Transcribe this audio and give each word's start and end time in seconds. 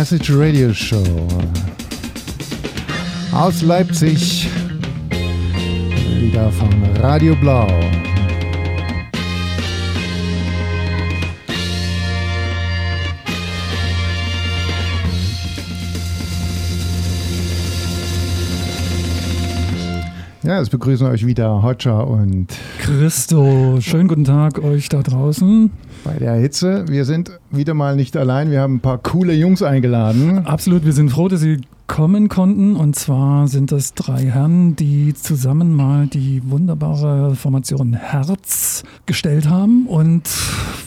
Message 0.00 0.30
Radio 0.34 0.72
Show. 0.72 1.04
Aus 3.32 3.60
Leipzig, 3.60 4.48
wieder 6.18 6.50
von 6.52 6.70
Radio 7.02 7.36
Blau. 7.36 7.68
Ja, 20.42 20.62
es 20.62 20.70
begrüßen 20.70 21.06
euch 21.08 21.26
wieder 21.26 21.62
Hodger 21.62 22.08
und 22.08 22.46
Christo. 22.78 23.76
Schönen 23.82 24.08
guten 24.08 24.24
Tag 24.24 24.64
euch 24.64 24.88
da 24.88 25.02
draußen. 25.02 25.70
Bei 26.04 26.14
der 26.14 26.34
Hitze. 26.34 26.86
Wir 26.88 27.04
sind 27.04 27.38
wieder 27.50 27.74
mal 27.74 27.96
nicht 27.96 28.16
allein. 28.16 28.50
Wir 28.50 28.60
haben 28.60 28.76
ein 28.76 28.80
paar 28.80 28.98
coole 28.98 29.34
Jungs 29.34 29.62
eingeladen. 29.62 30.46
Absolut, 30.46 30.84
wir 30.84 30.92
sind 30.92 31.10
froh, 31.10 31.28
dass 31.28 31.40
sie 31.40 31.60
kommen 31.86 32.28
konnten. 32.28 32.76
Und 32.76 32.96
zwar 32.96 33.48
sind 33.48 33.72
das 33.72 33.94
drei 33.94 34.24
Herren, 34.24 34.76
die 34.76 35.12
zusammen 35.12 35.74
mal 35.74 36.06
die 36.06 36.40
wunderbare 36.48 37.34
Formation 37.34 37.92
Herz 37.92 38.84
gestellt 39.06 39.48
haben 39.48 39.86
und 39.86 40.22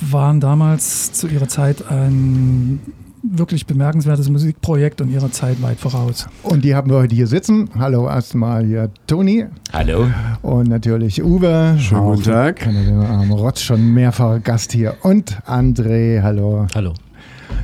waren 0.01 0.39
damals 0.39 1.11
zu 1.11 1.27
ihrer 1.27 1.47
Zeit 1.47 1.89
ein 1.91 2.79
wirklich 3.23 3.65
bemerkenswertes 3.65 4.29
Musikprojekt 4.29 5.01
und 5.01 5.09
ihrer 5.09 5.31
Zeit 5.31 5.61
weit 5.61 5.79
voraus. 5.79 6.27
Und 6.43 6.63
die 6.65 6.75
haben 6.75 6.89
wir 6.89 6.97
heute 6.97 7.15
hier 7.15 7.27
sitzen. 7.27 7.69
Hallo 7.77 8.07
erstmal 8.07 8.65
hier 8.65 8.91
Toni. 9.07 9.45
Hallo. 9.71 10.07
Und 10.41 10.67
natürlich 10.67 11.23
Uwe. 11.23 11.77
Schönen 11.79 12.03
guten 12.03 12.23
Tag. 12.23 12.57
Kann 12.57 12.73
den 12.73 12.99
armen 12.99 13.31
Rotz 13.31 13.61
schon 13.61 13.93
mehrfacher 13.93 14.39
Gast 14.39 14.73
hier. 14.73 14.95
Und 15.01 15.37
André, 15.47 16.21
hallo. 16.21 16.67
Hallo. 16.75 16.93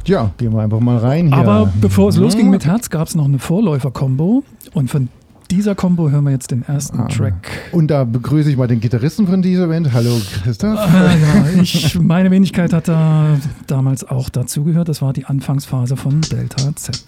Ja, 0.06 0.32
gehen 0.38 0.54
wir 0.54 0.62
einfach 0.62 0.80
mal 0.80 0.98
rein 0.98 1.28
hier. 1.28 1.38
Aber 1.38 1.72
bevor 1.82 2.10
es 2.10 2.16
losging 2.16 2.50
mit 2.50 2.66
Herz, 2.66 2.90
gab 2.90 3.08
es 3.08 3.16
noch 3.16 3.26
eine 3.26 3.40
Vorläufer-Kombo. 3.40 4.44
Und 4.74 4.90
von 4.90 5.10
dieser 5.52 5.76
Combo 5.76 6.10
hören 6.10 6.24
wir 6.26 6.32
jetzt 6.32 6.52
den 6.52 6.64
ersten 6.64 7.00
ah. 7.00 7.08
Track. 7.08 7.50
Und 7.72 7.88
da 7.88 8.04
begrüße 8.04 8.50
ich 8.50 8.58
mal 8.58 8.68
den 8.68 8.80
Gitarristen 8.80 9.28
von 9.28 9.42
dieser 9.42 9.68
Band. 9.68 9.92
Hallo 9.94 10.20
Christoph. 10.44 10.78
Ah, 10.78 11.16
ja, 11.16 11.62
ich, 11.62 12.00
meine 12.00 12.32
Wenigkeit 12.32 12.74
hat 12.74 12.88
da 12.88 13.38
damals 13.68 14.04
auch 14.04 14.30
dazugehört. 14.30 14.90
Das 14.90 15.02
war 15.02 15.14
die 15.14 15.26
Anfangsphase 15.26 15.98
von 15.98 16.22
Delta 16.22 16.76
Z. 16.76 17.02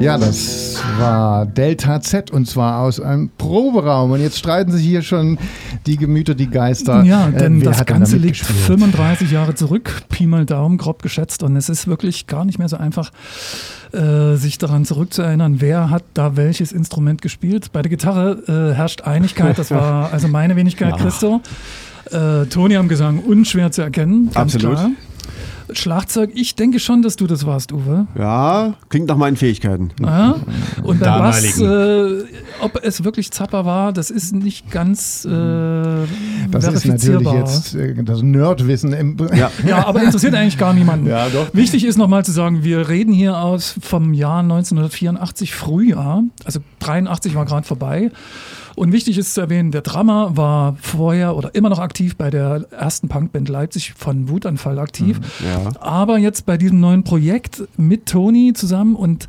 Ja, 0.00 0.16
das 0.16 0.82
war 0.98 1.44
Delta 1.44 2.00
Z 2.00 2.30
und 2.30 2.46
zwar 2.46 2.80
aus 2.80 3.00
einem 3.00 3.28
Proberaum. 3.36 4.12
Und 4.12 4.20
jetzt 4.20 4.38
streiten 4.38 4.72
sich 4.72 4.82
hier 4.82 5.02
schon 5.02 5.38
die 5.84 5.98
Gemüter, 5.98 6.34
die 6.34 6.48
Geister. 6.48 7.04
Ja, 7.04 7.28
äh, 7.28 7.32
denn 7.32 7.60
äh, 7.60 7.64
das 7.64 7.84
Ganze 7.84 8.16
liegt 8.16 8.38
35 8.38 9.30
Jahre 9.30 9.54
zurück, 9.54 10.02
Pi 10.08 10.26
mal 10.26 10.46
Daumen, 10.46 10.78
grob 10.78 11.02
geschätzt. 11.02 11.42
Und 11.42 11.54
es 11.54 11.68
ist 11.68 11.86
wirklich 11.86 12.26
gar 12.26 12.46
nicht 12.46 12.58
mehr 12.58 12.68
so 12.68 12.78
einfach, 12.78 13.10
äh, 13.92 14.36
sich 14.36 14.56
daran 14.56 14.86
zurückzuerinnern, 14.86 15.60
wer 15.60 15.90
hat 15.90 16.04
da 16.14 16.34
welches 16.34 16.72
Instrument 16.72 17.20
gespielt. 17.20 17.70
Bei 17.72 17.82
der 17.82 17.90
Gitarre 17.90 18.70
äh, 18.72 18.74
herrscht 18.74 19.02
Einigkeit. 19.02 19.58
Das 19.58 19.70
war 19.70 20.10
also 20.12 20.28
meine 20.28 20.56
Wenigkeit, 20.56 20.92
ja. 20.92 20.96
Christo. 20.96 21.42
Äh, 22.10 22.46
Toni 22.46 22.76
am 22.76 22.88
Gesang 22.88 23.18
unschwer 23.18 23.70
zu 23.70 23.82
erkennen. 23.82 24.30
Absolut. 24.32 24.76
Klar. 24.76 24.90
Schlagzeug, 25.74 26.30
ich 26.34 26.54
denke 26.54 26.78
schon, 26.78 27.02
dass 27.02 27.16
du 27.16 27.26
das 27.26 27.46
warst, 27.46 27.72
Uwe. 27.72 28.06
Ja, 28.18 28.74
klingt 28.88 29.08
nach 29.08 29.16
meinen 29.16 29.36
Fähigkeiten. 29.36 29.90
Ja, 30.00 30.36
und 30.82 31.02
dann 31.02 31.22
was, 31.22 31.60
äh, 31.60 32.24
ob 32.60 32.82
es 32.82 33.04
wirklich 33.04 33.30
Zapper 33.30 33.64
war, 33.64 33.92
das 33.92 34.10
ist 34.10 34.34
nicht 34.34 34.70
ganz 34.70 35.24
äh, 35.24 35.28
Das 36.50 36.66
ist 36.66 36.86
natürlich 36.86 37.30
jetzt 37.32 37.74
äh, 37.74 38.02
das 38.02 38.22
Nerdwissen. 38.22 38.92
Im 38.92 39.16
ja. 39.34 39.50
ja, 39.66 39.86
aber 39.86 40.02
interessiert 40.02 40.34
eigentlich 40.34 40.58
gar 40.58 40.72
niemanden. 40.72 41.06
Ja, 41.06 41.28
doch. 41.28 41.52
Wichtig 41.52 41.84
ist 41.84 41.96
nochmal 41.96 42.24
zu 42.24 42.32
sagen, 42.32 42.64
wir 42.64 42.88
reden 42.88 43.12
hier 43.12 43.38
aus 43.38 43.76
vom 43.80 44.14
Jahr 44.14 44.40
1984 44.40 45.54
Frühjahr, 45.54 46.24
also 46.44 46.60
83 46.80 47.34
war 47.34 47.44
gerade 47.44 47.66
vorbei. 47.66 48.10
Und 48.76 48.92
wichtig 48.92 49.18
ist 49.18 49.34
zu 49.34 49.40
erwähnen, 49.40 49.70
der 49.70 49.82
Drummer 49.82 50.36
war 50.36 50.76
vorher 50.80 51.36
oder 51.36 51.54
immer 51.54 51.68
noch 51.68 51.78
aktiv 51.78 52.16
bei 52.16 52.30
der 52.30 52.66
ersten 52.70 53.08
Punkband 53.08 53.48
Leipzig 53.48 53.94
von 53.96 54.28
Wutanfall 54.28 54.78
aktiv. 54.78 55.18
Mhm, 55.18 55.46
ja. 55.46 55.80
Aber 55.80 56.18
jetzt 56.18 56.46
bei 56.46 56.56
diesem 56.56 56.80
neuen 56.80 57.04
Projekt 57.04 57.62
mit 57.76 58.06
Toni 58.06 58.52
zusammen 58.54 58.96
und 58.96 59.26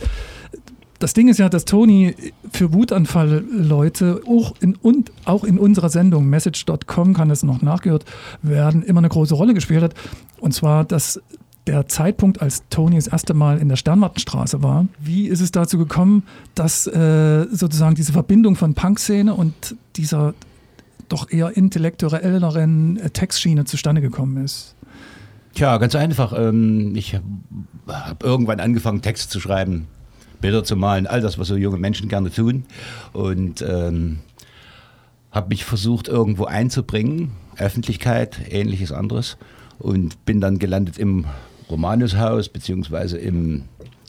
das 1.01 1.13
Ding 1.13 1.29
ist 1.29 1.39
ja, 1.39 1.49
dass 1.49 1.65
Toni 1.65 2.15
für 2.51 2.73
Wutanfall-Leute 2.73 4.21
auch 4.27 4.53
in, 4.59 4.75
und 4.75 5.11
auch 5.25 5.43
in 5.43 5.57
unserer 5.57 5.89
Sendung 5.89 6.27
Message.com 6.27 7.15
kann 7.15 7.31
es 7.31 7.41
noch 7.41 7.63
nachgehört 7.63 8.05
werden, 8.43 8.83
immer 8.83 8.99
eine 8.99 9.09
große 9.09 9.33
Rolle 9.33 9.55
gespielt 9.55 9.81
hat. 9.81 9.95
Und 10.39 10.53
zwar, 10.53 10.83
dass 10.83 11.19
der 11.67 11.87
Zeitpunkt, 11.87 12.41
als 12.41 12.63
Tony 12.69 12.95
das 12.95 13.07
erste 13.07 13.33
Mal 13.33 13.59
in 13.59 13.69
der 13.69 13.75
Sternwartenstraße 13.75 14.63
war. 14.63 14.87
Wie 14.99 15.27
ist 15.27 15.41
es 15.41 15.51
dazu 15.51 15.77
gekommen, 15.77 16.23
dass 16.55 16.87
äh, 16.87 17.45
sozusagen 17.51 17.95
diese 17.95 18.13
Verbindung 18.13 18.55
von 18.55 18.73
Punkszene 18.73 19.33
und 19.33 19.75
dieser 19.95 20.33
doch 21.07 21.29
eher 21.29 21.55
intellektuelleren 21.55 22.97
äh, 22.97 23.09
Textschiene 23.09 23.65
zustande 23.65 24.01
gekommen 24.01 24.43
ist? 24.43 24.75
Tja, 25.53 25.77
ganz 25.77 25.95
einfach. 25.95 26.33
Ähm, 26.37 26.95
ich 26.95 27.15
habe 27.87 28.25
irgendwann 28.25 28.59
angefangen, 28.59 29.01
Texte 29.01 29.29
zu 29.29 29.39
schreiben, 29.39 29.87
Bilder 30.39 30.63
zu 30.63 30.75
malen, 30.75 31.07
all 31.07 31.21
das, 31.21 31.37
was 31.37 31.47
so 31.47 31.55
junge 31.55 31.77
Menschen 31.77 32.07
gerne 32.07 32.31
tun. 32.31 32.65
Und 33.13 33.61
ähm, 33.61 34.19
habe 35.31 35.49
mich 35.49 35.65
versucht, 35.65 36.07
irgendwo 36.07 36.45
einzubringen, 36.45 37.31
Öffentlichkeit, 37.57 38.39
ähnliches 38.49 38.91
anderes. 38.91 39.37
Und 39.77 40.25
bin 40.25 40.41
dann 40.41 40.59
gelandet 40.59 40.97
im 40.97 41.25
Romanushaus 41.71 42.49
beziehungsweise 42.49 43.17
im 43.17 43.63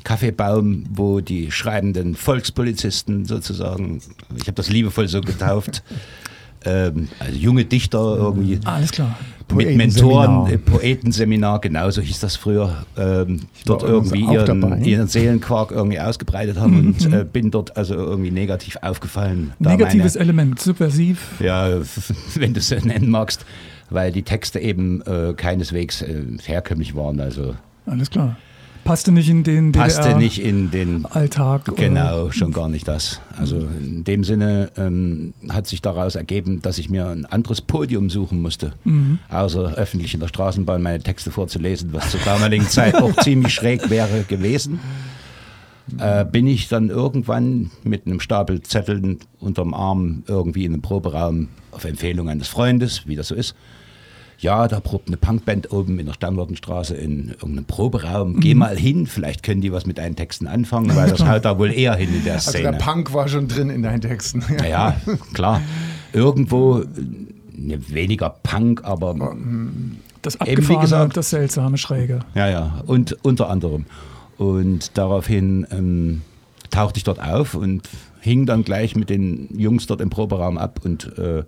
Kaffeebaum, 0.05 0.85
wo 0.93 1.20
die 1.20 1.50
schreibenden 1.50 2.14
Volkspolizisten 2.17 3.25
sozusagen, 3.25 4.00
ich 4.37 4.43
habe 4.43 4.53
das 4.53 4.69
liebevoll 4.69 5.09
so 5.09 5.20
getauft, 5.20 5.82
ähm, 6.64 7.09
also 7.19 7.37
junge 7.38 7.64
Dichter 7.64 8.17
irgendwie. 8.19 8.59
Alles 8.64 8.93
klar. 8.93 9.17
Mit 9.55 9.76
Mentoren, 9.76 10.47
äh, 10.50 10.56
Poetenseminar, 10.56 11.61
genauso 11.61 12.00
hieß 12.00 12.20
das 12.20 12.37
früher, 12.37 12.87
ähm, 12.97 13.41
dort 13.67 13.82
irgendwie 13.82 14.23
dabei. 14.25 14.35
ihren, 14.47 14.85
ihren 14.85 15.09
Seelenquark 15.09 15.73
irgendwie 15.73 16.00
ausgebreitet 16.00 16.59
haben 16.59 16.79
und 16.79 17.12
äh, 17.12 17.25
bin 17.31 17.50
dort 17.50 17.76
also 17.76 17.94
irgendwie 17.94 18.31
negativ 18.31 18.76
aufgefallen. 18.81 19.53
Negatives 19.59 20.14
meine- 20.14 20.25
Element, 20.25 20.59
subversiv. 20.61 21.38
ja, 21.41 21.69
wenn 22.35 22.55
du 22.55 22.61
es 22.61 22.69
so 22.69 22.76
nennen 22.76 23.11
magst, 23.11 23.44
weil 23.94 24.12
die 24.12 24.23
Texte 24.23 24.59
eben 24.61 25.03
äh, 25.03 25.35
keineswegs 25.35 26.03
äh, 26.03 26.25
herkömmlich 26.44 26.94
waren, 26.94 27.21
also 27.21 27.55
Alles 27.87 28.11
klar. 28.11 28.37
Passte 28.85 29.12
nicht 29.12 29.29
in 29.29 29.44
den 29.44 29.71
passte 29.71 30.17
nicht 30.17 30.41
in 30.41 30.73
den 30.73 31.06
Alltag. 31.06 31.77
Genau, 31.77 32.33
schon 32.33 32.53
gar 32.53 32.69
nicht 32.69 32.89
das. 32.89 33.21
Also 33.39 33.59
in 33.59 34.03
dem 34.03 34.25
Sinne 34.25 34.73
ähm, 34.77 35.35
hat 35.50 35.69
sich 35.69 35.83
daraus 35.83 36.17
ergeben, 36.17 36.62
dass 36.62 36.79
ich 36.79 36.91
mir 36.91 37.06
ein 37.06 37.25
anderes 37.25 37.61
Podium 37.61 38.11
suchen 38.11 38.43
musste, 38.43 38.73
außer 39.29 39.75
öffentlich 39.75 40.15
in 40.15 40.21
der 40.21 40.27
Straßenbahn 40.27 40.83
meine 40.83 41.00
Texte 41.00 41.31
vorzulesen, 41.31 41.93
was 41.93 42.11
zur 42.11 42.21
damaligen 42.25 42.67
Zeit 42.67 42.97
auch 42.97 43.15
ziemlich 43.23 43.55
schräg 43.55 43.88
wäre 43.88 44.25
gewesen. 44.25 44.81
Äh, 45.99 46.25
bin 46.25 46.47
ich 46.47 46.69
dann 46.69 46.91
irgendwann 46.91 47.71
mit 47.85 48.06
einem 48.06 48.19
Stapel 48.21 48.62
Zetteln 48.62 49.19
unterm 49.38 49.75
Arm 49.75 50.25
irgendwie 50.27 50.65
in 50.65 50.73
einem 50.73 50.83
Proberaum 50.83 51.49
auf 51.71 51.85
Empfehlung 51.85 52.29
eines 52.29 52.49
Freundes, 52.49 53.06
wie 53.06 53.17
das 53.17 53.29
so 53.29 53.35
ist. 53.35 53.55
Ja, 54.43 54.67
da 54.69 54.81
probt 54.81 55.06
eine 55.09 55.17
Punkband 55.17 55.73
oben 55.73 55.99
in 56.00 56.06
der 56.06 56.15
Sternwartenstraße 56.15 56.94
in 56.97 57.29
irgendeinem 57.29 57.65
Proberaum. 57.65 58.41
Geh 58.41 58.55
mal 58.55 58.77
hin, 58.77 59.06
vielleicht 59.06 59.43
können 59.44 59.61
die 59.61 59.73
was 59.73 59.87
mit 59.87 59.99
deinen 59.99 60.17
Texten 60.17 60.49
anfangen, 60.49 60.94
weil 60.97 61.09
das 61.11 61.25
haut 61.27 61.44
da 61.44 61.59
wohl 61.59 61.73
eher 61.73 61.94
hin 61.94 62.12
in 62.12 62.25
der 62.25 62.35
Also 62.35 62.50
Szene. 62.50 62.73
der 62.73 62.79
Punk 62.79 63.15
war 63.15 63.29
schon 63.29 63.47
drin 63.49 63.71
in 63.71 63.83
deinen 63.83 64.00
Texten. 64.00 64.43
Naja, 64.59 64.97
klar. 65.33 65.61
Irgendwo 66.12 66.83
ne, 67.56 67.79
weniger 67.89 68.31
Punk, 68.43 68.83
aber 68.85 69.15
Das 70.23 70.35
Eben 70.35 70.45
wie 70.47 70.50
Abgefahrene, 70.50 70.81
gesagt- 70.83 71.17
das 71.17 71.31
Seltsame, 71.31 71.79
Schräge. 71.79 72.21
ja, 72.35 72.49
ja, 72.50 72.83
und 72.87 73.17
unter 73.25 73.49
anderem. 73.49 73.87
Und 74.38 74.97
daraufhin 74.99 75.67
ähm, 75.71 76.23
tauchte 76.71 76.99
ich 76.99 77.05
dort 77.05 77.21
auf 77.21 77.55
und 77.55 77.88
hing 78.21 78.47
dann 78.47 78.65
gleich 78.65 78.97
mit 78.97 79.09
den 79.11 79.49
Jungs 79.56 79.87
dort 79.87 80.00
im 80.00 80.11
Proberaum 80.11 80.59
ab 80.59 80.81
und 80.85 81.17
äh, 81.19 81.45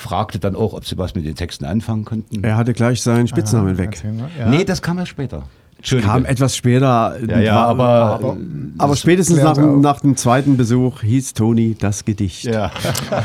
fragte 0.00 0.38
dann 0.38 0.56
auch, 0.56 0.72
ob 0.72 0.84
sie 0.84 0.98
was 0.98 1.14
mit 1.14 1.24
den 1.24 1.34
Texten 1.36 1.64
anfangen 1.64 2.04
könnten. 2.04 2.42
Er 2.42 2.56
hatte 2.56 2.72
gleich 2.72 3.02
seinen 3.02 3.28
Spitznamen 3.28 3.78
weg. 3.78 3.90
Erzähl 3.92 4.12
mal. 4.12 4.28
Ja. 4.38 4.48
Nee, 4.48 4.64
das 4.64 4.82
kam 4.82 4.98
erst 4.98 5.10
später. 5.10 5.44
Kam 6.02 6.24
etwas 6.24 6.56
später. 6.56 7.16
ja, 7.26 7.38
ja, 7.40 7.54
war- 7.54 7.66
aber, 7.68 7.84
aber- 7.88 8.36
aber 8.78 8.96
spätestens 8.96 9.42
nach, 9.42 9.56
nach 9.56 10.00
dem 10.00 10.16
zweiten 10.16 10.56
Besuch 10.56 11.02
hieß 11.02 11.34
Toni 11.34 11.76
das 11.78 12.04
Gedicht. 12.04 12.44
ja, 12.44 12.70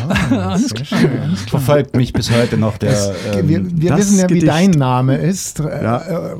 schön. 0.83 1.35
verfolgt 1.49 1.95
mich 1.95 2.13
bis 2.13 2.31
heute 2.31 2.57
noch 2.57 2.77
der. 2.77 3.13
Ähm, 3.33 3.47
wir 3.49 3.81
wir 3.81 3.89
das 3.91 3.99
wissen 3.99 4.17
ja, 4.19 4.23
wie 4.29 4.33
Gedicht. 4.35 4.47
dein 4.47 4.71
Name 4.71 5.17
ist. 5.17 5.59
Äh, 5.59 5.83
Ja. 5.83 5.97
äh, 5.97 6.35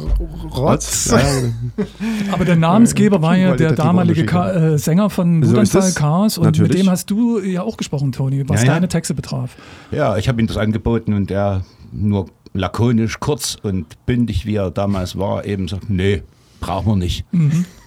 Rotz. 0.56 1.12
Ja, 1.12 1.20
Aber 2.32 2.46
der 2.46 2.56
Namensgeber 2.56 3.22
war 3.22 3.36
ja 3.38 3.56
der 3.56 3.74
damalige 3.74 4.26
Ka 4.26 4.52
äh, 4.52 4.78
Sänger 4.78 5.10
von 5.10 5.44
So 5.44 5.52
Wutanfall 5.52 5.82
es. 5.82 5.96
Chaos 5.96 6.38
und 6.38 6.46
Natürlich. 6.46 6.74
mit 6.74 6.82
dem 6.84 6.90
hast 6.90 7.10
du 7.10 7.40
ja 7.40 7.62
auch 7.64 7.78
gesprochen, 7.78 8.12
Toni, 8.12 8.48
was 8.48 8.62
Ja, 8.62 8.68
ja. 8.68 8.74
deine 8.76 8.88
Texte 8.88 9.14
betraf. 9.14 9.56
Ja, 9.92 10.18
ich 10.18 10.28
habe 10.28 10.42
ihm 10.42 10.48
das 10.48 10.58
angeboten 10.58 11.14
und 11.14 11.32
er 11.32 11.62
nur 11.92 12.28
lakonisch, 12.57 13.19
kurz 13.19 13.57
und 13.62 14.06
bündig, 14.06 14.46
wie 14.46 14.56
er 14.56 14.72
damals 14.72 15.18
war, 15.18 15.46
eben 15.46 15.68
sagt, 15.68 15.90
nee, 15.90 16.24
brauchen 16.60 16.88
wir 16.88 16.96
nicht. 16.96 17.25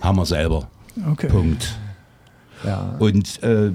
Haben 0.01 0.17
wir 0.17 0.27
selber. 0.27 0.69
Okay. 1.13 1.29
Punkt. 1.29 1.77
Ja. 2.65 2.97
Und 2.99 3.43
äh, 3.43 3.71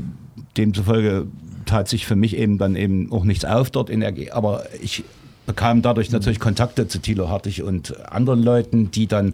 demzufolge 0.58 1.28
tat 1.66 1.88
sich 1.88 2.06
für 2.06 2.16
mich 2.16 2.38
eben 2.38 2.58
dann 2.58 2.76
eben 2.76 3.12
auch 3.12 3.24
nichts 3.24 3.46
auf 3.46 3.70
dort 3.72 3.90
in 3.90 4.02
der, 4.02 4.12
Ge- 4.12 4.32
aber 4.32 4.66
ich 4.82 5.04
bekam 5.46 5.82
dadurch 5.82 6.12
natürlich 6.12 6.40
Kontakte 6.40 6.88
zu 6.88 7.00
Thilo 7.00 7.30
Hartig 7.30 7.64
und 7.64 8.10
anderen 8.12 8.44
Leuten, 8.44 8.92
die 8.92 9.08
dann 9.08 9.34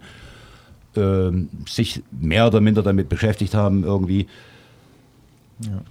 ähm, 0.96 1.48
sich 1.68 2.02
mehr 2.10 2.46
oder 2.46 2.60
minder 2.60 2.82
damit 2.82 3.08
beschäftigt 3.08 3.54
haben, 3.54 3.84
irgendwie 3.84 4.26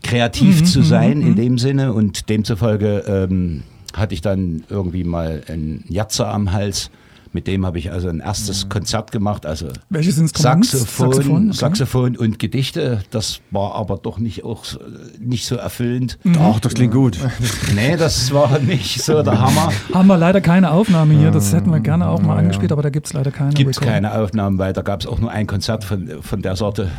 kreativ 0.03 0.63
zu 0.63 0.81
sein 0.81 1.21
in 1.21 1.35
dem 1.35 1.57
Sinne 1.59 1.93
und 1.93 2.27
demzufolge 2.29 3.03
ähm, 3.07 3.63
hatte 3.95 4.13
ich 4.13 4.21
dann 4.21 4.63
irgendwie 4.69 5.03
mal 5.03 5.41
einen 5.47 5.83
Jatzer 5.89 6.27
am 6.27 6.51
Hals. 6.51 6.89
Mit 7.31 7.45
dem 7.45 7.63
habe 7.63 7.77
ich 7.77 7.91
also 7.91 8.07
ein 8.09 8.21
erstes 8.21 8.69
Konzert 8.69 9.11
gemacht, 9.11 9.45
also 9.45 9.67
Welches 9.91 10.17
Instrument? 10.17 10.65
Saxophon, 10.65 11.11
Saxophon, 11.13 11.53
Saxophon, 11.53 12.15
okay. 12.15 12.25
und 12.25 12.39
Gedichte. 12.39 13.03
Das 13.11 13.41
war 13.51 13.75
aber 13.75 13.97
doch 13.97 14.17
nicht, 14.17 14.43
auch, 14.43 14.65
so- 14.65 14.79
nicht 15.19 15.45
so 15.45 15.55
erfüllend. 15.55 16.17
Ach, 16.39 16.59
das 16.59 16.73
klingt 16.73 16.91
gut. 16.91 17.19
Nee, 17.75 17.97
das 17.97 18.33
war 18.33 18.57
nicht 18.57 19.03
so 19.03 19.21
der 19.21 19.39
Hammer. 19.39 19.71
Haben 19.93 20.07
wir 20.07 20.17
leider 20.17 20.41
keine 20.41 20.71
Aufnahme 20.71 21.13
hier, 21.13 21.29
das 21.29 21.53
hätten 21.53 21.69
wir 21.69 21.81
gerne 21.81 22.07
auch 22.09 22.19
mal 22.19 22.35
angespielt, 22.35 22.71
aber 22.71 22.81
da 22.81 22.89
gibt 22.89 23.05
es 23.05 23.13
leider 23.13 23.29
keine. 23.29 23.53
Gibt 23.53 23.69
es 23.69 23.79
keine 23.79 24.11
Aufnahmen, 24.19 24.57
weil 24.57 24.73
da 24.73 24.81
gab 24.81 25.01
es 25.01 25.05
auch 25.05 25.19
nur 25.19 25.29
ein 25.29 25.45
Konzert 25.45 25.83
von, 25.83 26.09
von 26.23 26.41
der 26.41 26.55
Sorte. 26.55 26.89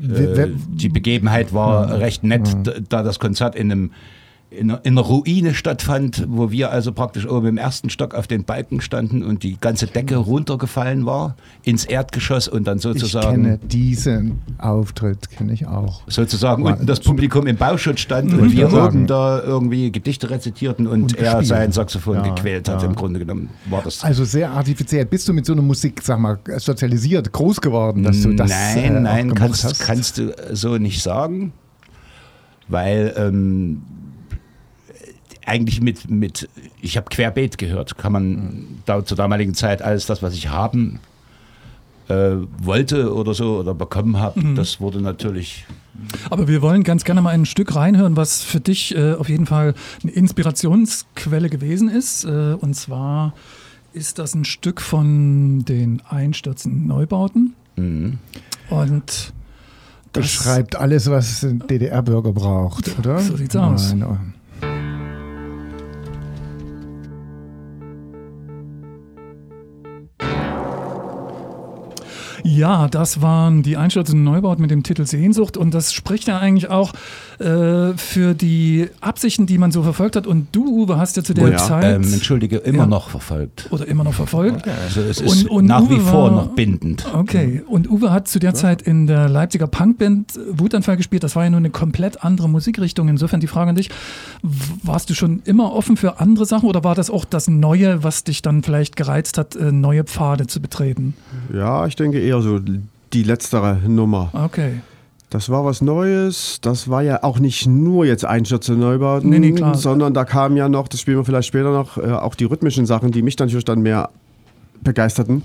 Äh, 0.00 0.46
die 0.68 0.90
Begebenheit 0.90 1.52
war 1.52 1.98
recht 1.98 2.22
nett, 2.22 2.48
d- 2.64 2.82
da 2.88 3.02
das 3.02 3.18
Konzert 3.18 3.56
in 3.56 3.72
einem 3.72 3.90
in 4.58 4.70
einer, 4.70 4.84
in 4.84 4.92
einer 4.98 5.06
Ruine 5.06 5.54
stattfand, 5.54 6.26
wo 6.28 6.50
wir 6.50 6.70
also 6.70 6.92
praktisch 6.92 7.26
oben 7.28 7.46
im 7.46 7.56
ersten 7.58 7.90
Stock 7.90 8.14
auf 8.14 8.26
den 8.26 8.44
Balken 8.44 8.80
standen 8.80 9.22
und 9.22 9.42
die 9.42 9.56
ganze 9.60 9.86
Decke 9.86 10.16
runtergefallen 10.16 11.06
war 11.06 11.36
ins 11.62 11.84
Erdgeschoss 11.84 12.48
und 12.48 12.64
dann 12.66 12.76
Ich 12.76 12.82
sozusagen 12.82 13.42
kenne 13.44 13.58
diesen 13.58 14.38
Auftritt, 14.58 15.30
kenne 15.30 15.52
ich 15.52 15.66
auch. 15.66 16.02
sozusagen 16.06 16.64
War- 16.64 16.72
unten 16.72 16.86
das 16.86 17.00
Publikum 17.00 17.46
im 17.46 17.56
Bauschutz 17.56 18.00
stand 18.00 18.32
und 18.34 18.48
ich 18.48 18.56
wir 18.56 18.72
oben 18.72 19.06
da 19.06 19.42
irgendwie 19.42 19.90
Gedichte 19.90 20.28
rezitierten 20.30 20.86
und, 20.86 21.02
Und 21.02 21.16
er 21.18 21.42
sein 21.44 21.72
Saxophon 21.72 22.16
Ja, 22.16 22.22
gequält 22.34 22.68
hat. 22.68 22.82
ja. 22.82 22.88
Im 22.88 22.94
Grunde 22.94 23.18
genommen 23.20 23.50
war 23.70 23.82
das. 23.82 24.04
Also 24.04 24.24
sehr 24.24 24.50
artifiziell. 24.50 25.06
Bist 25.06 25.26
du 25.28 25.32
mit 25.32 25.46
so 25.46 25.52
einer 25.52 25.62
Musik, 25.62 26.00
sag 26.02 26.18
mal, 26.18 26.38
sozialisiert, 26.58 27.32
groß 27.32 27.60
geworden, 27.60 28.02
dass 28.02 28.20
du 28.22 28.34
das 28.34 28.50
nein, 28.50 28.96
äh, 28.96 29.00
nein, 29.00 29.34
kannst, 29.34 29.80
kannst 29.80 30.18
du 30.18 30.34
so 30.52 30.76
nicht 30.78 31.02
sagen, 31.02 31.52
weil 32.68 33.14
ähm, 33.16 33.82
eigentlich 35.46 35.80
mit, 35.80 36.10
mit 36.10 36.48
ich 36.80 36.96
habe 36.96 37.08
querbeet 37.10 37.58
gehört, 37.58 37.96
kann 37.98 38.12
man 38.12 38.24
Mhm. 38.30 38.66
da, 38.86 39.04
zur 39.04 39.16
damaligen 39.16 39.54
Zeit 39.54 39.82
alles 39.82 40.06
das, 40.06 40.22
was 40.22 40.34
ich 40.34 40.48
haben 40.48 41.00
äh, 42.08 42.34
wollte 42.58 43.14
oder 43.14 43.32
so 43.32 43.58
oder 43.58 43.74
bekommen 43.74 44.18
habe, 44.18 44.40
Mhm. 44.40 44.54
das 44.56 44.80
wurde 44.80 45.00
natürlich 45.00 45.64
Aber 46.30 46.48
wir 46.48 46.62
wollen 46.62 46.82
ganz 46.84 47.04
gerne 47.04 47.22
mal 47.22 47.30
ein 47.30 47.46
Stück 47.46 47.76
reinhören, 47.76 48.16
was 48.16 48.42
für 48.42 48.60
dich 48.60 48.94
äh, 48.96 49.14
auf 49.14 49.28
jeden 49.28 49.46
Fall 49.46 49.74
eine 50.02 50.10
Inspirationsquelle 50.12 51.48
gewesen 51.48 51.88
ist. 51.88 52.24
Äh, 52.24 52.54
und 52.60 52.74
zwar 52.74 53.34
ist 53.92 54.18
das 54.18 54.34
ein 54.34 54.44
Stück 54.44 54.80
von 54.80 55.64
den 55.64 56.02
einstürzenden 56.08 56.86
Neubauten. 56.86 57.54
mhm. 57.76 58.18
Und 58.70 59.32
das, 60.12 60.22
Beschreibt 60.22 60.76
alles, 60.76 61.08
was 61.10 61.42
ein 61.44 61.62
DDR-Bürger 61.68 62.32
braucht, 62.32 62.98
oder? 62.98 63.18
So 63.20 63.36
sieht's 63.36 63.54
aus. 63.56 63.94
Nein, 63.94 64.34
Ja, 72.44 72.88
das 72.88 73.22
waren 73.22 73.62
die 73.62 73.76
einstürzenden 73.76 74.24
Neubauten 74.24 74.62
mit 74.62 74.70
dem 74.70 74.82
Titel 74.82 75.06
Sehnsucht. 75.06 75.56
Und 75.56 75.74
das 75.74 75.92
spricht 75.92 76.26
ja 76.26 76.38
eigentlich 76.38 76.70
auch 76.70 76.92
äh, 77.38 77.96
für 77.96 78.34
die 78.34 78.88
Absichten, 79.00 79.46
die 79.46 79.58
man 79.58 79.72
so 79.72 79.82
verfolgt 79.82 80.16
hat. 80.16 80.26
Und 80.26 80.48
du, 80.52 80.64
Uwe, 80.84 80.96
hast 80.96 81.16
ja 81.16 81.24
zu 81.24 81.34
der 81.34 81.44
Oh 81.44 81.48
ja, 81.48 81.56
Zeit 81.58 81.96
ähm, 81.96 82.12
entschuldige, 82.12 82.58
immer 82.58 82.78
Ja. 82.80 82.86
noch 82.86 83.10
verfolgt. 83.10 83.68
oder 83.70 83.86
immer 83.88 84.04
noch 84.04 84.14
verfolgt. 84.14 84.66
Also 84.68 85.00
es 85.02 85.20
Und- 85.20 85.26
ist 85.26 85.48
und 85.48 85.66
nach 85.66 85.88
wie 85.88 85.94
Uwe 85.94 86.00
vor 86.02 86.24
war- 86.24 86.30
noch 86.30 86.48
bindend. 86.54 87.04
Okay, 87.14 87.62
und 87.66 87.90
Uwe 87.90 88.10
hat 88.12 88.28
zu 88.28 88.38
der 88.38 88.54
Zeit 88.54 88.82
in 88.82 89.06
der 89.06 89.28
Leipziger 89.28 89.66
Punkband 89.66 90.38
Wutanfall 90.50 90.96
gespielt. 90.96 91.22
Das 91.24 91.36
war 91.36 91.44
ja 91.44 91.50
nur 91.50 91.58
eine 91.58 91.70
komplett 91.70 92.24
andere 92.24 92.48
Musikrichtung. 92.48 93.08
Insofern 93.08 93.40
die 93.40 93.46
Frage 93.46 93.70
an 93.70 93.76
dich, 93.76 93.90
warst 94.82 95.10
du 95.10 95.14
schon 95.14 95.42
immer 95.44 95.72
offen 95.72 95.96
für 95.96 96.20
andere 96.20 96.46
Sachen 96.46 96.68
oder 96.68 96.84
war 96.84 96.94
das 96.94 97.10
auch 97.10 97.24
das 97.24 97.48
Neue, 97.48 98.02
was 98.04 98.24
dich 98.24 98.42
dann 98.42 98.62
vielleicht 98.62 98.96
gereizt 98.96 99.38
hat, 99.38 99.56
äh, 99.56 99.72
neue 99.72 100.04
Pfade 100.04 100.46
zu 100.46 100.60
betreten? 100.60 101.14
Ja, 101.52 101.86
ich 101.86 101.96
denke 101.96 102.18
eher 102.20 102.40
so 102.42 102.58
die 103.12 103.22
letztere 103.22 103.78
Nummer. 103.86 104.30
Okay. 104.32 104.80
Das 105.32 105.48
war 105.48 105.64
was 105.64 105.80
Neues. 105.80 106.58
Das 106.60 106.90
war 106.90 107.02
ja 107.02 107.22
auch 107.22 107.38
nicht 107.38 107.66
nur 107.66 108.04
jetzt 108.04 108.22
Einstürze 108.26 108.74
Neubauten, 108.74 109.30
Nee, 109.30 109.38
nee, 109.38 109.52
klar. 109.52 109.74
sondern 109.74 110.12
da 110.12 110.26
kamen 110.26 110.58
ja 110.58 110.68
noch, 110.68 110.88
das 110.88 111.00
spielen 111.00 111.16
wir 111.16 111.24
vielleicht 111.24 111.48
später 111.48 111.72
noch, 111.72 111.96
äh, 111.96 112.10
auch 112.12 112.34
die 112.34 112.44
rhythmischen 112.44 112.84
Sachen, 112.84 113.12
die 113.12 113.22
mich 113.22 113.36
dann 113.36 113.48
natürlich 113.48 113.64
dann 113.64 113.80
mehr 113.80 114.10
begeisterten, 114.82 115.42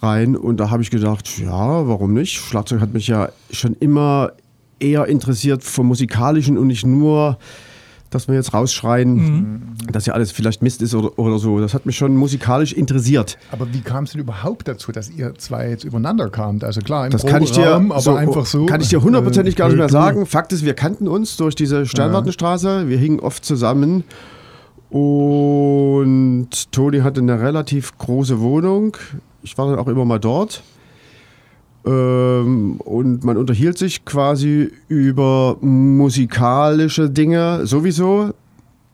rein. 0.00 0.36
Und 0.36 0.58
da 0.58 0.70
habe 0.70 0.84
ich 0.84 0.90
gedacht, 0.92 1.40
ja, 1.40 1.88
warum 1.88 2.14
nicht? 2.14 2.34
Schlagzeug 2.36 2.80
hat 2.80 2.92
mich 2.94 3.08
ja 3.08 3.30
schon 3.50 3.74
immer 3.80 4.30
eher 4.78 5.06
interessiert 5.06 5.64
vom 5.64 5.88
Musikalischen 5.88 6.56
und 6.56 6.68
nicht 6.68 6.86
nur 6.86 7.36
dass 8.10 8.26
wir 8.28 8.34
jetzt 8.34 8.52
rausschreien, 8.52 9.14
Mhm. 9.14 9.62
dass 9.92 10.06
ja 10.06 10.14
alles 10.14 10.32
vielleicht 10.32 10.62
Mist 10.62 10.82
ist 10.82 10.94
oder, 10.94 11.16
oder 11.18 11.38
so. 11.38 11.60
Das 11.60 11.74
hat 11.74 11.86
mich 11.86 11.96
schon 11.96 12.16
musikalisch 12.16 12.72
interessiert. 12.72 13.38
Aber 13.52 13.72
wie 13.72 13.80
kam 13.82 14.04
es 14.04 14.12
denn 14.12 14.20
überhaupt 14.20 14.66
dazu, 14.66 14.90
dass 14.92 15.08
ihr 15.10 15.34
zwei 15.36 15.70
jetzt 15.70 15.84
übereinander 15.84 16.28
kamt? 16.28 16.64
Also 16.64 16.80
klar, 16.80 17.06
im 17.06 17.12
Das 17.12 17.24
kann 17.24 17.42
ich 17.42 17.52
dir, 17.52 17.74
aber 17.74 18.00
so, 18.00 18.14
einfach 18.14 18.46
so. 18.46 18.66
kann 18.66 18.80
ich 18.80 18.88
dir 18.88 19.00
hundertprozentig 19.02 19.54
äh, 19.54 19.58
gar 19.58 19.68
nicht 19.68 19.76
mehr 19.78 19.86
du. 19.86 19.92
sagen. 19.92 20.26
Fakt 20.26 20.52
ist, 20.52 20.64
wir 20.64 20.74
kannten 20.74 21.06
uns 21.08 21.36
durch 21.36 21.54
diese 21.54 21.86
Sternwartenstraße. 21.86 22.88
Wir 22.88 22.98
hingen 22.98 23.20
oft 23.20 23.44
zusammen. 23.44 24.02
Und 24.90 26.48
Toni 26.72 26.98
hatte 27.00 27.20
eine 27.20 27.40
relativ 27.40 27.96
große 27.98 28.40
Wohnung. 28.40 28.96
Ich 29.42 29.56
war 29.56 29.70
dann 29.70 29.78
auch 29.78 29.88
immer 29.88 30.04
mal 30.04 30.18
dort. 30.18 30.62
Ähm, 31.86 32.76
und 32.80 33.24
man 33.24 33.36
unterhielt 33.36 33.78
sich 33.78 34.04
quasi 34.04 34.70
über 34.88 35.56
musikalische 35.60 37.08
Dinge 37.10 37.66
sowieso. 37.66 38.32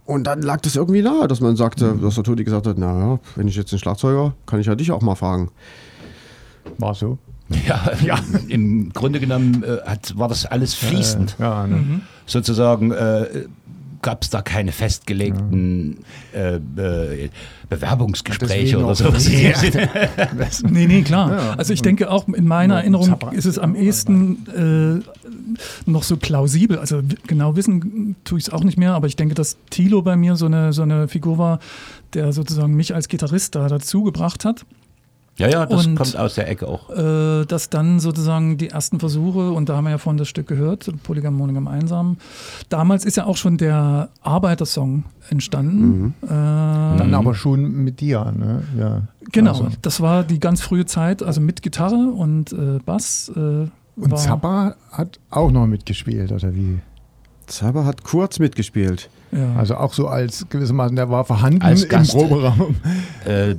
Und 0.04 0.24
dann 0.28 0.40
lag 0.42 0.60
das 0.60 0.76
irgendwie 0.76 1.02
nahe, 1.02 1.26
dass 1.26 1.40
man 1.40 1.56
sagte, 1.56 1.94
Mhm. 1.94 2.02
dass 2.02 2.14
der 2.14 2.22
Toni 2.24 2.44
gesagt 2.44 2.66
hat, 2.66 2.78
naja, 2.78 3.18
wenn 3.34 3.48
ich 3.48 3.56
jetzt 3.56 3.72
den 3.72 3.78
Schlagzeuger, 3.80 4.34
kann 4.46 4.60
ich 4.60 4.66
ja 4.66 4.76
dich 4.76 4.92
auch 4.92 5.02
mal 5.02 5.16
fragen. 5.16 5.50
War 6.78 6.94
so. 6.94 7.18
Ja, 8.04 8.18
im 8.48 8.92
Grunde 8.92 9.20
genommen 9.20 9.62
äh, 9.64 9.78
hat, 9.88 10.16
war 10.18 10.28
das 10.28 10.46
alles 10.46 10.74
fließend. 10.74 11.36
Ja, 11.38 11.66
ne? 11.66 11.76
Mhm. 11.76 12.00
Sozusagen 12.26 12.90
äh, 12.90 13.26
gab 14.02 14.22
es 14.22 14.30
da 14.30 14.42
keine 14.42 14.72
festgelegten 14.72 15.98
äh, 16.34 16.56
äh, 16.56 17.30
Bewerbungsgespräche 17.68 18.78
oder 18.78 18.94
sowas. 18.94 19.24
Sinne. 19.24 19.50
Nee, 20.70 20.86
nee, 20.86 21.02
klar. 21.02 21.30
Ja. 21.32 21.54
Also 21.56 21.72
ich 21.72 21.82
denke 21.82 22.10
auch 22.10 22.28
in 22.28 22.46
meiner 22.46 22.74
Ja, 22.74 22.80
Erinnerung 22.80 23.16
ist 23.32 23.44
es 23.46 23.58
am 23.58 23.74
ehesten 23.74 25.02
äh, 25.04 25.90
noch 25.90 26.02
so 26.02 26.16
plausibel. 26.16 26.78
Also 26.78 27.02
genau 27.26 27.56
wissen 27.56 28.16
tue 28.24 28.38
ich 28.38 28.46
es 28.46 28.52
auch 28.52 28.64
nicht 28.64 28.78
mehr, 28.78 28.94
aber 28.94 29.06
ich 29.06 29.16
denke, 29.16 29.34
dass 29.34 29.56
Thilo 29.70 30.02
bei 30.02 30.16
mir 30.16 30.36
so 30.36 30.46
eine, 30.46 30.72
so 30.72 30.82
eine 30.82 31.08
Figur 31.08 31.38
war, 31.38 31.60
der 32.14 32.32
sozusagen 32.32 32.74
mich 32.74 32.94
als 32.94 33.08
Gitarrist 33.08 33.54
da 33.54 33.68
dazu 33.68 34.02
gebracht 34.02 34.44
hat. 34.44 34.64
Ja, 35.38 35.48
ja, 35.48 35.66
das 35.66 35.86
Und- 35.86 35.96
kommt 35.96 36.16
aus 36.16 36.34
der 36.34 36.48
Ecke 36.48 36.66
auch. 36.66 36.88
äh, 36.90 37.44
dass 37.44 37.68
dann 37.68 38.00
sozusagen 38.00 38.56
die 38.56 38.70
ersten 38.70 38.98
Versuche, 39.00 39.50
und 39.50 39.68
da 39.68 39.76
haben 39.76 39.84
wir 39.84 39.90
ja 39.90 39.98
vorhin 39.98 40.16
das 40.16 40.28
Stück 40.28 40.46
gehört, 40.46 40.90
Polygam, 41.02 41.34
Monogam, 41.34 41.68
Einsam, 41.68 42.16
damals 42.70 43.04
ist 43.04 43.16
ja 43.18 43.26
auch 43.26 43.36
schon 43.36 43.58
der 43.58 44.08
Arbeitersong 44.22 45.04
entstanden. 45.28 46.14
Äh, 46.22 46.28
Dann 46.28 47.12
aber 47.14 47.34
schon 47.34 47.70
mit 47.84 48.00
dir, 48.00 48.32
ne? 48.36 48.62
Ja. 48.78 49.02
genau, 49.30 49.50
Also. 49.50 49.68
das 49.82 50.00
war 50.00 50.24
die 50.24 50.40
ganz 50.40 50.62
frühe 50.62 50.86
Zeit, 50.86 51.22
also 51.22 51.40
mit 51.40 51.60
Gitarre 51.62 51.96
und 52.16 52.52
äh, 52.52 52.78
Bass. 52.84 53.30
Äh, 53.36 53.38
Und 53.38 53.70
war- 53.96 54.16
Zappa 54.18 54.74
hat 54.90 55.18
auch 55.30 55.50
noch 55.50 55.66
mitgespielt, 55.66 56.32
oder 56.32 56.54
wie? 56.54 56.78
Zaber 57.46 57.84
hat 57.84 58.04
kurz 58.04 58.38
mitgespielt. 58.38 59.08
Ja. 59.32 59.54
Also 59.56 59.76
auch 59.76 59.92
so 59.92 60.06
als 60.06 60.46
gewissermaßen, 60.48 60.94
der 60.96 61.10
war 61.10 61.24
vorhanden 61.24 61.62
Als 61.62 61.84
im. 61.84 62.06
Proberaum. 62.06 62.76
Äh, 63.26 63.50
äh, 63.50 63.56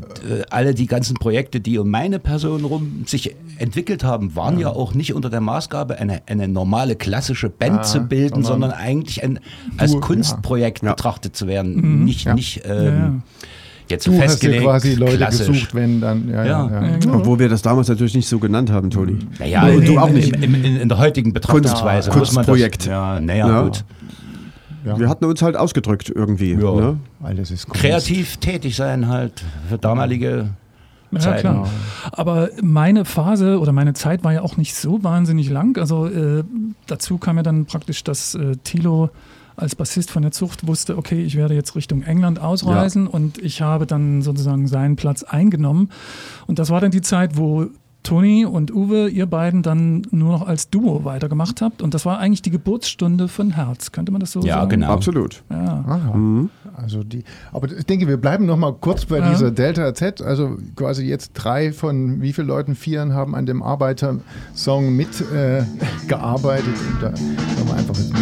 alle 0.49 0.73
die 0.73 0.85
ganzen 0.85 1.15
Projekte, 1.15 1.59
die 1.59 1.77
um 1.77 1.89
meine 1.89 2.19
Person 2.19 2.63
rum 2.63 3.03
sich 3.05 3.35
entwickelt 3.57 4.03
haben, 4.03 4.35
waren 4.35 4.59
ja, 4.59 4.69
auch 4.69 4.93
nicht 4.93 5.13
unter 5.13 5.29
der 5.29 5.41
Maßgabe, 5.41 5.99
eine, 5.99 6.21
eine 6.25 6.47
normale 6.47 6.95
klassische 6.95 7.49
Band 7.49 7.77
Ja, 7.77 7.81
zu 7.81 7.99
bilden, 8.01 8.43
sondern 8.43 8.71
sondern 8.71 8.71
eigentlich 8.71 9.23
ein, 9.23 9.39
als 9.77 9.99
Kunstprojekt 9.99 10.83
ja. 10.83 10.91
betrachtet 10.91 11.35
zu 11.35 11.47
werden. 11.47 12.05
Nicht, 12.05 12.25
Ja. 12.25 12.33
nicht 12.33 12.61
ähm, 12.65 12.73
Ja, 12.73 12.89
ja. 12.89 13.13
Jetzt 13.91 14.03
so 14.05 14.11
Du 14.11 14.17
hast 14.17 14.23
dir 14.23 14.29
festgelegt. 14.29 14.63
quasi 14.63 14.95
Leute 14.95 15.17
klassisch. 15.17 15.47
gesucht, 15.47 15.75
wenn 15.75 16.01
dann, 16.01 16.29
ja, 16.29 16.35
ja. 16.35 16.45
Ja. 16.45 16.69
ja. 16.81 16.87
Ja, 16.91 16.97
genau. 16.97 17.17
Obwohl 17.17 17.39
wir 17.39 17.49
das 17.49 17.61
damals 17.61 17.87
natürlich 17.87 18.15
nicht 18.15 18.27
so 18.27 18.39
genannt 18.39 18.71
haben, 18.71 18.89
Toni. 18.89 19.17
Naja, 19.39 19.63
Und 19.67 19.81
in, 19.81 19.85
du 19.85 19.99
auch 19.99 20.09
nicht. 20.09 20.35
In, 20.35 20.53
in, 20.53 20.77
in, 20.77 20.89
der 20.89 20.97
heutigen 20.97 21.33
Betrachtungsweise. 21.33 22.09
Kunst- 22.11 22.19
muss 22.27 22.35
man 22.35 22.45
Kunstprojekt. 22.45 22.81
Das, 22.81 22.87
ja, 22.87 23.19
naja, 23.19 23.47
Ja. 23.47 23.61
gut. 23.63 23.83
Ja. 24.85 24.97
Wir 24.99 25.09
hatten 25.09 25.25
uns 25.25 25.41
halt 25.41 25.57
ausgedrückt 25.57 26.09
irgendwie. 26.13 26.53
Ja. 26.53 26.71
Ne? 26.73 26.97
Alles 27.21 27.51
ist 27.51 27.65
Kunst. 27.67 27.81
Kreativ 27.81 28.37
tätig 28.37 28.75
sein 28.75 29.07
halt 29.09 29.43
für 29.67 29.77
damalige 29.77 30.49
Ja, 31.11 31.19
Zeiten. 31.19 31.39
klar. 31.41 31.69
Aber 32.13 32.49
meine 32.61 33.03
Phase 33.03 33.59
oder 33.59 33.73
meine 33.73 33.93
Zeit 33.93 34.23
war 34.23 34.31
ja 34.33 34.41
auch 34.43 34.55
nicht 34.55 34.75
so 34.75 35.03
wahnsinnig 35.03 35.49
lang. 35.49 35.77
Also 35.77 36.05
äh, 36.07 36.43
dazu 36.85 37.17
kam 37.17 37.35
ja 37.37 37.43
dann 37.43 37.65
praktisch, 37.65 38.03
dass 38.03 38.35
äh, 38.35 38.55
Thilo 38.63 39.09
als 39.57 39.75
Bassist 39.75 40.11
von 40.11 40.21
der 40.21 40.31
Zucht 40.31 40.67
wusste, 40.67 40.97
okay, 40.97 41.21
ich 41.21 41.35
werde 41.35 41.55
jetzt 41.55 41.75
Richtung 41.75 42.03
England 42.03 42.39
ausreisen 42.39 43.07
und 43.07 43.39
ich 43.39 43.61
habe 43.61 43.87
dann 43.87 44.21
sozusagen 44.21 44.67
seinen 44.67 44.95
Platz 44.95 45.23
eingenommen. 45.23 45.89
Und 46.45 46.59
das 46.59 46.69
war 46.69 46.79
dann 46.79 46.91
die 46.91 47.01
Zeit, 47.01 47.37
wo 47.37 47.67
Toni 48.03 48.45
und 48.45 48.73
Uwe, 48.73 49.09
ihr 49.09 49.25
beiden 49.25 49.63
dann 49.63 50.03
nur 50.11 50.31
noch 50.31 50.47
als 50.47 50.69
Duo 50.69 51.03
weitergemacht 51.03 51.61
habt. 51.61 51.81
Und 51.81 51.93
das 51.93 52.05
war 52.05 52.19
eigentlich 52.19 52.41
die 52.41 52.51
Geburtsstunde 52.51 53.27
von 53.27 53.51
Herz. 53.51 53.91
Könnte 53.91 54.11
man 54.13 54.21
das 54.21 54.31
so 54.31 54.39
Ja, 54.41 54.59
sagen? 54.59 54.69
genau. 54.69 54.93
Absolut. 54.93 55.43
Ja. 55.49 55.83
Aha. 55.85 56.15
Mhm. 56.15 56.49
Also 56.75 57.03
die, 57.03 57.23
aber 57.51 57.69
ich 57.71 57.85
denke, 57.85 58.07
wir 58.07 58.17
bleiben 58.17 58.45
noch 58.45 58.55
mal 58.55 58.73
kurz 58.73 59.05
bei 59.05 59.17
Ja. 59.19 59.29
dieser 59.29 59.51
Delta 59.51 59.93
Z. 59.93 60.21
Also 60.21 60.57
quasi 60.75 61.05
jetzt 61.05 61.31
drei 61.33 61.73
von 61.73 62.21
wie 62.21 62.31
viele 62.33 62.47
Leuten? 62.47 62.75
Vieren 62.75 63.13
haben 63.13 63.35
an 63.35 63.45
dem 63.45 63.61
Arbeiter-Song 63.61 64.95
mitgearbeitet. 64.95 65.67
Äh, 66.03 66.07
gearbeitet. 66.07 66.65
und 66.93 67.01
da 67.01 67.09
können 67.09 67.67
wir 67.67 67.73
einfach 67.73 67.95
jetzt 67.97 68.13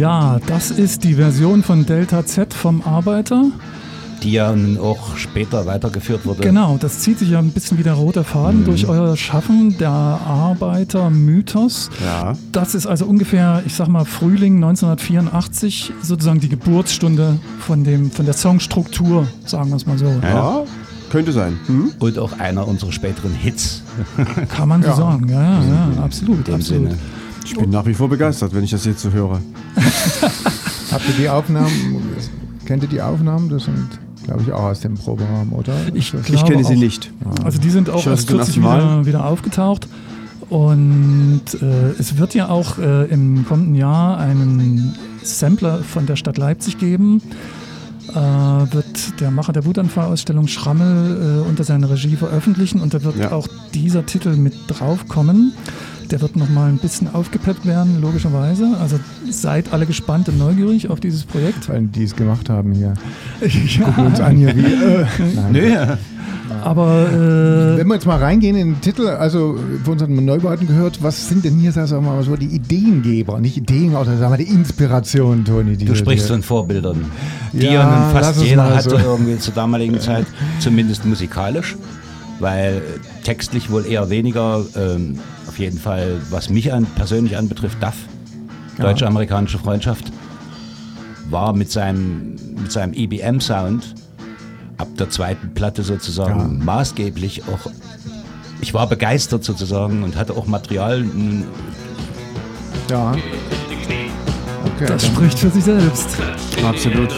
ja, 0.00 0.38
das 0.46 0.70
ist 0.70 1.04
die 1.04 1.14
Version 1.14 1.62
von 1.62 1.84
Delta 1.86 2.24
Z 2.26 2.54
vom 2.54 2.82
Arbeiter. 2.82 3.44
Die 4.22 4.32
ja 4.32 4.54
auch 4.82 5.16
später 5.16 5.64
weitergeführt 5.64 6.26
wurde. 6.26 6.42
Genau, 6.42 6.76
das 6.78 6.98
zieht 7.00 7.18
sich 7.18 7.30
ja 7.30 7.38
ein 7.38 7.52
bisschen 7.52 7.78
wie 7.78 7.82
der 7.82 7.94
rote 7.94 8.20
Mhm. 8.20 8.24
Faden 8.24 8.64
durch 8.66 8.86
euer 8.86 9.16
Schaffen, 9.16 9.78
der 9.78 9.88
Arbeiter-Mythos. 9.90 11.88
Ja. 12.04 12.34
Das 12.52 12.74
ist 12.74 12.86
also 12.86 13.06
ungefähr, 13.06 13.62
ich 13.64 13.74
sag 13.74 13.88
mal, 13.88 14.04
Frühling 14.04 14.56
1984, 14.56 15.92
sozusagen 16.02 16.40
die 16.40 16.48
Geburtsstunde 16.50 17.38
von, 17.60 17.84
dem, 17.84 18.10
von 18.10 18.26
der 18.26 18.34
Songstruktur, 18.34 19.26
sagen 19.46 19.70
wir 19.70 19.76
es 19.76 19.86
mal 19.86 19.98
so. 19.98 20.06
ja. 20.22 20.62
Könnte 21.10 21.32
sein. 21.32 21.58
Hm? 21.66 21.90
Und 21.98 22.18
auch 22.20 22.38
einer 22.38 22.68
unserer 22.68 22.92
späteren 22.92 23.32
Hits. 23.32 23.82
Kann 24.48 24.68
man 24.68 24.80
so 24.80 24.90
Ja. 24.90 24.94
sagen, 24.96 25.28
ja, 25.28 25.42
ja, 25.42 25.60
ja 25.96 26.02
absolut. 26.04 26.38
In 26.38 26.44
dem 26.44 26.54
absolut. 26.54 26.90
Sinne. 26.90 26.98
Ich 27.52 27.58
bin 27.58 27.70
nach 27.70 27.84
wie 27.86 27.94
vor 27.94 28.08
begeistert, 28.08 28.54
wenn 28.54 28.62
ich 28.64 28.70
das 28.70 28.84
jetzt 28.84 29.00
so 29.02 29.10
höre. 29.10 29.40
Habt 30.92 31.08
ihr 31.08 31.14
die 31.18 31.28
Aufnahmen? 31.28 31.70
Kennt 32.64 32.82
ihr 32.82 32.88
die 32.88 33.00
Aufnahmen? 33.02 33.48
Das 33.48 33.64
sind, 33.64 33.88
glaube 34.24 34.42
ich, 34.42 34.52
auch 34.52 34.62
aus 34.64 34.80
dem 34.80 34.94
Proberaum, 34.94 35.52
oder? 35.52 35.74
Ich 35.94 36.14
Ich 36.28 36.44
kenne 36.44 36.64
sie 36.64 36.74
auch- 36.74 36.78
nicht. 36.78 37.10
Also 37.44 37.58
die 37.58 37.70
sind 37.70 37.90
auch 37.90 38.06
erst 38.06 38.28
kürzlich 38.28 38.58
wieder, 38.58 39.04
wieder 39.06 39.26
aufgetaucht. 39.26 39.88
Und 40.48 41.42
äh, 41.60 41.90
es 41.98 42.18
wird 42.18 42.34
ja 42.34 42.48
auch 42.48 42.78
äh, 42.78 43.04
im 43.06 43.44
kommenden 43.46 43.74
Jahr 43.76 44.18
einen 44.18 44.94
Sampler 45.22 45.78
von 45.82 46.06
der 46.06 46.16
Stadt 46.16 46.38
Leipzig 46.38 46.78
geben. 46.78 47.22
Äh, 48.08 48.14
wird 48.14 49.20
der 49.20 49.30
Macher 49.30 49.52
der 49.52 49.64
Wutanfallausstellung 49.64 50.48
Schrammel 50.48 51.42
äh, 51.44 51.48
unter 51.48 51.62
seiner 51.62 51.88
Regie 51.90 52.16
veröffentlichen 52.16 52.80
und 52.80 52.94
da 52.94 53.04
wird 53.04 53.16
Ja. 53.16 53.30
auch 53.32 53.46
dieser 53.74 54.04
Titel 54.06 54.34
mit 54.36 54.54
draufkommen. 54.66 55.52
Der 56.10 56.20
wird 56.20 56.34
nochmal 56.36 56.68
ein 56.70 56.78
bisschen 56.78 57.12
aufgepeppt 57.14 57.66
werden, 57.66 58.00
logischerweise. 58.00 58.66
Also 58.80 58.98
seid 59.30 59.72
alle 59.72 59.86
gespannt 59.86 60.28
und 60.28 60.38
neugierig 60.38 60.90
auf 60.90 60.98
dieses 61.00 61.24
Projekt. 61.24 61.68
Weil 61.68 61.82
die 61.82 62.02
es 62.04 62.16
gemacht 62.16 62.48
haben 62.48 62.72
hier. 62.72 62.94
Gucken 63.84 64.06
uns 64.06 64.20
an 64.20 64.36
hier 64.36 64.54
wie. 64.56 64.60
Äh, 64.64 65.06
nein. 65.36 65.52
Nö, 65.52 65.76
Aber 66.64 67.06
äh, 67.12 67.78
Wenn 67.78 67.86
wir 67.86 67.94
jetzt 67.94 68.06
mal 68.06 68.18
reingehen 68.18 68.56
in 68.56 68.72
den 68.74 68.80
Titel, 68.80 69.06
also 69.06 69.56
von 69.84 69.92
unseren 69.92 70.24
Neubauten 70.24 70.66
gehört, 70.66 71.00
was 71.02 71.28
sind 71.28 71.44
denn 71.44 71.54
hier, 71.58 71.70
sagen 71.70 71.88
wir 71.90 72.00
mal, 72.00 72.22
so 72.24 72.34
die 72.36 72.46
Ideengeber? 72.46 73.38
Nicht 73.38 73.56
Ideen, 73.56 73.94
oder 73.94 74.16
sagen 74.18 74.32
wir 74.32 74.44
die 74.44 74.52
Inspiration, 74.52 75.44
Toni. 75.44 75.76
Die 75.76 75.84
du 75.84 75.94
sprichst 75.94 76.26
hier- 76.26 76.34
von 76.34 76.42
Vorbildern. 76.42 77.04
Die 77.52 77.66
Ja, 77.66 77.72
ja, 77.72 78.10
fast 78.12 78.42
jeder 78.42 78.64
mal 78.64 78.74
hatte 78.74 78.90
so. 78.90 78.96
irgendwie 78.98 79.38
zur 79.38 79.54
damaligen 79.54 80.00
Zeit, 80.00 80.26
zumindest 80.58 81.04
musikalisch, 81.06 81.76
weil 82.40 82.78
äh, 82.78 83.24
textlich 83.24 83.70
wohl 83.70 83.86
eher 83.86 84.10
weniger, 84.10 84.64
ähm, 84.76 85.18
jeden 85.60 85.78
Fall, 85.78 86.20
was 86.30 86.48
mich 86.50 86.72
an, 86.72 86.86
persönlich 86.96 87.36
anbetrifft, 87.36 87.82
DAF, 87.82 87.96
Deutsche-Amerikanische 88.78 89.58
Freundschaft, 89.58 90.10
war 91.28 91.52
mit 91.52 91.70
seinem, 91.70 92.36
mit 92.60 92.72
seinem 92.72 92.92
EBM-Sound 92.94 93.94
ab 94.78 94.88
der 94.98 95.10
zweiten 95.10 95.54
Platte 95.54 95.82
sozusagen 95.82 96.64
maßgeblich 96.64 97.42
auch 97.44 97.70
ich 98.60 98.74
war 98.74 98.86
begeistert 98.86 99.44
sozusagen 99.44 100.02
und 100.02 100.16
hatte 100.16 100.34
auch 100.34 100.46
Material. 100.46 101.00
Nun, 101.00 101.44
Ja. 102.90 103.12
Okay. 104.76 104.86
Das 104.86 105.06
spricht 105.06 105.38
für 105.38 105.50
sich 105.50 105.64
selbst. 105.64 106.16
Absolut. 106.64 107.10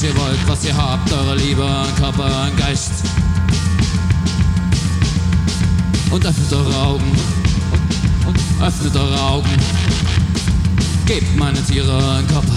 Was 0.00 0.08
ihr 0.08 0.16
wollt, 0.18 0.48
was 0.48 0.64
ihr 0.64 0.74
habt, 0.74 1.12
eure 1.12 1.36
Liebe, 1.36 1.60
euren 1.60 1.94
Körper, 1.96 2.24
euren 2.24 2.56
Geist. 2.56 2.90
Und 6.10 6.24
öffnet 6.24 6.52
eure 6.54 6.74
Augen. 6.74 7.04
Öffnet 8.62 8.96
eure 8.96 9.20
Augen. 9.20 9.50
Gebt 11.04 11.36
meine 11.36 11.62
Tiere 11.64 11.92
euren 11.92 12.26
Körper. 12.28 12.54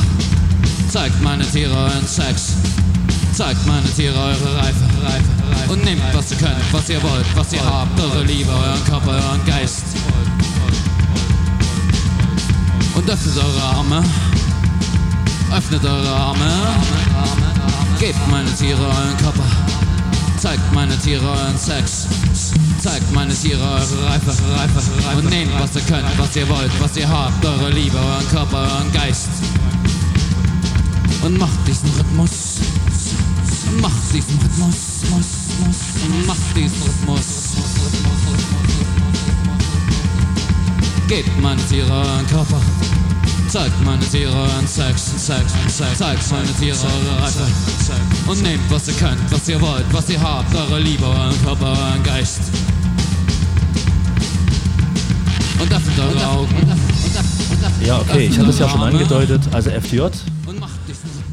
Zeigt 0.90 1.22
meine 1.22 1.46
Tiere 1.46 1.76
euren 1.76 2.08
Sex. 2.08 2.54
Zeigt 3.34 3.68
meine 3.68 3.92
Tiere 3.94 4.18
eure 4.18 4.56
Reife, 4.56 4.86
Reife, 5.04 5.30
Reife. 5.52 5.74
Und 5.74 5.84
nehmt, 5.84 6.02
was 6.14 6.32
ihr 6.32 6.38
könnt, 6.38 6.72
was 6.72 6.90
ihr 6.90 7.04
wollt, 7.04 7.26
was 7.36 7.52
ihr 7.52 7.66
habt, 7.66 8.00
eure 8.00 8.24
Liebe, 8.24 8.52
euren 8.52 8.86
Körper, 8.86 9.12
euren 9.12 9.46
Geist. 9.46 9.84
Und 12.96 13.10
öffnet 13.10 13.38
eure 13.38 13.64
Arme. 13.64 14.04
Öffnet 15.56 15.86
eure 15.86 16.10
Arme. 16.10 16.52
Gebt 18.00 18.18
meine 18.32 18.52
Tiere 18.56 18.82
euren 18.82 19.18
Körper. 19.18 19.44
Zeigt 20.40 20.74
meine 20.74 20.98
Tiere 20.98 21.24
euren 21.30 21.58
Sex. 21.60 22.08
Zeigt 22.82 23.14
meine 23.14 23.36
Tiere 23.36 23.62
eure 23.62 24.06
Reife, 24.08 24.30
Reife, 24.30 24.82
Reife. 25.06 25.20
Und 25.20 25.30
nehmt, 25.30 25.52
was 25.60 25.76
ihr 25.76 25.82
könnt, 25.84 26.18
was 26.18 26.36
ihr 26.36 26.50
wollt, 26.50 26.72
was 26.82 26.98
ihr 26.98 27.08
habt, 27.08 27.46
eure 27.46 27.70
Liebe, 27.70 27.96
euren 27.98 28.28
Körper, 28.30 28.58
euren 28.58 28.92
Geist. 28.94 29.30
Und 31.22 31.38
macht 31.38 31.68
diesen 31.68 31.90
Rhythmus. 31.92 32.32
Macht 33.80 34.12
diesen 34.12 34.40
Rhythmus. 34.40 34.76
Macht 36.26 36.56
diesen 36.56 36.82
Rhythmus. 36.82 37.26
Gebt 41.08 41.42
meine 41.42 41.64
Tiere 41.68 41.92
euren 41.92 42.28
Körper. 42.28 42.60
Zeigt 43.54 43.86
meine 43.86 44.04
Tiere 44.04 44.34
euren 44.34 44.66
Sex, 44.66 45.28
Sex, 45.28 45.54
Sex. 45.68 46.00
Zeigt 46.00 46.32
meine 46.32 46.52
Tiere 46.60 46.76
eure 46.76 47.22
Reife. 47.22 47.46
Und 48.26 48.42
nehmt, 48.42 48.64
was 48.70 48.88
ihr 48.88 48.96
könnt, 48.96 49.32
was 49.32 49.48
ihr 49.48 49.62
wollt, 49.62 49.86
was 49.92 50.10
ihr 50.10 50.20
habt, 50.20 50.56
eure 50.56 50.80
Liebe, 50.80 51.06
euren 51.06 51.40
Körper, 51.46 51.68
euren 51.68 52.02
Geist. 52.02 52.42
Und 55.60 55.72
öffnet 55.72 56.00
eure 56.00 56.28
Augen. 56.32 56.56
Ja, 57.86 58.00
okay, 58.00 58.26
ich 58.26 58.40
hatte 58.40 58.50
es 58.50 58.58
ja 58.58 58.68
schon 58.68 58.82
angedeutet. 58.82 59.44
Also 59.52 59.70
FDJ 59.70 60.02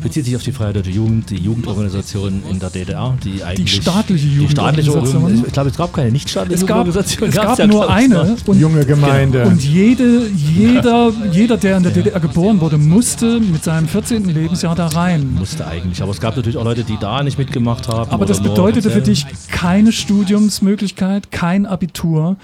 bezieht 0.01 0.25
sich 0.25 0.37
auf 0.37 0.43
die 0.43 0.53
Freie 0.53 0.73
Deutsche 0.73 0.91
Jugend, 0.91 1.31
die 1.31 1.37
Jugendorganisation 1.37 2.43
in 2.51 2.59
der 2.59 2.71
DDR, 2.71 3.17
die 3.23 3.43
eigentlich... 3.43 3.83
staatliche 3.83 4.27
die 4.27 4.49
staatliche 4.49 4.91
Jugendorganisation. 4.91 5.23
Organisation. 5.23 5.47
Ich 5.47 5.53
glaube, 5.53 5.71
es 5.71 5.77
gab 5.77 5.93
keine 5.93 6.11
nichtstaatliche 6.13 6.61
Jugendorganisation. 6.61 7.29
es 7.29 7.35
gab 7.35 7.59
ja, 7.59 7.67
nur 7.67 7.91
eine. 7.91 8.15
ne? 8.15 8.37
Und, 8.47 8.61
Junge 8.61 8.85
Gemeinde. 8.85 9.45
und 9.45 9.63
jede, 9.63 10.27
jeder, 10.29 11.13
jeder, 11.33 11.57
der 11.57 11.77
in 11.77 11.83
der 11.83 11.93
DDR 11.93 12.21
geboren 12.21 12.61
wurde, 12.61 12.79
musste 12.79 13.41
mit 13.41 13.65
seinem 13.65 13.89
14. 13.89 14.25
Lebensjahr 14.25 14.75
da 14.75 14.89
rein. 14.89 15.35
Musste 15.39 15.67
eigentlich. 15.67 16.03
Aber 16.03 16.13
es 16.13 16.21
gab 16.21 16.37
natürlich 16.37 16.57
auch 16.57 16.65
Leute, 16.65 16.85
die 16.85 16.97
da 16.99 17.23
nicht 17.23 17.39
mitgemacht 17.39 17.89
haben. 17.89 18.11
Aber 18.11 18.27
das 18.27 18.43
bedeutete 18.43 18.91
für 18.91 19.03
dich 19.03 19.27
keine 19.49 19.93
Studiumsmöglichkeit, 19.93 21.31
kein 21.31 21.67
Abitur. 21.67 22.37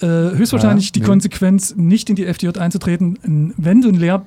Äh, 0.00 0.06
höchstwahrscheinlich 0.36 0.86
Ja, 0.86 0.92
die 0.92 1.00
nee. 1.00 1.06
Konsequenz, 1.06 1.74
nicht 1.76 2.08
in 2.10 2.16
die 2.16 2.24
FDJ 2.26 2.58
einzutreten. 2.58 3.52
Wenn 3.56 3.80
du 3.82 3.88
ein 3.88 3.94
Lehr, 3.94 4.22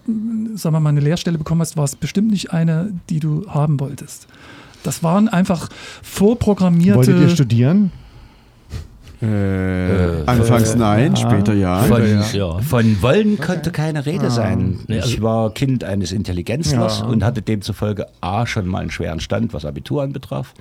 sagen 0.55 0.75
wir 0.75 0.79
mal, 0.79 0.89
eine 0.89 0.99
Lehrstelle 1.01 1.37
bekommen 1.37 1.61
hast, 1.61 1.77
war 1.77 1.83
es 1.85 1.95
bestimmt 1.95 2.31
nicht 2.31 2.51
eine, 2.53 2.91
die 3.09 3.19
du 3.19 3.45
haben 3.49 3.79
wolltest. 3.79 4.27
Das 4.83 5.03
waren 5.03 5.27
einfach 5.29 5.69
vorprogrammierte. 6.01 6.97
Wolltet 6.97 7.19
ihr 7.19 7.29
studieren? 7.29 7.91
Äh, 9.21 10.23
anfangs 10.25 10.75
nein, 10.75 11.15
später 11.15 11.53
ja. 11.53 11.83
Von, 11.83 12.01
ja. 12.01 12.23
Ja. 12.33 12.57
von 12.59 13.01
Wollen 13.03 13.37
konnte 13.39 13.71
keine 13.71 14.05
Rede 14.07 14.31
sein. 14.31 14.79
Nee, 14.87 14.95
also- 14.99 15.09
ich 15.09 15.21
war 15.21 15.53
Kind 15.53 15.83
eines 15.83 16.11
Intelligenzlers 16.11 17.01
Ja. 17.01 17.05
und 17.05 17.23
hatte 17.23 17.43
demzufolge 17.43 18.07
A 18.21 18.47
schon 18.47 18.65
mal 18.67 18.79
einen 18.79 18.89
schweren 18.89 19.19
Stand, 19.19 19.53
was 19.53 19.63
Abitur 19.63 20.01
anbetraf, 20.01 20.55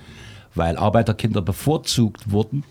weil 0.55 0.76
Arbeiterkinder 0.76 1.40
bevorzugt 1.40 2.31
wurden. 2.31 2.64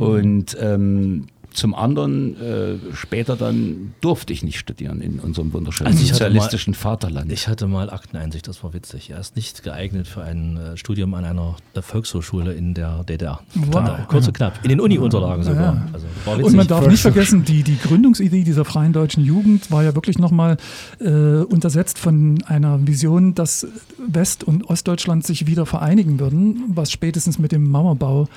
Und 0.00 0.56
ähm, 0.60 1.26
zum 1.58 1.74
anderen, 1.74 2.40
äh, 2.40 2.94
später 2.94 3.36
dann 3.36 3.94
durfte 4.00 4.32
ich 4.32 4.42
nicht 4.42 4.58
studieren 4.58 5.00
in 5.00 5.18
unserem 5.18 5.52
wunderschönen 5.52 5.88
Also 5.88 6.04
sozialistischen 6.04 6.74
Vaterland. 6.74 7.30
Ich 7.32 7.48
hatte 7.48 7.66
mal 7.66 7.90
Akteneinsicht, 7.90 8.48
das 8.48 8.62
war 8.64 8.72
witzig. 8.72 9.10
Er 9.10 9.20
ist 9.20 9.36
nicht 9.36 9.62
geeignet 9.62 10.06
für 10.06 10.22
ein 10.22 10.56
äh, 10.56 10.76
Studium 10.76 11.14
an 11.14 11.24
einer 11.24 11.56
Volkshochschule 11.78 12.52
in 12.52 12.74
der 12.74 13.04
DDR. 13.04 13.40
Wow. 13.54 14.06
Kurz 14.08 14.26
und 14.26 14.34
knapp. 14.34 14.60
In 14.62 14.70
den 14.70 14.80
Uni-Unterlagen 14.80 15.42
sogar. 15.42 15.74
Ja. 15.74 15.88
Also, 15.92 16.06
war 16.24 16.38
witzig. 16.38 16.46
Und 16.46 16.56
man 16.56 16.66
darf 16.66 16.86
nicht 16.86 17.02
vergessen, 17.02 17.44
die, 17.44 17.62
die 17.62 17.78
Gründungsidee 17.78 18.44
dieser 18.44 18.64
freien 18.64 18.92
deutschen 18.92 19.24
Jugend 19.24 19.70
war 19.70 19.82
ja 19.82 19.94
wirklich 19.94 20.18
nochmal 20.18 20.56
äh, 21.00 21.08
untersetzt 21.08 21.98
von 21.98 22.42
einer 22.46 22.86
Vision, 22.86 23.34
dass 23.34 23.66
West- 23.98 24.44
und 24.44 24.64
Ostdeutschland 24.64 25.26
sich 25.26 25.46
wieder 25.46 25.66
vereinigen 25.66 26.20
würden, 26.20 26.64
was 26.68 26.92
spätestens 26.92 27.38
mit 27.38 27.52
dem 27.52 27.68
Mauerbau 27.68 28.28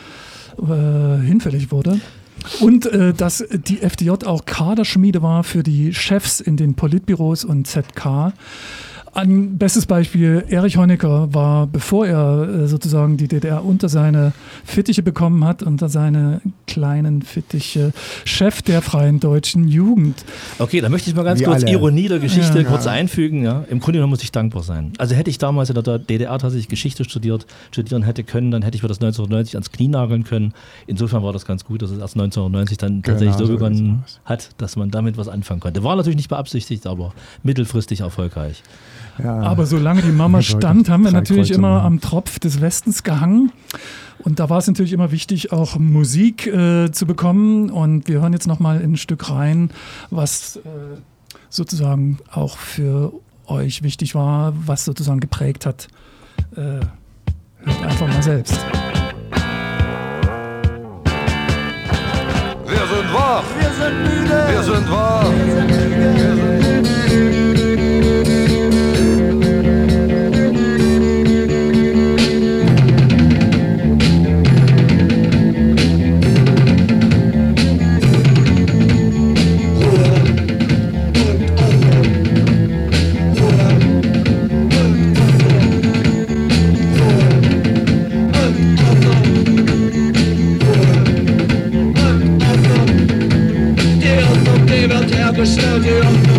äh, 0.58 1.22
hinfällig 1.24 1.72
wurde. 1.72 2.00
Und 2.60 2.86
äh, 2.86 3.14
dass 3.14 3.44
die 3.52 3.82
FDJ 3.82 4.10
auch 4.26 4.46
Kaderschmiede 4.46 5.22
war 5.22 5.44
für 5.44 5.64
die 5.64 5.94
Chefs 5.94 6.40
in 6.40 6.58
den 6.58 6.76
Politbüros 6.76 7.46
und 7.46 7.68
ZK. 7.68 8.34
Ein 9.14 9.58
bestes 9.58 9.86
Beispiel, 9.86 10.46
Erich 10.48 10.78
Honecker 10.78 11.34
war, 11.34 11.68
bevor 11.68 12.08
er 12.08 12.48
äh, 12.64 12.68
sozusagen 12.68 13.18
die 13.18 13.28
DDR 13.28 13.66
unter 13.66 13.90
seine 13.90 14.32
Fittiche 14.64 15.04
bekommen 15.04 15.44
hat, 15.44 15.64
unter 15.64 15.90
seine 15.90 16.40
kleinen 16.66 17.22
Fittiche, 17.22 17.92
Chef 18.24 18.62
der 18.62 18.82
Freien 18.82 19.20
Deutschen 19.20 19.68
Jugend. 19.68 20.24
Okay, 20.60 20.80
da 20.80 20.88
möchte 20.88 21.10
ich 21.10 21.16
mal 21.16 21.24
ganz 21.24 21.42
Wie 21.42 21.44
kurz 21.44 21.64
alle. 21.64 21.74
Ironie 21.74 22.08
der 22.08 22.20
Geschichte 22.20 22.60
Ja. 22.62 22.64
kurz 22.64 22.88
einfügen. 22.88 23.44
Ja. 23.44 23.66
Im 23.70 23.82
Grunde 23.82 23.98
genommen 23.98 24.12
muss 24.12 24.24
ich 24.24 24.32
dankbar 24.32 24.64
sein. 24.64 24.94
Also 24.98 25.14
hätte 25.14 25.30
ich 25.30 25.38
damals 25.38 25.70
in 25.70 25.76
der 25.82 26.00
DDR 26.00 26.38
tatsächlich 26.40 26.70
Geschichte 26.70 27.04
studiert, 27.04 27.46
studieren 27.72 28.04
hätte 28.04 28.24
können, 28.24 28.50
dann 28.52 28.62
hätte 28.62 28.78
ich 28.78 28.82
mir 28.84 28.88
das 28.88 29.00
1990 29.02 29.56
ans 29.56 29.72
Knie 29.74 29.90
nageln 29.90 30.24
können. 30.24 30.54
Insofern 30.88 31.22
war 31.22 31.34
das 31.34 31.46
ganz 31.46 31.66
gut, 31.66 31.82
dass 31.82 31.92
es 31.92 32.00
erst 32.00 32.16
1990 32.16 32.78
dann 32.78 33.04
tatsächlich 33.04 33.36
so 33.36 33.46
so 33.46 33.54
begonnen 33.54 34.04
hat, 34.24 34.52
dass 34.58 34.78
man 34.78 34.90
damit 34.90 35.18
was 35.18 35.28
anfangen 35.28 35.60
konnte. 35.60 35.84
War 35.84 35.98
natürlich 35.98 36.16
nicht 36.18 36.30
beabsichtigt, 36.30 36.88
aber 36.88 37.14
mittelfristig 37.44 38.00
erfolgreich. 38.00 38.64
Ja. 39.18 39.40
Aber 39.42 39.66
solange 39.66 40.02
die 40.02 40.12
Mama 40.12 40.42
stand, 40.42 40.90
haben 40.90 41.04
wir 41.04 41.12
natürlich 41.12 41.52
immer 41.52 41.84
am 41.84 42.02
Tropf 42.02 42.40
des 42.40 42.62
Westens 42.62 43.04
gehangen. 43.04 43.52
Und 44.20 44.40
da 44.40 44.50
war 44.50 44.60
es 44.60 44.68
natürlich 44.68 44.94
immer 44.94 45.12
wichtig, 45.12 45.52
auch 45.52 45.78
Musik 45.78 46.48
äh, 46.48 46.92
zu 46.92 47.06
bekommen. 47.06 47.70
Und 47.70 48.08
wir 48.08 48.22
hören 48.22 48.34
jetzt 48.34 48.48
nochmal 48.48 48.82
in 48.82 48.94
ein 48.94 48.98
Stück 48.98 49.30
rein, 49.30 49.72
was 50.10 50.58
äh, 50.58 50.60
sozusagen 51.50 52.20
auch 52.32 52.58
für 52.58 53.14
euch 53.48 53.84
wichtig 53.84 54.16
war, 54.16 54.54
was 54.66 54.86
sozusagen 54.86 55.20
geprägt 55.20 55.66
hat. 55.66 55.88
Äh, 56.56 56.86
hört 57.58 57.84
einfach 57.84 58.08
mal 58.08 58.24
selbst. 58.24 58.58
Wir 62.66 62.88
sind 62.88 63.14
wach. 63.14 63.44
Wir 63.60 63.72
sind 63.72 64.04
müde. 64.04 64.48
Wir 64.50 64.64
sind 64.64 64.92
wach. 64.92 65.26
Die 65.26 65.52
Ordnung, 65.52 65.68
die 65.68 65.98
wird 65.98 66.18
hergestellt, 66.18 66.61
die 95.44 96.31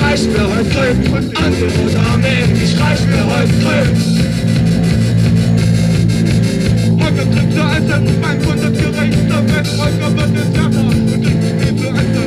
Streichen 0.00 0.32
wir 0.32 0.48
heute 0.48 0.70
grün. 0.70 0.96
Und 1.12 1.36
an 1.36 1.52
die 1.52 1.64
Rote 1.64 2.00
Armee, 2.10 2.44
die 2.58 2.66
streichen 2.66 3.08
wir 3.10 3.24
heute 3.26 3.52
grün. 3.60 3.88
Heute 7.00 7.22
tritt 7.30 7.50
zu 7.52 7.60
Ende, 7.60 7.96
mein 8.20 8.38
Bund 8.38 8.62
ist 8.62 8.78
gerichtet, 8.80 9.28
wenn 9.28 9.66
heute 9.78 10.06
wird 10.16 10.32
es 10.36 10.48
härter. 10.58 10.80
Und 10.80 10.94
ich 11.12 11.20
bin 11.20 11.78
zu 11.78 11.88
Ende. 11.88 12.24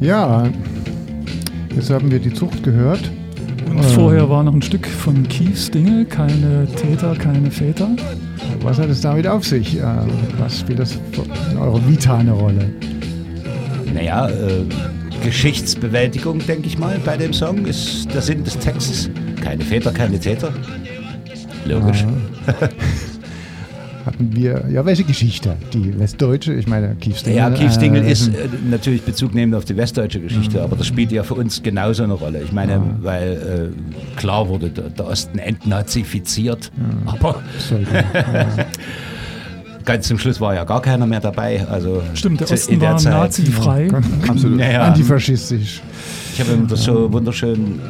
Ja, 0.00 0.48
jetzt 1.76 1.90
haben 1.90 2.10
wir 2.10 2.18
die 2.20 2.32
Zucht 2.32 2.62
gehört. 2.62 3.10
Ähm. 3.84 3.90
vorher 3.90 4.28
war 4.30 4.42
noch 4.42 4.54
ein 4.54 4.62
Stück 4.62 4.86
von 4.86 5.26
Kies 5.28 5.70
Dinge, 5.70 6.04
keine 6.04 6.66
Täter, 6.76 7.14
keine 7.14 7.50
Väter. 7.50 7.88
Was 8.62 8.78
hat 8.78 8.88
es 8.88 9.00
damit 9.00 9.26
auf 9.26 9.44
sich? 9.44 9.78
Äh, 9.78 9.82
Was 10.38 10.60
spielt 10.60 10.78
das 10.78 10.98
in 11.50 11.58
eurer 11.58 11.86
Vita 11.88 12.18
eine 12.18 12.32
Rolle? 12.32 12.70
Naja, 13.92 14.28
äh, 14.28 14.64
Geschichtsbewältigung, 15.22 16.44
denke 16.46 16.66
ich 16.66 16.78
mal, 16.78 16.98
bei 17.04 17.16
dem 17.16 17.32
Song 17.32 17.64
ist 17.66 18.12
der 18.12 18.22
Sinn 18.22 18.44
des 18.44 18.58
Textes. 18.58 19.10
Keine 19.42 19.64
Väter, 19.64 19.92
keine 19.92 20.18
Täter. 20.18 20.52
Logisch. 21.64 22.04
Hatten 24.04 24.36
wir, 24.36 24.64
ja, 24.70 24.84
welche 24.84 25.04
Geschichte? 25.04 25.56
Die 25.72 25.98
westdeutsche? 25.98 26.52
Ich 26.52 26.66
meine, 26.66 26.94
Kiefstingel. 26.96 27.38
Ja, 27.38 27.50
Kiefstingel 27.50 28.04
äh, 28.04 28.12
ist 28.12 28.28
äh, 28.28 28.48
natürlich 28.68 29.02
Bezug 29.02 29.34
nehmend 29.34 29.54
auf 29.54 29.64
die 29.64 29.76
westdeutsche 29.76 30.20
Geschichte, 30.20 30.62
aber 30.62 30.76
das 30.76 30.86
spielt 30.86 31.10
ja 31.10 31.22
für 31.22 31.34
uns 31.34 31.62
genauso 31.62 32.02
eine 32.02 32.12
Rolle. 32.12 32.42
Ich 32.42 32.52
meine, 32.52 32.82
weil 33.00 33.72
äh, 33.72 34.18
klar 34.20 34.48
wurde 34.48 34.68
der, 34.68 34.90
der 34.90 35.06
Osten 35.06 35.38
entnazifiziert, 35.38 36.70
aber 37.06 37.42
sollte, 37.58 37.94
ja. 37.94 38.46
ganz 39.84 40.08
zum 40.08 40.18
Schluss 40.18 40.40
war 40.40 40.54
ja 40.54 40.64
gar 40.64 40.82
keiner 40.82 41.06
mehr 41.06 41.20
dabei. 41.20 41.66
Also 41.66 42.02
Stimmt, 42.14 42.40
der 42.40 42.50
Osten 42.50 42.80
war 42.80 43.00
nazifrei. 43.00 43.88
Absolut. 44.28 44.58
Naja, 44.58 44.82
Antifaschistisch. 44.82 45.80
ich 46.34 46.40
habe 46.40 46.66
das 46.68 46.84
so 46.84 47.10
wunderschön, 47.10 47.80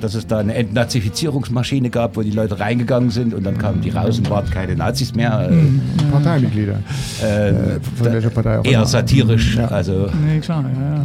dass 0.00 0.14
es 0.14 0.26
da 0.26 0.38
eine 0.38 0.54
Entnazifizierungsmaschine 0.54 1.90
gab, 1.90 2.16
wo 2.16 2.22
die 2.22 2.30
Leute 2.30 2.58
reingegangen 2.60 3.10
sind 3.10 3.34
und 3.34 3.44
dann 3.44 3.58
kamen 3.58 3.80
die 3.80 3.90
raus 3.90 4.18
und 4.18 4.28
waren 4.30 4.48
keine 4.50 4.74
Nazis 4.76 5.14
mehr. 5.14 5.50
Äh, 5.50 6.10
Parteimitglieder. 6.10 6.78
äh, 7.22 7.52
Von 7.96 8.12
welcher 8.12 8.30
Partei 8.30 8.58
auch 8.58 8.64
eher 8.64 8.78
immer. 8.78 8.86
satirisch. 8.86 9.56
Ja. 9.56 9.68
Also 9.68 10.08
Nee, 10.26 10.40
klar, 10.40 10.64
ja, 10.74 10.94
ja. 10.96 11.02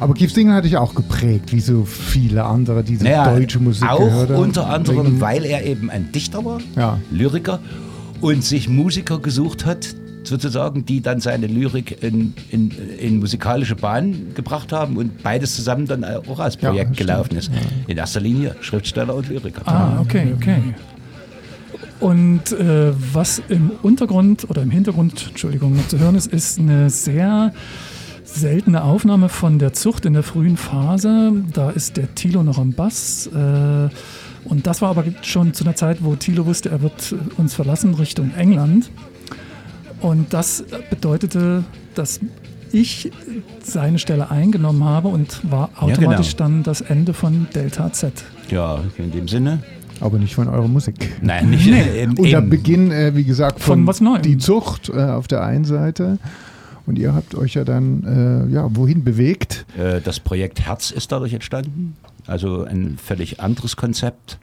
Aber 0.00 0.14
Kiefstingel 0.14 0.54
hatte 0.54 0.66
ich 0.66 0.76
auch 0.76 0.94
geprägt, 0.94 1.52
wie 1.52 1.60
so 1.60 1.84
viele 1.84 2.44
andere, 2.44 2.82
die 2.82 2.92
diese 2.92 3.04
Naja, 3.04 3.34
deutsche 3.34 3.58
Musik 3.60 3.88
auch 3.90 3.98
gehört 3.98 4.30
haben. 4.30 4.38
unter 4.42 4.68
anderem, 4.68 5.06
Wegen- 5.06 5.20
weil 5.20 5.44
er 5.44 5.64
eben 5.64 5.90
ein 5.90 6.10
Dichter 6.12 6.44
war, 6.44 6.58
Ja. 6.76 6.98
Lyriker 7.10 7.58
und 8.20 8.44
sich 8.44 8.68
Musiker 8.68 9.18
gesucht 9.18 9.66
hat, 9.66 9.88
sozusagen, 10.28 10.84
die 10.84 11.00
dann 11.00 11.20
seine 11.20 11.46
Lyrik 11.46 12.02
in, 12.02 12.34
in, 12.50 12.70
in 12.98 13.18
musikalische 13.18 13.76
Bahn 13.76 14.34
gebracht 14.34 14.72
haben 14.72 14.96
und 14.96 15.22
beides 15.22 15.54
zusammen 15.54 15.86
dann 15.86 16.04
auch 16.04 16.40
als 16.40 16.56
Ja, 16.60 16.70
Projekt 16.70 16.94
stimmt, 16.94 17.08
gelaufen 17.08 17.36
ist. 17.36 17.50
In 17.86 17.96
erster 17.96 18.20
Linie 18.20 18.56
Schriftsteller 18.60 19.14
und 19.14 19.28
Lyriker. 19.28 19.62
Ah, 19.66 20.00
okay, 20.00 20.32
okay. 20.36 20.58
Und 22.00 22.52
äh, 22.52 22.92
was 23.12 23.42
im 23.48 23.70
Untergrund 23.82 24.48
oder 24.50 24.62
im 24.62 24.70
Hintergrund, 24.70 25.28
Entschuldigung, 25.28 25.76
noch 25.76 25.88
zu 25.88 25.98
hören 25.98 26.16
ist, 26.16 26.26
ist 26.26 26.58
eine 26.58 26.90
sehr 26.90 27.52
seltene 28.24 28.82
Aufnahme 28.82 29.28
von 29.28 29.58
der 29.58 29.72
Zucht 29.72 30.04
in 30.04 30.12
der 30.12 30.22
frühen 30.22 30.56
Phase. 30.56 31.32
Da 31.52 31.70
ist 31.70 31.96
der 31.96 32.14
Thilo 32.14 32.42
noch 32.42 32.58
am 32.58 32.72
Bass. 32.72 33.28
Äh, 33.28 33.88
und 34.44 34.66
das 34.66 34.82
war 34.82 34.90
aber 34.90 35.04
schon 35.22 35.54
zu 35.54 35.64
einer 35.64 35.76
Zeit, 35.76 35.98
wo 36.00 36.14
Thilo 36.16 36.44
wusste, 36.44 36.70
er 36.70 36.82
wird 36.82 37.14
uns 37.36 37.54
verlassen 37.54 37.94
Richtung 37.94 38.32
England. 38.36 38.90
Und 40.04 40.34
das 40.34 40.62
bedeutete, 40.90 41.64
dass 41.94 42.20
ich 42.72 43.10
seine 43.62 43.98
Stelle 43.98 44.30
eingenommen 44.30 44.84
habe 44.84 45.08
und 45.08 45.40
war 45.50 45.70
Ja, 45.80 45.80
genau. 45.80 45.92
automatisch 45.92 46.36
dann 46.36 46.62
das 46.62 46.82
Ende 46.82 47.14
von 47.14 47.46
Delta 47.54 47.90
Z. 47.90 48.12
Ja, 48.50 48.80
in 48.98 49.12
dem 49.12 49.28
Sinne. 49.28 49.62
Aber 50.00 50.18
nicht 50.18 50.34
von 50.34 50.46
eurer 50.48 50.68
Musik. 50.68 51.10
Nein, 51.22 51.48
nicht 51.48 51.66
eben, 51.96 52.16
der 52.16 52.38
eben. 52.38 52.50
Beginn, 52.50 52.90
äh, 52.90 53.16
wie 53.16 53.24
gesagt, 53.24 53.60
von, 53.60 53.78
Von 53.78 53.86
was 53.86 54.02
Neuem. 54.02 54.20
Die 54.20 54.36
Zucht 54.36 54.90
äh, 54.90 54.92
auf 55.04 55.26
der 55.26 55.42
einen 55.42 55.64
Seite. 55.64 56.18
Und 56.84 56.98
ihr 56.98 57.14
habt 57.14 57.34
euch 57.34 57.54
ja 57.54 57.64
dann, 57.64 58.04
äh, 58.50 58.52
ja, 58.52 58.68
wohin 58.76 59.04
bewegt? 59.04 59.64
Äh, 59.78 60.02
Das 60.02 60.20
Projekt 60.20 60.60
Herz 60.60 60.90
ist 60.90 61.12
dadurch 61.12 61.32
entstanden. 61.32 61.96
Also 62.26 62.64
ein 62.64 62.98
völlig 63.02 63.40
anderes 63.40 63.76
Konzept. 63.76 64.38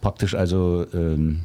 Praktisch 0.00 0.34
also 0.34 0.86
ähm, 0.94 1.40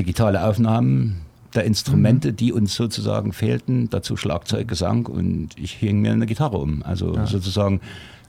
digitale 0.00 0.42
Aufnahmen 0.44 1.20
der 1.54 1.64
Instrumente, 1.64 2.32
die 2.32 2.52
uns 2.52 2.74
sozusagen 2.74 3.32
fehlten. 3.32 3.88
Dazu 3.90 4.16
Schlagzeug, 4.16 4.68
Gesang 4.68 5.06
und 5.06 5.48
ich 5.56 5.72
hing 5.72 6.00
mir 6.00 6.12
eine 6.12 6.26
Gitarre 6.26 6.58
um. 6.58 6.82
Also 6.82 7.14
sozusagen, 7.26 7.80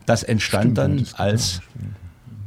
das 0.06 0.22
entstand 0.22 0.76
Stimmt, 0.76 0.78
ja, 0.78 0.82
dann 0.84 0.98
das- 0.98 1.14
als 1.14 1.60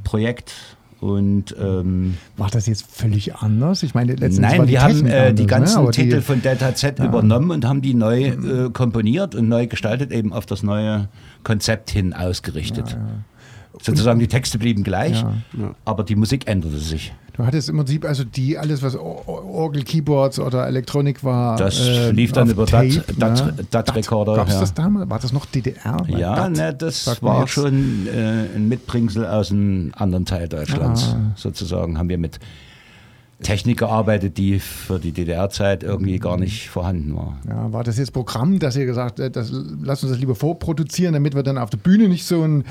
Projekt. 0.04 0.54
Und 1.00 1.54
ähm, 1.62 2.18
War 2.38 2.50
das 2.50 2.66
jetzt 2.66 2.86
völlig 2.90 3.36
anders? 3.36 3.84
Ich 3.84 3.94
meine, 3.94 4.14
letztendlich 4.16 4.42
war 4.42 4.58
Nein, 4.60 4.68
die 4.68 4.72
wir 4.72 4.82
haben 4.84 5.06
äh, 5.06 5.34
die 5.34 5.44
anders, 5.44 5.48
ganzen 5.76 5.84
ne? 5.84 5.92
Titel 5.92 6.16
die, 6.16 6.22
von 6.22 6.42
Delta 6.42 6.74
Z 6.76 6.98
Ja. 6.98 7.06
übernommen 7.06 7.52
und 7.52 7.66
haben 7.66 7.82
die 7.82 7.94
neu 7.94 8.24
äh, 8.28 8.70
komponiert 8.72 9.36
und 9.36 9.50
neu 9.50 9.68
gestaltet, 9.68 10.14
eben 10.14 10.32
auf 10.32 10.46
das 10.46 10.64
neue 10.64 11.10
Konzept 11.44 11.92
hin 11.92 12.14
ausgerichtet. 12.14 12.98
Sozusagen 13.82 14.20
die 14.22 14.28
Texte 14.30 14.58
blieben 14.60 14.84
gleich, 14.84 15.22
Ja. 15.22 15.76
aber 15.84 16.06
die 16.06 16.16
Musik 16.16 16.48
änderte 16.48 16.78
sich. 16.78 17.14
Du 17.34 17.44
hattest 17.44 17.68
im 17.70 17.78
Prinzip 17.78 18.06
also 18.06 18.24
die, 18.24 18.60
alles 18.60 18.84
was 18.84 18.96
Or- 18.96 19.28
Or- 19.28 19.44
Orgel, 19.46 19.84
Keyboards 19.84 20.40
oder 20.40 20.68
Elektronik 20.68 21.24
war. 21.24 21.58
Das 21.58 21.80
äh, 21.80 22.12
lief 22.12 22.32
dann 22.32 22.50
über 22.50 22.66
ne? 22.66 23.04
DAT-Rekorder, 23.72 24.36
Gab's 24.36 24.54
ja. 24.54 24.60
das 24.60 24.74
damals? 24.76 25.10
War 25.10 25.20
das 25.20 25.34
noch 25.34 25.48
DDR? 25.48 25.98
Ja, 26.08 26.48
ne, 26.48 26.74
das 26.76 27.22
war 27.24 27.48
schon 27.48 28.08
äh, 28.08 28.56
ein 28.56 28.68
Mitbringsel 28.68 29.26
aus 29.26 29.52
einem 29.52 29.92
anderen 29.96 30.26
Teil 30.26 30.48
Deutschlands. 30.48 31.16
Ah. 31.16 31.32
Sozusagen 31.36 31.98
haben 31.98 32.10
wir 32.10 32.20
mit 32.20 32.40
Technik 33.44 33.78
gearbeitet, 33.80 34.38
die 34.38 34.60
für 34.60 35.00
die 35.00 35.12
DDR-Zeit 35.12 35.84
irgendwie 35.84 36.18
gar 36.18 36.38
nicht 36.38 36.70
vorhanden 36.70 37.16
war. 37.16 37.38
Ja, 37.48 37.72
war 37.72 37.84
das 37.84 37.98
jetzt 38.00 38.12
Programm, 38.14 38.58
dass 38.60 38.76
ihr 38.76 38.86
gesagt 38.86 39.20
habt, 39.20 39.36
das, 39.36 39.52
lass 39.84 40.02
uns 40.04 40.12
das 40.14 40.20
lieber 40.20 40.34
vorproduzieren, 40.36 41.14
damit 41.14 41.36
wir 41.36 41.44
dann 41.44 41.58
auf 41.60 41.70
der 41.70 41.78
Bühne 41.78 42.08
nicht 42.10 42.26
so 42.26 42.42
ein 42.44 42.64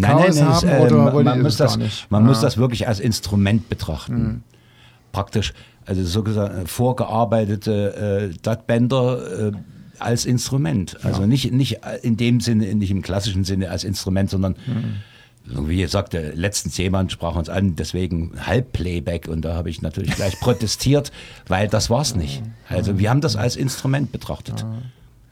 Chaos 0.00 0.36
das, 0.38 0.64
haben? 0.64 0.68
äh, 0.68 0.80
oder 0.86 1.12
man, 1.12 1.24
man, 1.24 1.42
muss 1.42 1.58
das 1.58 1.76
nicht? 1.76 2.10
man 2.10 2.22
Ah. 2.22 2.26
muss 2.26 2.40
das 2.40 2.56
wirklich 2.56 2.88
als 2.88 2.98
Instrument 3.00 3.68
betrachten. 3.68 4.22
Mhm. 4.22 4.42
Praktisch, 5.12 5.52
also 5.84 6.02
so 6.04 6.22
gesagt, 6.22 6.68
vorgearbeitete 6.70 8.30
äh, 8.32 8.34
DAT-Bänder 8.42 9.48
äh, 9.48 9.52
als 9.98 10.24
Instrument. 10.24 10.96
Also 11.04 11.26
nicht, 11.26 11.52
nicht 11.52 11.80
in 12.02 12.16
dem 12.16 12.40
Sinne, 12.40 12.74
nicht 12.74 12.90
im 12.90 13.02
klassischen 13.02 13.44
Sinne 13.44 13.70
als 13.70 13.84
Instrument, 13.84 14.30
sondern 14.30 14.52
Mhm. 14.66 14.94
Wie 15.44 15.78
gesagt, 15.78 16.12
der 16.12 16.34
letztens 16.36 16.76
jemand 16.78 17.10
sprach 17.12 17.34
uns 17.34 17.48
an, 17.48 17.74
deswegen 17.76 18.32
Halbplayback 18.46 19.28
und 19.28 19.44
da 19.44 19.54
habe 19.54 19.70
ich 19.70 19.82
natürlich 19.82 20.14
gleich 20.14 20.38
protestiert, 20.40 21.10
weil 21.48 21.68
das 21.68 21.90
war's 21.90 22.14
nicht. 22.14 22.42
Also 22.68 22.98
wir 22.98 23.10
haben 23.10 23.20
das 23.20 23.36
als 23.36 23.56
Instrument 23.56 24.12
betrachtet, 24.12 24.64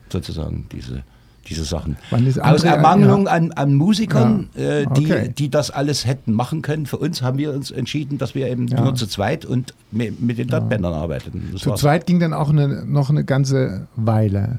sozusagen 0.09 0.66
diese, 0.73 1.03
diese 1.49 1.64
Sachen. 1.64 1.96
Aus 2.40 2.64
Ermangelung 2.64 3.27
ja. 3.27 3.33
an, 3.33 3.53
an 3.53 3.75
Musikern, 3.75 4.51
Ja. 4.57 4.62
äh, 4.62 4.87
die, 4.96 5.07
Okay. 5.07 5.33
die 5.37 5.49
das 5.49 5.70
alles 5.70 6.07
hätten 6.07 6.33
machen 6.33 6.62
können. 6.62 6.87
Für 6.87 6.99
uns 6.99 7.23
haben 7.23 7.38
wir 7.38 7.53
uns 7.53 7.70
entschieden, 7.70 8.18
dass 8.18 8.35
wir 8.35 8.49
eben 8.49 8.66
Ja. 8.68 8.81
nur 8.83 8.94
zu 8.94 9.07
zweit 9.07 9.44
und 9.44 9.75
mi- 9.92 10.12
mit 10.18 10.38
den 10.38 10.49
Dotbändern 10.49 10.92
arbeiten. 10.92 11.51
Das 11.53 11.62
Zu 11.62 11.70
war's. 11.70 11.81
zweit 11.81 12.07
ging 12.07 12.18
dann 12.20 12.33
auch 12.33 12.51
eine, 12.51 12.85
noch 12.85 13.11
eine 13.11 13.25
ganze 13.25 13.87
Weile. 13.96 14.59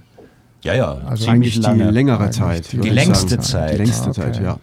Ja, 0.63 0.75
ja, 0.75 0.91
Also 1.05 1.25
ziemlich 1.25 1.29
Eigentlich 1.29 1.53
die 1.55 1.59
lange. 1.61 1.91
längere 1.91 2.29
Zeit. 2.29 2.71
die 2.71 2.77
längste. 2.89 3.39
Zeit. 3.39 3.73
Die 3.73 3.77
längste 3.77 4.09
Okay. 4.11 4.21
Zeit, 4.21 4.41
ja. 4.41 4.57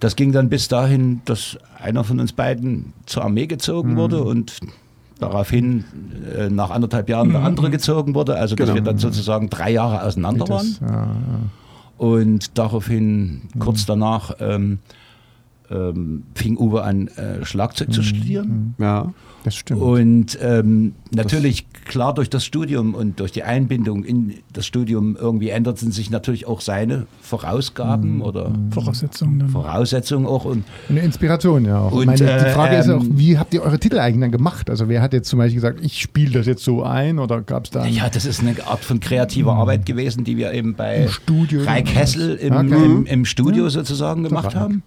Das 0.00 0.16
ging 0.16 0.32
dann 0.32 0.48
bis 0.48 0.68
dahin, 0.68 1.20
dass 1.24 1.58
einer 1.78 2.04
von 2.04 2.20
uns 2.20 2.32
beiden 2.32 2.92
zur 3.06 3.24
Armee 3.24 3.44
Mhm. 3.44 3.48
gezogen 3.48 3.96
wurde 3.96 4.22
und 4.22 4.58
daraufhin 5.18 5.84
äh, 6.36 6.48
nach 6.48 6.70
anderthalb 6.70 7.08
Jahren 7.08 7.28
Mhm. 7.28 7.32
der 7.32 7.42
andere 7.44 7.70
gezogen 7.70 8.14
wurde. 8.14 8.36
Also 8.36 8.56
dass 8.56 8.66
Genau. 8.66 8.74
wir 8.76 8.82
dann 8.82 8.98
sozusagen 8.98 9.50
drei 9.50 9.70
Jahre 9.72 10.02
auseinander 10.02 10.48
waren. 10.48 10.66
Das, 10.66 10.80
ja, 10.80 10.88
ja. 11.06 11.14
Und 11.98 12.56
daraufhin, 12.58 13.42
kurz 13.58 13.84
danach, 13.84 14.32
ähm, 14.40 14.78
ähm, 15.70 16.22
fing 16.34 16.56
Uwe 16.56 16.82
an, 16.82 17.08
äh, 17.08 17.44
Schlagzeug 17.44 17.92
zu 17.92 18.02
studieren. 18.02 18.74
Ja. 18.78 19.12
Das 19.44 19.54
stimmt. 19.54 19.80
Und 19.80 20.38
ähm, 20.42 20.94
natürlich, 21.12 21.66
klar, 21.86 22.14
durch 22.14 22.28
das 22.28 22.44
Studium 22.44 22.94
und 22.94 23.20
durch 23.20 23.32
die 23.32 23.42
Einbindung 23.42 24.04
in 24.04 24.34
das 24.52 24.66
Studium 24.66 25.16
irgendwie 25.18 25.48
änderten 25.48 25.92
sich 25.92 26.10
natürlich 26.10 26.46
auch 26.46 26.60
seine 26.60 27.06
Vorausgaben 27.22 28.20
oder 28.20 28.52
Voraussetzungen 28.70 29.38
dann. 29.38 29.48
Voraussetzungen 29.48 30.26
auch. 30.26 30.44
Und 30.44 30.64
Eine 30.88 31.00
Inspiration, 31.00 31.64
ja 31.64 31.78
auch. 31.78 31.92
Und, 31.92 32.06
meine, 32.06 32.18
die 32.18 32.24
äh, 32.24 32.50
Frage 32.52 32.76
ist 32.76 32.90
auch, 32.90 33.02
ähm, 33.02 33.18
wie 33.18 33.38
habt 33.38 33.54
ihr 33.54 33.62
eure 33.62 33.78
Titel 33.78 33.98
eigentlich 33.98 34.20
dann 34.20 34.30
gemacht? 34.30 34.68
Also 34.68 34.88
wer 34.88 35.00
hat 35.00 35.12
jetzt 35.12 35.28
zum 35.28 35.38
Beispiel 35.38 35.56
gesagt, 35.56 35.80
ich 35.82 36.00
spiele 36.00 36.32
das 36.32 36.46
jetzt 36.46 36.62
so 36.62 36.82
ein 36.82 37.18
oder 37.18 37.40
gab 37.40 37.64
es 37.64 37.70
da 37.70 37.86
ja, 37.86 38.08
das 38.08 38.26
ist 38.26 38.40
eine 38.40 38.54
Art 38.66 38.84
von 38.84 39.00
kreativer 39.00 39.54
Arbeit 39.54 39.86
gewesen, 39.86 40.24
die 40.24 40.36
wir 40.36 40.52
eben 40.52 40.74
bei 40.74 41.08
Studio 41.08 41.62
Kessel 41.84 42.34
im, 42.36 42.50
Okay. 42.60 42.74
im, 42.84 43.06
im 43.06 43.24
Studio 43.24 43.68
sozusagen 43.70 44.22
gemacht 44.22 44.54
haben. 44.54 44.82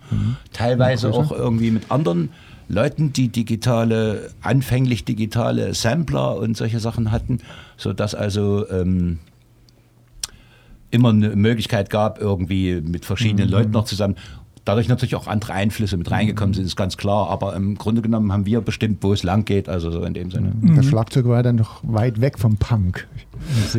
Teilweise 0.51 1.11
auch 1.11 1.31
irgendwie 1.31 1.71
mit 1.71 1.89
anderen 1.91 2.29
Leuten, 2.73 3.13
die 3.13 3.29
digitale, 3.29 4.31
anfänglich 4.41 5.05
digitale 5.05 5.73
Sampler 5.73 6.37
und 6.37 6.57
solche 6.57 6.79
Sachen 6.79 7.11
hatten, 7.11 7.39
sodass 7.77 8.15
also 8.15 8.69
ähm, 8.69 9.19
immer 10.91 11.09
eine 11.09 11.35
Möglichkeit 11.35 11.89
gab, 11.89 12.19
irgendwie 12.19 12.81
mit 12.81 13.05
verschiedenen 13.05 13.49
Leuten 13.49 13.71
noch 13.71 13.85
zusammen. 13.85 14.15
Dadurch 14.65 14.87
natürlich 14.87 15.15
auch 15.15 15.27
andere 15.27 15.51
Einflüsse 15.53 15.97
mit 15.97 16.09
reingekommen 16.09 16.53
sind, 16.53 16.63
ist 16.65 16.77
ganz 16.77 16.95
klar. 16.95 17.29
Aber 17.29 17.53
im 17.53 17.77
Grunde 17.77 18.01
genommen 18.01 18.31
haben 18.31 18.45
wir 18.45 18.61
bestimmt, 18.61 18.99
wo 19.03 19.11
es 19.11 19.21
lang 19.23 19.43
geht. 19.43 19.67
Also 19.67 19.91
so 19.91 20.03
in 20.03 20.13
dem 20.13 20.31
Sinne. 20.31 20.53
Das 20.75 20.85
Schlagzeug 20.85 21.25
war 21.27 21.43
dann 21.43 21.57
doch 21.57 21.81
weit 21.83 22.21
weg 22.21 22.39
vom 22.39 22.55
Punk. 22.55 23.05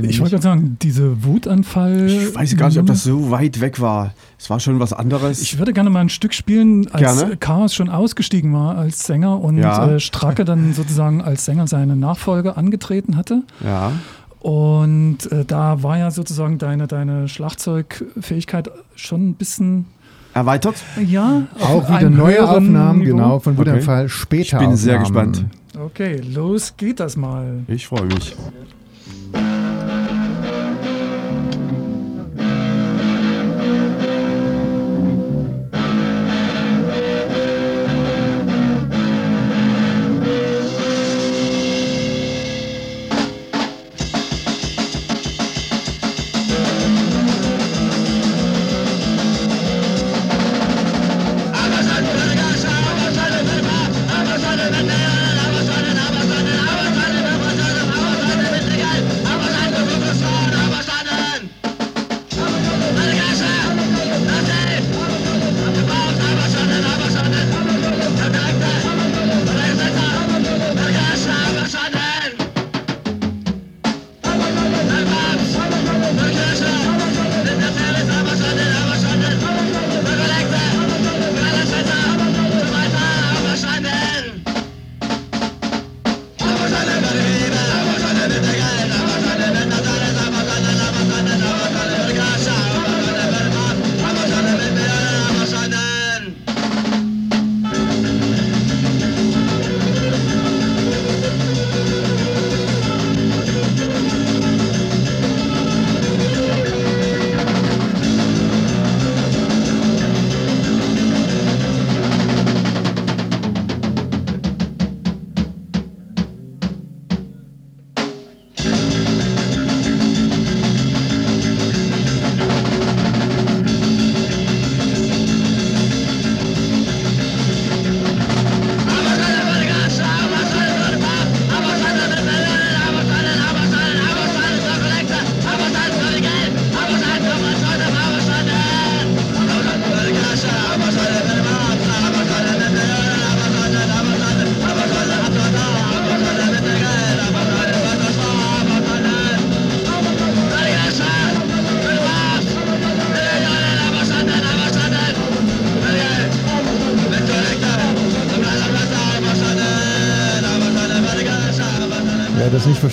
Ich 0.02 0.20
wollte 0.20 0.32
gerade 0.32 0.42
sagen, 0.42 0.76
diese 0.82 1.24
Wutanfall. 1.24 2.06
Ich 2.10 2.34
weiß 2.34 2.54
gar 2.58 2.68
nicht, 2.68 2.78
ob 2.78 2.84
das 2.86 3.02
so 3.02 3.30
weit 3.30 3.62
weg 3.62 3.80
war. 3.80 4.12
Es 4.38 4.50
war 4.50 4.60
schon 4.60 4.78
was 4.78 4.92
anderes. 4.92 5.40
Ich 5.40 5.58
würde 5.58 5.72
gerne 5.72 5.88
mal 5.88 6.00
ein 6.00 6.10
Stück 6.10 6.34
spielen, 6.34 6.86
als 6.92 7.18
Gerne. 7.18 7.36
Chaos 7.38 7.74
schon 7.74 7.88
ausgestiegen 7.88 8.52
war 8.52 8.76
als 8.76 9.06
Sänger 9.06 9.40
und 9.40 9.56
Ja. 9.56 9.86
äh, 9.92 10.00
Stracke 10.00 10.44
dann 10.44 10.74
sozusagen 10.74 11.22
als 11.22 11.46
Sänger 11.46 11.66
seine 11.66 11.96
Nachfolge 11.96 12.58
angetreten 12.58 13.16
hatte. 13.16 13.42
ja. 13.64 13.92
Und 14.40 15.32
äh, 15.32 15.46
da 15.46 15.82
war 15.82 15.96
ja 15.96 16.10
sozusagen 16.10 16.58
deine, 16.58 16.86
deine 16.86 17.28
Schlagzeugfähigkeit 17.28 18.70
schon 18.94 19.30
ein 19.30 19.34
bisschen, 19.36 19.86
Erweitert? 20.34 20.76
ja, 21.06 21.42
Auch 21.60 21.88
wieder 21.88 22.10
neue 22.10 22.48
Aufnahmen, 22.48 22.98
Niveau. 23.00 23.16
genau, 23.16 23.38
von 23.38 23.52
Okay. 23.54 23.60
Wutanfall 23.70 24.08
später. 24.08 24.60
Ich 24.60 24.66
bin 24.66 24.76
sehr 24.76 25.00
Aufnahmen. 25.00 25.32
gespannt. 25.32 25.54
Okay, 25.86 26.20
los 26.32 26.76
geht 26.76 26.98
das 27.00 27.16
mal. 27.16 27.60
Ich 27.68 27.86
freue 27.86 28.04
mich. 28.06 28.34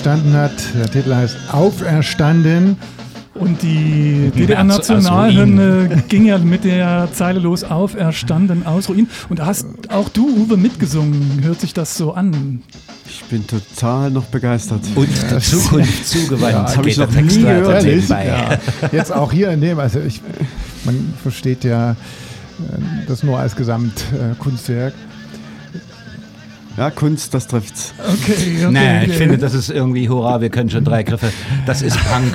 Verstanden 0.02 0.34
hat, 0.34 0.52
der 0.74 0.90
Titel 0.90 1.14
heißt 1.14 1.38
Auferstanden. 1.52 2.76
Und 3.36 3.62
die 3.62 4.32
aus 4.32 4.40
DDR-Nationalhymne 4.40 6.04
ging 6.08 6.26
ja 6.26 6.40
mit 6.40 6.64
der 6.64 7.08
Zeile 7.14 7.40
los, 7.40 7.64
auferstanden 7.64 8.66
aus 8.66 8.90
Ruin. 8.90 9.08
Und 9.30 9.38
da 9.38 9.46
hast 9.46 9.68
auch 9.90 10.10
du, 10.10 10.28
Uwe, 10.28 10.58
mitgesungen. 10.58 11.40
Hört 11.44 11.62
sich 11.62 11.76
das 11.76 11.96
so 11.96 12.14
an? 12.14 12.64
Ich 13.08 13.24
bin 13.26 13.46
total 13.46 14.10
noch 14.10 14.26
begeistert. 14.26 14.82
Und 14.96 15.08
der 15.30 15.40
Zukunft 15.40 16.08
zugewandt 16.08 16.70
das 16.70 16.78
hab 16.78 16.84
geht 16.84 16.94
ich 16.94 16.98
noch 16.98 17.12
nie 17.12 17.22
Text 17.22 17.44
weiter 17.44 17.84
gehört. 17.84 18.60
Ja, 18.82 18.90
jetzt 18.92 19.14
auch 19.14 19.32
hier 19.32 19.52
in 19.52 19.62
dem, 19.62 19.78
also 19.78 20.00
ich, 20.00 20.20
man 20.84 21.14
versteht 21.22 21.64
ja 21.64 21.92
äh, 21.92 21.96
das 23.08 23.22
nur 23.22 23.38
als 23.38 23.56
Gesamtkunstwerk. 23.56 24.96
Ja, 26.76 26.90
Kunst, 26.90 27.34
das 27.36 27.46
trifft's. 27.48 27.91
Okay, 28.08 28.58
okay. 28.66 28.72
Naja, 28.72 29.04
ich 29.04 29.14
finde, 29.14 29.38
das 29.38 29.54
ist 29.54 29.70
irgendwie 29.70 30.10
Hurra, 30.10 30.42
wir 30.42 30.50
können 30.50 30.70
schon 30.70 30.84
drei 30.84 31.04
Griffe. 31.04 31.32
Das 31.66 31.82
ist 31.82 31.98
Punk. 31.98 32.34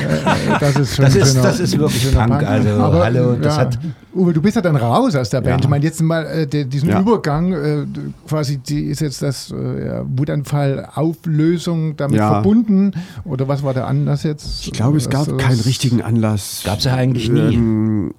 Das 0.61 0.77
ist, 0.77 0.95
schon 0.97 1.05
Das 1.05 1.15
ein 1.15 1.21
ist- 1.23 1.29
schöner- 1.33 1.43
das 1.43 1.61
ist 1.61 1.79
wirklich 1.79 2.03
schöner 2.03 2.27
Punk, 2.27 2.43
also, 2.43 2.83
hallo, 3.05 3.35
das 3.35 3.57
ja, 3.57 3.63
hat- 3.63 3.79
Uwe, 4.15 4.33
du 4.33 4.41
bist 4.41 4.57
ja 4.57 4.63
dann 4.63 4.77
raus 4.77 5.15
aus 5.15 5.29
der 5.31 5.41
Band. 5.41 5.61
Ja. 5.61 5.65
Ich 5.67 5.69
meine, 5.69 5.85
jetzt 5.85 6.01
mal 6.01 6.25
äh, 6.25 6.47
diesen 6.65 6.89
Ja. 6.89 7.01
Übergang, 7.01 7.53
äh, 7.53 7.87
quasi, 8.29 8.59
die 8.59 8.85
ist 8.85 9.01
jetzt 9.01 9.21
das 9.23 9.51
äh, 9.51 10.03
Wutanfall 10.17 10.89
Auflösung 10.95 11.97
damit 11.97 12.17
Ja. 12.19 12.31
verbunden? 12.31 12.93
Oder 13.25 13.47
was 13.49 13.63
war 13.63 13.75
der 13.75 13.87
Anlass 13.87 14.23
jetzt? 14.23 14.65
Ich 14.67 14.73
glaube, 14.73 14.97
es 14.97 15.11
gab 15.11 15.29
äh, 15.29 15.37
keinen 15.37 15.61
richtigen 15.61 16.01
Anlass. 16.03 16.63
Gab's 16.65 16.85
ja 16.85 16.95
eigentlich 16.95 17.29
nie. 17.29 17.55
Ähm, 17.55 18.15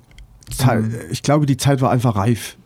Zei- 0.56 0.84
ich 1.10 1.24
glaube, 1.24 1.46
die 1.46 1.58
Zeit 1.58 1.82
war 1.82 1.92
einfach 1.92 2.16
reif. 2.16 2.58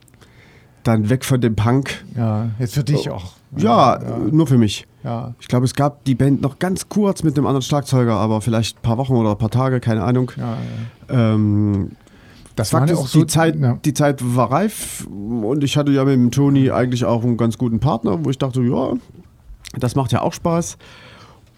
Dann 0.83 1.09
weg 1.09 1.25
von 1.25 1.39
dem 1.41 1.55
Punk. 1.55 2.03
Ja, 2.15 2.49
jetzt 2.59 2.73
für 2.73 2.83
dich 2.83 3.09
auch. 3.09 3.33
Ja, 3.57 4.01
ja. 4.01 4.15
äh, 4.17 4.19
nur 4.31 4.47
für 4.47 4.57
mich. 4.57 4.87
ja. 5.03 5.33
Ich 5.39 5.47
glaube, 5.47 5.65
es 5.65 5.75
gab 5.75 6.03
die 6.05 6.15
Band 6.15 6.41
noch 6.41 6.57
ganz 6.59 6.89
kurz 6.89 7.21
mit 7.23 7.37
einem 7.37 7.45
anderen 7.45 7.61
Schlagzeuger, 7.61 8.15
aber 8.15 8.41
vielleicht 8.41 8.77
ein 8.77 8.81
paar 8.81 8.97
Wochen 8.97 9.13
oder 9.13 9.31
ein 9.31 9.37
paar 9.37 9.51
Tage, 9.51 9.79
keine 9.79 10.03
Ahnung. 10.03 10.31
ja, 10.37 10.57
ja. 11.09 11.33
Ähm, 11.33 11.91
Das 12.55 12.69
Fakt 12.71 12.87
war 12.87 12.93
ist, 12.93 12.99
auch 12.99 13.07
so 13.07 13.19
die, 13.21 13.27
Zeit, 13.27 13.55
Ja. 13.59 13.77
die 13.85 13.93
Zeit 13.93 14.21
war 14.35 14.51
reif 14.51 15.05
und 15.07 15.63
ich 15.63 15.77
hatte 15.77 15.91
ja 15.91 16.03
mit 16.05 16.13
dem 16.15 16.31
Toni 16.31 16.71
eigentlich 16.71 17.05
auch 17.05 17.23
einen 17.23 17.37
ganz 17.37 17.57
guten 17.57 17.79
Partner, 17.79 18.23
wo 18.25 18.29
ich 18.29 18.37
dachte, 18.37 18.61
ja, 18.63 18.93
das 19.77 19.95
macht 19.95 20.11
ja 20.11 20.21
auch 20.21 20.33
Spaß 20.33 20.77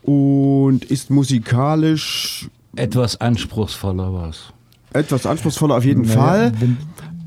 und 0.04 0.84
ist 0.86 1.10
musikalisch 1.10 2.50
Etwas 2.76 3.20
anspruchsvoller 3.22 4.14
war 4.14 4.30
es. 4.30 4.52
etwas 4.94 5.26
anspruchsvoller 5.26 5.78
auf 5.78 5.86
jeden 5.86 6.02
Naja, 6.04 6.14
Fall. 6.20 6.52
Wenn, 6.60 6.78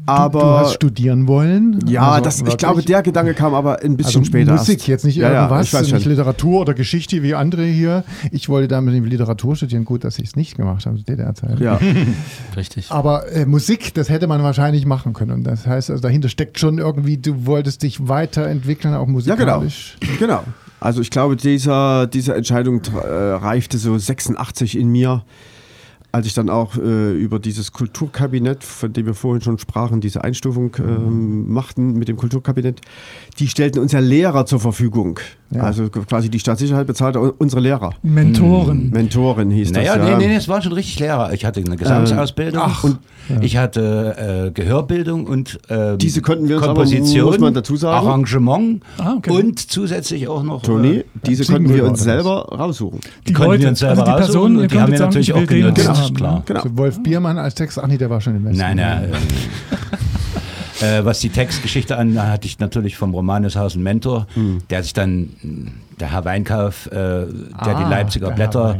aber 0.07 0.41
du 0.41 0.47
hast 0.47 0.75
studieren 0.75 1.29
wollen? 1.29 1.81
ja, 1.87 2.13
Also 2.13 2.25
das, 2.25 2.43
ich 2.43 2.57
glaube, 2.57 2.83
der 2.83 3.03
Gedanke 3.03 3.35
kam 3.35 3.55
aber 3.55 3.83
ein 3.83 3.97
bisschen 3.97 4.21
also 4.21 4.25
später. 4.25 4.53
Musik, 4.53 4.79
erst. 4.79 4.89
jetzt 4.89 5.05
nicht 5.05 5.17
Ja, 5.17 5.33
ja, 5.33 5.43
irgendwas, 5.45 5.67
ich 5.67 5.75
weiß 5.75 5.93
nicht 5.93 6.03
schon. 6.03 6.11
Literatur 6.11 6.61
oder 6.61 6.75
Geschichte 6.75 7.23
wie 7.23 7.35
andere 7.35 7.65
hier. 7.65 8.05
Ich 8.31 8.49
wollte 8.49 8.69
damit 8.69 8.95
Literatur 9.05 9.57
studieren. 9.57 9.85
Gut, 9.85 10.05
dass 10.05 10.19
ich 10.19 10.29
es 10.29 10.37
nicht 10.37 10.57
gemacht 10.57 10.87
habe, 10.87 10.99
DDR-Zeit. 10.99 11.61
Ja. 11.61 11.79
Richtig. 12.57 12.91
Aber 12.91 13.31
äh, 13.33 13.47
Musik, 13.47 13.95
das 13.95 14.09
hätte 14.09 14.27
man 14.27 14.43
wahrscheinlich 14.43 14.87
machen 14.87 15.13
können. 15.13 15.33
Und 15.33 15.45
das 15.45 15.67
heißt, 15.67 15.91
also 15.91 16.03
dahinter 16.03 16.29
steckt 16.29 16.59
schon 16.59 16.79
irgendwie, 16.79 17.17
du 17.19 17.47
wolltest 17.47 17.83
dich 17.83 18.09
weiterentwickeln, 18.09 18.95
auch 18.95 19.09
Ja, 19.09 19.35
genau. 19.35 19.61
musikalisch. 19.61 19.97
Genau. 20.19 20.43
Also 20.81 21.01
ich 21.01 21.11
glaube, 21.11 21.37
dieser, 21.37 22.07
diese 22.07 22.35
Entscheidung 22.35 22.83
äh, 22.85 23.09
reifte 23.09 23.79
so 23.79 23.97
86 23.97 24.79
in 24.79 24.89
mir, 24.89 25.25
als 26.17 26.27
ich 26.27 26.35
dann 26.35 26.49
auch 26.51 26.77
äh, 26.77 27.13
über 27.13 27.39
dieses 27.39 27.73
Kulturkabinett, 27.73 28.65
von 28.65 28.93
dem 28.93 29.07
wir 29.07 29.15
vorhin 29.15 29.43
schon 29.43 29.59
sprachen, 29.59 30.01
diese 30.01 30.25
Einstufung 30.25 30.75
ähm, 30.79 31.53
machten 31.53 31.93
mit 31.95 32.09
dem 32.09 32.17
Kulturkabinett, 32.17 32.81
die 33.39 33.49
stellten 33.49 33.81
uns 33.81 33.93
ja 33.93 34.01
Lehrer 34.01 34.47
zur 34.47 34.61
Verfügung. 34.61 35.21
Ja. 35.51 35.63
Also 35.63 35.89
quasi 35.91 36.29
die 36.29 36.41
Staatssicherheit 36.41 36.87
bezahlte 36.89 37.21
unsere 37.21 37.61
Lehrer. 37.61 37.91
Mentoren. 38.03 38.91
Mentoren 38.91 39.51
hieß 39.51 39.71
Naja, 39.71 39.97
das. 39.97 40.05
nee, 40.05 40.11
ja. 40.13 40.19
nee, 40.19 40.27
nee, 40.27 40.35
es 40.37 40.49
waren 40.49 40.61
schon 40.63 40.73
richtig 40.73 40.99
Lehrer. 40.99 41.33
Ich 41.33 41.45
hatte 41.45 41.61
eine 41.65 41.77
Gesangsausbildung. 41.77 42.61
Ähm, 42.63 42.69
ach, 42.69 42.85
und- 42.85 42.99
ich 43.41 43.57
hatte 43.57 44.47
äh, 44.47 44.51
Gehörbildung 44.53 45.27
und 45.27 45.59
ähm, 45.69 45.99
Diese 45.99 46.23
konnten 46.23 46.49
wir 46.49 46.57
uns 46.57 46.65
aber, 46.65 46.75
Komposition, 46.85 47.25
muss 47.27 47.39
man 47.41 47.55
dazu 47.55 47.77
sagen. 47.77 48.07
Arrangement 48.07 48.83
Ah, 48.99 49.15
okay. 49.17 49.31
und 49.31 49.59
zusätzlich 49.59 50.29
auch 50.29 50.43
noch. 50.45 50.63
Toni, 50.63 50.99
äh, 50.99 51.05
diese 51.27 51.45
konnten 51.45 51.73
wir 51.75 51.85
uns 51.85 52.03
selber 52.03 52.47
raussuchen. 52.57 53.01
Die 53.29 53.33
konnten 53.33 53.51
Leute, 53.53 53.63
wir 53.65 53.69
uns 53.71 53.79
selber 53.81 54.03
also 54.03 54.05
die 54.05 54.11
raussuchen 54.11 54.33
Personen, 54.33 54.57
und 54.59 54.71
die 54.73 54.79
haben 54.81 54.93
wir 54.93 54.99
natürlich 55.01 55.33
auch 55.33 55.47
genutzt, 55.47 56.06
haben, 56.07 56.15
ist 56.15 56.19
klar. 56.19 56.35
ne? 56.37 56.43
Genau. 56.47 56.61
Also 56.63 56.77
Wolf 56.77 57.03
Biermann 57.03 57.39
als 57.39 57.55
Text, 57.55 57.79
ach 57.79 57.87
nee, 57.87 57.99
der 57.99 58.11
war 58.11 58.21
schon 58.21 58.37
im 58.37 58.45
Westen. 58.45 58.59
Nein, 58.59 58.77
nein. 58.77 59.13
Äh, 60.83 61.05
was 61.07 61.21
die 61.21 61.31
Textgeschichte 61.31 61.97
an, 61.97 62.21
hatte 62.23 62.47
ich 62.47 62.59
natürlich 62.59 62.97
vom 62.99 63.15
Romanus 63.15 63.57
Haus 63.57 63.75
einen 63.75 63.83
Mentor, 63.83 64.27
Hm. 64.35 64.59
der 64.69 64.83
sich 64.83 64.93
dann, 64.93 65.31
der 65.99 66.13
Herr 66.13 66.27
Weinkauf, 66.27 66.85
äh, 66.89 66.93
der 66.93 67.27
Ah, 67.57 67.83
die 67.83 67.91
Leipziger 67.91 68.29
der 68.29 68.35
Blätter 68.35 68.77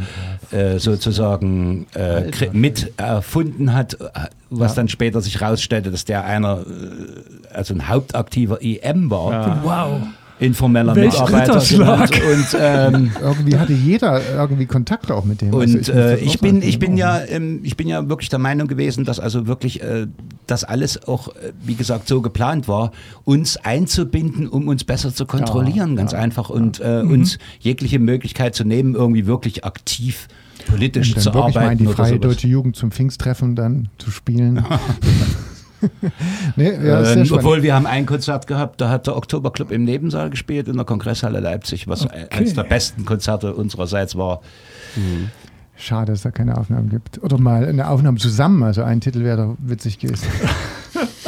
äh, 0.51 0.79
sozusagen 0.79 1.87
äh, 1.95 2.31
mit 2.53 2.93
erfunden 2.99 3.73
hat, 3.73 3.95
äh, 3.95 4.07
was 4.51 4.75
dann 4.75 4.89
später 4.89 5.23
sich 5.23 5.41
rausstellte, 5.41 5.91
dass 5.91 6.05
der 6.05 6.25
einer, 6.27 6.59
äh, 6.61 7.55
also 7.57 7.73
ein 7.73 7.89
hauptaktiver 7.89 8.61
IM 8.61 9.11
war, 9.11 9.63
Wow. 9.65 10.01
Informeller 10.39 10.95
Welch 10.95 11.13
Mitarbeiter. 11.13 11.55
Ritterschlag. 11.55 12.11
genannt. 12.11 12.53
Und 12.53 12.59
ähm, 12.61 13.11
Irgendwie 13.23 13.57
hatte 13.57 13.73
jeder 13.73 14.21
irgendwie 14.35 14.67
Kontakt 14.67 15.11
auch 15.11 15.25
mit 15.25 15.41
dem. 15.41 15.55
Also 15.55 15.61
Und 15.61 15.77
muss 15.79 15.89
äh, 15.89 16.13
das 16.13 16.21
ich 16.21 16.41
bin, 16.41 16.61
ich 16.63 16.79
bin 16.79 16.97
ja, 16.97 17.21
ähm, 17.27 17.61
ich 17.63 17.77
bin 17.77 17.89
ja 17.89 18.09
wirklich 18.09 18.29
der 18.29 18.39
Meinung 18.39 18.69
gewesen, 18.69 19.05
dass 19.05 19.19
also 19.19 19.47
wirklich 19.47 19.83
äh, 19.83 20.07
das 20.47 20.65
alles 20.65 21.07
auch, 21.09 21.29
äh, 21.29 21.53
wie 21.65 21.75
gesagt, 21.75 22.07
so 22.09 22.21
geplant 22.21 22.69
war, 22.69 22.93
uns 23.25 23.57
einzubinden, 23.57 24.47
um 24.49 24.69
uns 24.69 24.85
besser 24.85 25.15
zu 25.15 25.25
kontrollieren, 25.27 25.97
ganz 25.97 26.13
einfach 26.15 26.51
und 26.51 26.81
äh, 26.81 27.03
Mhm. 27.03 27.11
uns 27.11 27.39
jegliche 27.61 27.99
Möglichkeit 27.99 28.55
zu 28.55 28.65
nehmen, 28.65 28.95
irgendwie 28.95 29.27
wirklich 29.27 29.65
aktiv 29.65 30.29
politisch 30.69 31.09
Und 31.11 31.17
dann 31.17 31.23
zu 31.23 31.35
wirklich 31.35 31.55
mal 31.55 31.61
in 31.61 31.65
arbeiten 31.69 31.87
die 31.87 31.93
freie 31.93 32.09
sowas. 32.11 32.21
deutsche 32.21 32.49
Jugend 32.49 32.77
zum 32.77 32.91
Pfingsttreffen 32.91 33.55
dann 33.57 33.89
zu 33.99 34.11
spielen. 34.11 34.65
nee, 36.57 36.71
ja, 36.73 36.99
Ähm, 37.01 37.05
spannend. 37.25 37.33
obwohl 37.33 37.63
wir 37.63 37.75
haben 37.75 37.87
ein 37.87 38.07
Konzert 38.07 38.47
gehabt, 38.47 38.81
da 38.81 38.89
hat 38.89 39.07
der 39.07 39.17
Oktoberclub 39.17 39.71
im 39.71 39.85
Nebensaal 39.85 40.31
gespielt 40.31 40.69
in 40.69 40.77
der 40.77 40.85
Kongresshalle 40.85 41.41
Leipzig, 41.41 41.87
was 41.89 42.07
eines 42.07 42.55
der 42.55 42.65
besten 42.65 43.05
Konzerte 43.05 43.55
unsererseits 43.55 44.17
war. 44.17 44.41
Schade, 45.77 46.13
dass 46.13 46.21
es 46.21 46.23
da 46.23 46.31
keine 46.31 46.57
Aufnahmen 46.57 46.89
gibt. 46.89 47.23
Oder 47.23 47.39
mal 47.39 47.67
eine 47.67 47.89
Aufnahme 47.89 48.19
zusammen, 48.19 48.63
also 48.63 48.83
ein 48.83 49.01
Titel 49.01 49.23
wäre 49.25 49.37
doch 49.37 49.57
witzig 49.59 49.99
gewesen. 49.99 50.27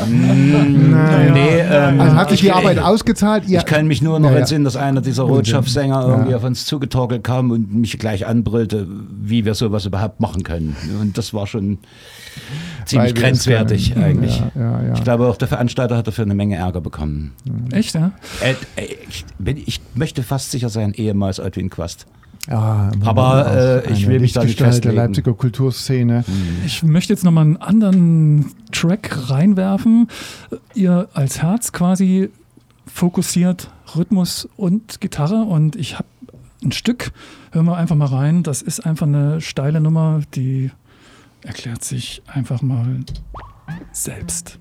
Naja. 0.07 1.33
Nee, 1.33 1.59
ähm, 1.61 2.01
Also 2.01 2.17
hat 2.17 2.31
sich 2.31 2.41
die 2.41 2.47
ich- 2.47 2.55
Arbeit 2.55 2.79
ausgezahlt? 2.79 3.49
Ihr, 3.49 3.59
Ich 3.59 3.65
kann 3.67 3.87
mich 3.87 4.03
nur 4.03 4.19
noch 4.21 4.29
Ja, 4.29 4.35
ja. 4.35 4.41
entsinnen, 4.41 4.65
dass 4.65 4.77
einer 4.77 5.01
dieser 5.01 5.25
Unsinn. 5.25 5.37
Rotschopfsänger 5.37 6.07
irgendwie 6.07 6.31
Ja. 6.33 6.37
auf 6.39 6.45
uns 6.45 6.65
zugetorkelt 6.67 7.25
kam 7.25 7.51
und 7.51 7.75
mich 7.75 7.99
gleich 7.99 8.27
anbrüllte, 8.27 8.87
wie 9.21 9.45
wir 9.45 9.55
sowas 9.55 9.85
überhaupt 9.87 10.21
machen 10.21 10.43
können. 10.43 10.77
Und 11.01 11.19
das 11.19 11.35
war 11.35 11.47
schon 11.47 11.79
ziemlich 12.85 13.15
grenzwertig 13.15 13.97
eigentlich. 13.97 14.39
Ja, 14.55 14.63
ja, 14.63 14.83
ja. 14.89 14.95
Ich 14.95 15.05
glaube, 15.05 15.27
auch 15.27 15.37
der 15.37 15.49
Veranstalter 15.49 15.97
hat 15.97 16.07
dafür 16.07 16.25
eine 16.25 16.35
Menge 16.35 16.57
Ärger 16.57 16.81
bekommen. 16.81 17.33
Echt, 17.73 17.95
ja? 17.95 18.13
Äh, 18.41 18.53
äh, 18.81 18.87
ich, 19.09 19.25
bin, 19.39 19.57
ich 19.57 19.81
möchte 19.95 20.23
fast 20.23 20.51
sicher 20.51 20.69
sein, 20.69 20.93
ehemals 20.95 21.39
Edwin 21.39 21.71
Quast. 21.71 22.07
Ja, 22.49 22.91
Aber, 23.05 23.83
äh, 23.85 23.93
ich 23.93 24.07
will 24.09 24.21
mich 24.21 24.33
da 24.33 24.41
nicht 24.41 24.59
Lichtgestalt 24.59 24.61
der 24.61 24.73
festlegen. 24.73 24.97
Leipziger 24.97 25.35
Kulturszene. 25.35 26.25
Ich 26.65 26.83
möchte 26.83 27.13
jetzt 27.13 27.25
nochmal 27.25 27.45
einen 27.45 27.57
anderen 27.59 28.53
Track 28.73 29.31
reinwerfen. 29.31 30.09
Ihr 30.75 31.09
als 31.13 31.43
Herz 31.43 31.73
quasi 31.73 32.31
fokussiert 32.87 33.71
Rhythmus 33.95 34.49
und 34.57 35.01
Gitarre 35.01 35.43
und 35.43 35.77
ich 35.77 35.95
habe 35.95 36.09
ein 36.65 36.73
Stück, 36.73 37.13
hören 37.53 37.67
wir 37.67 37.77
einfach 37.77 37.97
mal 37.97 38.07
rein. 38.07 38.43
Das 38.43 38.63
ist 38.63 38.81
einfach 38.81 39.07
eine 39.07 39.41
steile 39.41 39.81
Nummer, 39.81 40.23
die 40.35 40.71
erklärt 41.43 41.85
sich 41.85 42.23
einfach 42.27 42.63
mal 42.63 43.01
selbst. 43.93 44.59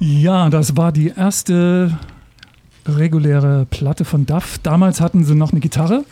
Ja, 0.00 0.48
das 0.48 0.76
war 0.78 0.92
die 0.92 1.08
erste 1.08 1.98
reguläre 2.86 3.66
Platte 3.68 4.06
von 4.06 4.24
Duff. 4.24 4.58
Damals 4.62 5.00
hatten 5.00 5.24
sie 5.24 5.34
noch 5.34 5.52
eine 5.52 5.60
Gitarre. 5.60 6.04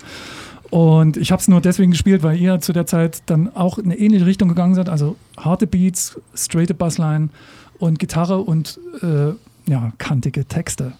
Und 0.70 1.16
ich 1.16 1.32
habe 1.32 1.40
es 1.40 1.48
nur 1.48 1.62
deswegen 1.62 1.92
gespielt, 1.92 2.22
weil 2.22 2.38
ihr 2.38 2.60
zu 2.60 2.74
der 2.74 2.84
Zeit 2.84 3.22
dann 3.26 3.54
auch 3.56 3.78
in 3.78 3.86
eine 3.86 3.98
ähnliche 3.98 4.26
Richtung 4.26 4.50
gegangen 4.50 4.74
seid. 4.74 4.90
Also 4.90 5.16
harte 5.38 5.66
Beats, 5.66 6.20
straighte 6.34 6.74
Bassline 6.74 7.30
und 7.78 7.98
Gitarre 7.98 8.38
und 8.38 8.78
äh, 9.00 9.32
ja, 9.70 9.92
kantige 9.96 10.44
Texte. 10.44 10.92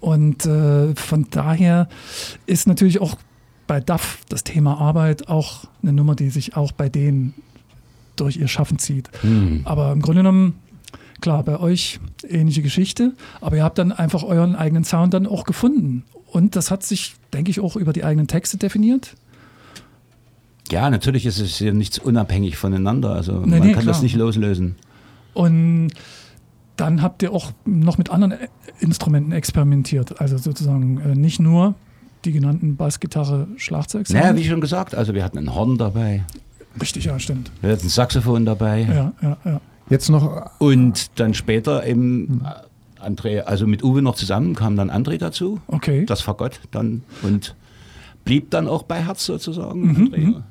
Und 0.00 0.46
äh, 0.46 0.94
von 0.96 1.26
daher 1.30 1.88
ist 2.46 2.66
natürlich 2.66 3.00
auch 3.00 3.16
bei 3.68 3.80
Duff 3.80 4.18
das 4.28 4.42
Thema 4.42 4.78
Arbeit 4.78 5.28
auch 5.28 5.64
eine 5.82 5.92
Nummer, 5.92 6.16
die 6.16 6.30
sich 6.30 6.56
auch 6.56 6.72
bei 6.72 6.88
denen 6.88 7.34
durch 8.16 8.36
ihr 8.36 8.48
Schaffen 8.48 8.80
zieht. 8.80 9.08
Aber 9.64 9.92
im 9.92 10.02
Grunde 10.02 10.20
genommen, 10.20 10.54
klar, 11.20 11.42
bei 11.42 11.58
euch 11.58 12.00
ähnliche 12.28 12.62
Geschichte, 12.62 13.14
aber 13.40 13.56
ihr 13.56 13.64
habt 13.64 13.78
dann 13.78 13.92
einfach 13.92 14.22
euren 14.22 14.54
eigenen 14.56 14.84
Sound 14.84 15.14
dann 15.14 15.26
auch 15.26 15.44
gefunden. 15.44 16.04
Und 16.26 16.56
das 16.56 16.70
hat 16.70 16.82
sich, 16.82 17.14
denke 17.32 17.50
ich, 17.50 17.60
auch 17.60 17.76
über 17.76 17.92
die 17.92 18.04
eigenen 18.04 18.28
Texte 18.28 18.56
definiert. 18.56 19.14
Ja, 20.70 20.88
natürlich 20.88 21.26
ist 21.26 21.40
es 21.40 21.58
ja 21.58 21.72
nichts 21.72 21.98
unabhängig 21.98 22.56
voneinander. 22.56 23.10
Also 23.14 23.40
Nee, 23.40 23.58
man 23.58 23.60
nee, 23.68 23.72
kann 23.72 23.86
das 23.86 23.96
klar. 23.96 24.02
nicht 24.04 24.14
loslösen. 24.16 24.76
Und 25.34 25.90
dann 26.76 27.02
habt 27.02 27.22
ihr 27.22 27.32
auch 27.32 27.52
noch 27.64 27.98
mit 27.98 28.10
anderen 28.10 28.34
Instrumenten 28.78 29.32
experimentiert. 29.32 30.20
Also 30.20 30.38
sozusagen 30.38 31.00
äh, 31.00 31.14
nicht 31.14 31.40
nur 31.40 31.74
die 32.24 32.32
genannten 32.32 32.76
Bass, 32.76 33.00
Gitarre, 33.00 33.48
Schlagzeug. 33.56 34.08
Naja, 34.10 34.36
wie 34.36 34.44
schon 34.44 34.60
gesagt, 34.60 34.94
also 34.94 35.14
wir 35.14 35.24
hatten 35.24 35.38
ein 35.38 35.54
Horn 35.54 35.78
dabei, 35.78 36.24
Richtig, 36.80 37.04
ja, 37.06 37.18
stimmt. 37.18 37.50
wir 37.62 37.72
hatten 37.72 37.86
ein 37.86 37.90
Saxophon 37.90 38.44
dabei. 38.44 38.82
Ja, 38.82 39.12
ja, 39.22 39.36
ja. 39.44 39.60
Jetzt 39.90 40.08
noch, 40.08 40.50
Und 40.58 41.18
dann 41.20 41.34
später 41.34 41.84
eben 41.86 42.42
äh, 42.44 43.04
André, 43.06 43.40
also 43.40 43.66
mit 43.66 43.82
Uwe 43.84 44.02
noch 44.02 44.14
zusammen 44.14 44.54
kam 44.54 44.76
dann 44.76 44.90
André 44.90 45.18
dazu, 45.18 45.60
Okay. 45.66 46.06
das 46.06 46.20
Fagott 46.22 46.60
dann 46.70 47.02
und 47.22 47.54
blieb 48.24 48.50
dann 48.50 48.68
auch 48.68 48.84
bei 48.84 49.04
Herz 49.04 49.24
sozusagen. 49.26 49.80
Mhm, 49.92 49.96
André. 50.06 50.42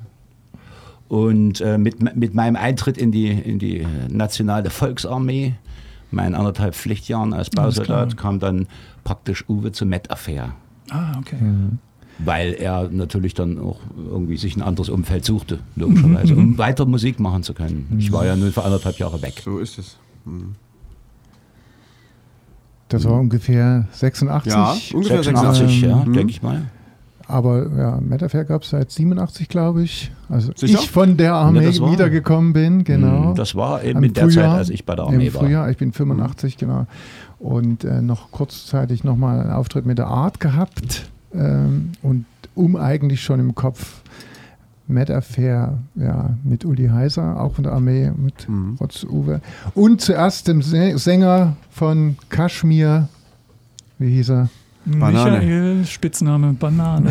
Und 1.08 1.60
äh, 1.60 1.76
mit, 1.78 2.16
mit 2.16 2.34
meinem 2.34 2.54
Eintritt 2.56 2.96
in 2.96 3.10
die, 3.10 3.28
in 3.28 3.58
die 3.58 3.84
nationale 4.08 4.70
Volksarmee, 4.70 5.54
meinen 6.12 6.34
anderthalb 6.36 6.74
Pflichtjahren 6.74 7.32
als 7.32 7.50
Bausoldat, 7.50 8.16
kam 8.16 8.38
dann 8.38 8.66
praktisch 9.02 9.44
Uwe 9.48 9.72
zur 9.72 9.86
Met 9.88 10.10
Affair. 10.10 10.52
Ah, 10.90 11.18
okay. 11.18 11.36
Weil 12.24 12.52
er 12.54 12.88
natürlich 12.90 13.34
dann 13.34 13.58
auch 13.58 13.78
irgendwie 13.96 14.36
sich 14.36 14.56
ein 14.56 14.62
anderes 14.62 14.88
Umfeld 14.88 15.24
suchte, 15.24 15.58
logischerweise, 15.76 16.34
Mhm, 16.34 16.38
um 16.38 16.58
weiter 16.58 16.84
Musik 16.86 17.18
machen 17.20 17.42
zu 17.42 17.54
können. 17.54 17.86
Ich 17.98 18.12
war 18.12 18.26
ja 18.26 18.36
nun 18.36 18.52
für 18.52 18.64
anderthalb 18.64 18.98
Jahre 18.98 19.22
weg. 19.22 19.40
So 19.44 19.58
ist 19.58 19.78
es. 19.78 19.96
das 22.88 23.04
war 23.04 23.20
ungefähr 23.20 23.86
86. 23.92 24.52
Ja, 24.52 24.76
ungefähr 24.94 25.22
86, 25.22 25.82
ja, 25.82 25.96
Mhm. 26.04 26.12
denke 26.12 26.30
ich 26.30 26.42
mal. 26.42 26.62
Aber 27.28 27.68
ja, 27.78 28.00
Metafair 28.00 28.44
gab 28.44 28.62
es 28.64 28.70
seit 28.70 28.90
87, 28.90 29.48
glaube 29.48 29.84
ich. 29.84 30.10
Also 30.28 30.50
Sicher? 30.56 30.80
ich 30.80 30.90
von 30.90 31.16
der 31.16 31.34
Armee 31.34 31.70
Ja, 31.70 31.80
war- 31.80 31.92
wiedergekommen 31.92 32.52
bin, 32.52 32.82
genau. 32.82 33.34
Das 33.34 33.54
war 33.54 33.84
eben 33.84 34.02
in 34.02 34.12
der 34.12 34.28
Zeit, 34.30 34.44
als 34.44 34.68
ich 34.70 34.84
bei 34.84 34.96
der 34.96 35.04
Armee 35.04 35.28
Im 35.28 35.34
war. 35.34 35.42
Frühjahr, 35.44 35.70
ich 35.70 35.76
bin 35.76 35.92
85, 35.92 36.56
genau. 36.56 36.86
Und 37.38 37.84
äh, 37.84 38.02
noch 38.02 38.32
kurzzeitig 38.32 39.04
nochmal 39.04 39.40
einen 39.42 39.52
Auftritt 39.52 39.86
mit 39.86 39.98
der 39.98 40.08
Art 40.08 40.40
gehabt. 40.40 41.08
Ähm, 41.34 41.92
und 42.02 42.24
um 42.54 42.76
eigentlich 42.76 43.22
schon 43.22 43.40
im 43.40 43.54
Kopf 43.54 44.00
Mad 44.88 45.12
Affair, 45.14 45.78
ja, 45.94 46.30
mit 46.42 46.64
Uli 46.64 46.88
Heiser, 46.88 47.40
auch 47.40 47.54
von 47.54 47.62
der 47.64 47.72
Armee, 47.72 48.10
mit 48.16 48.48
Mhm. 48.48 48.76
Rotz 48.80 49.04
Uwe. 49.04 49.40
Und 49.74 50.00
zuerst 50.00 50.48
dem 50.48 50.60
Sä- 50.60 50.98
Sänger 50.98 51.56
von 51.70 52.16
Kaschmir, 52.28 53.08
wie 53.98 54.10
hieß 54.10 54.30
er? 54.30 54.48
Banane. 54.84 55.38
Michael, 55.38 55.84
Spitzname 55.84 56.54
Banane. 56.54 57.10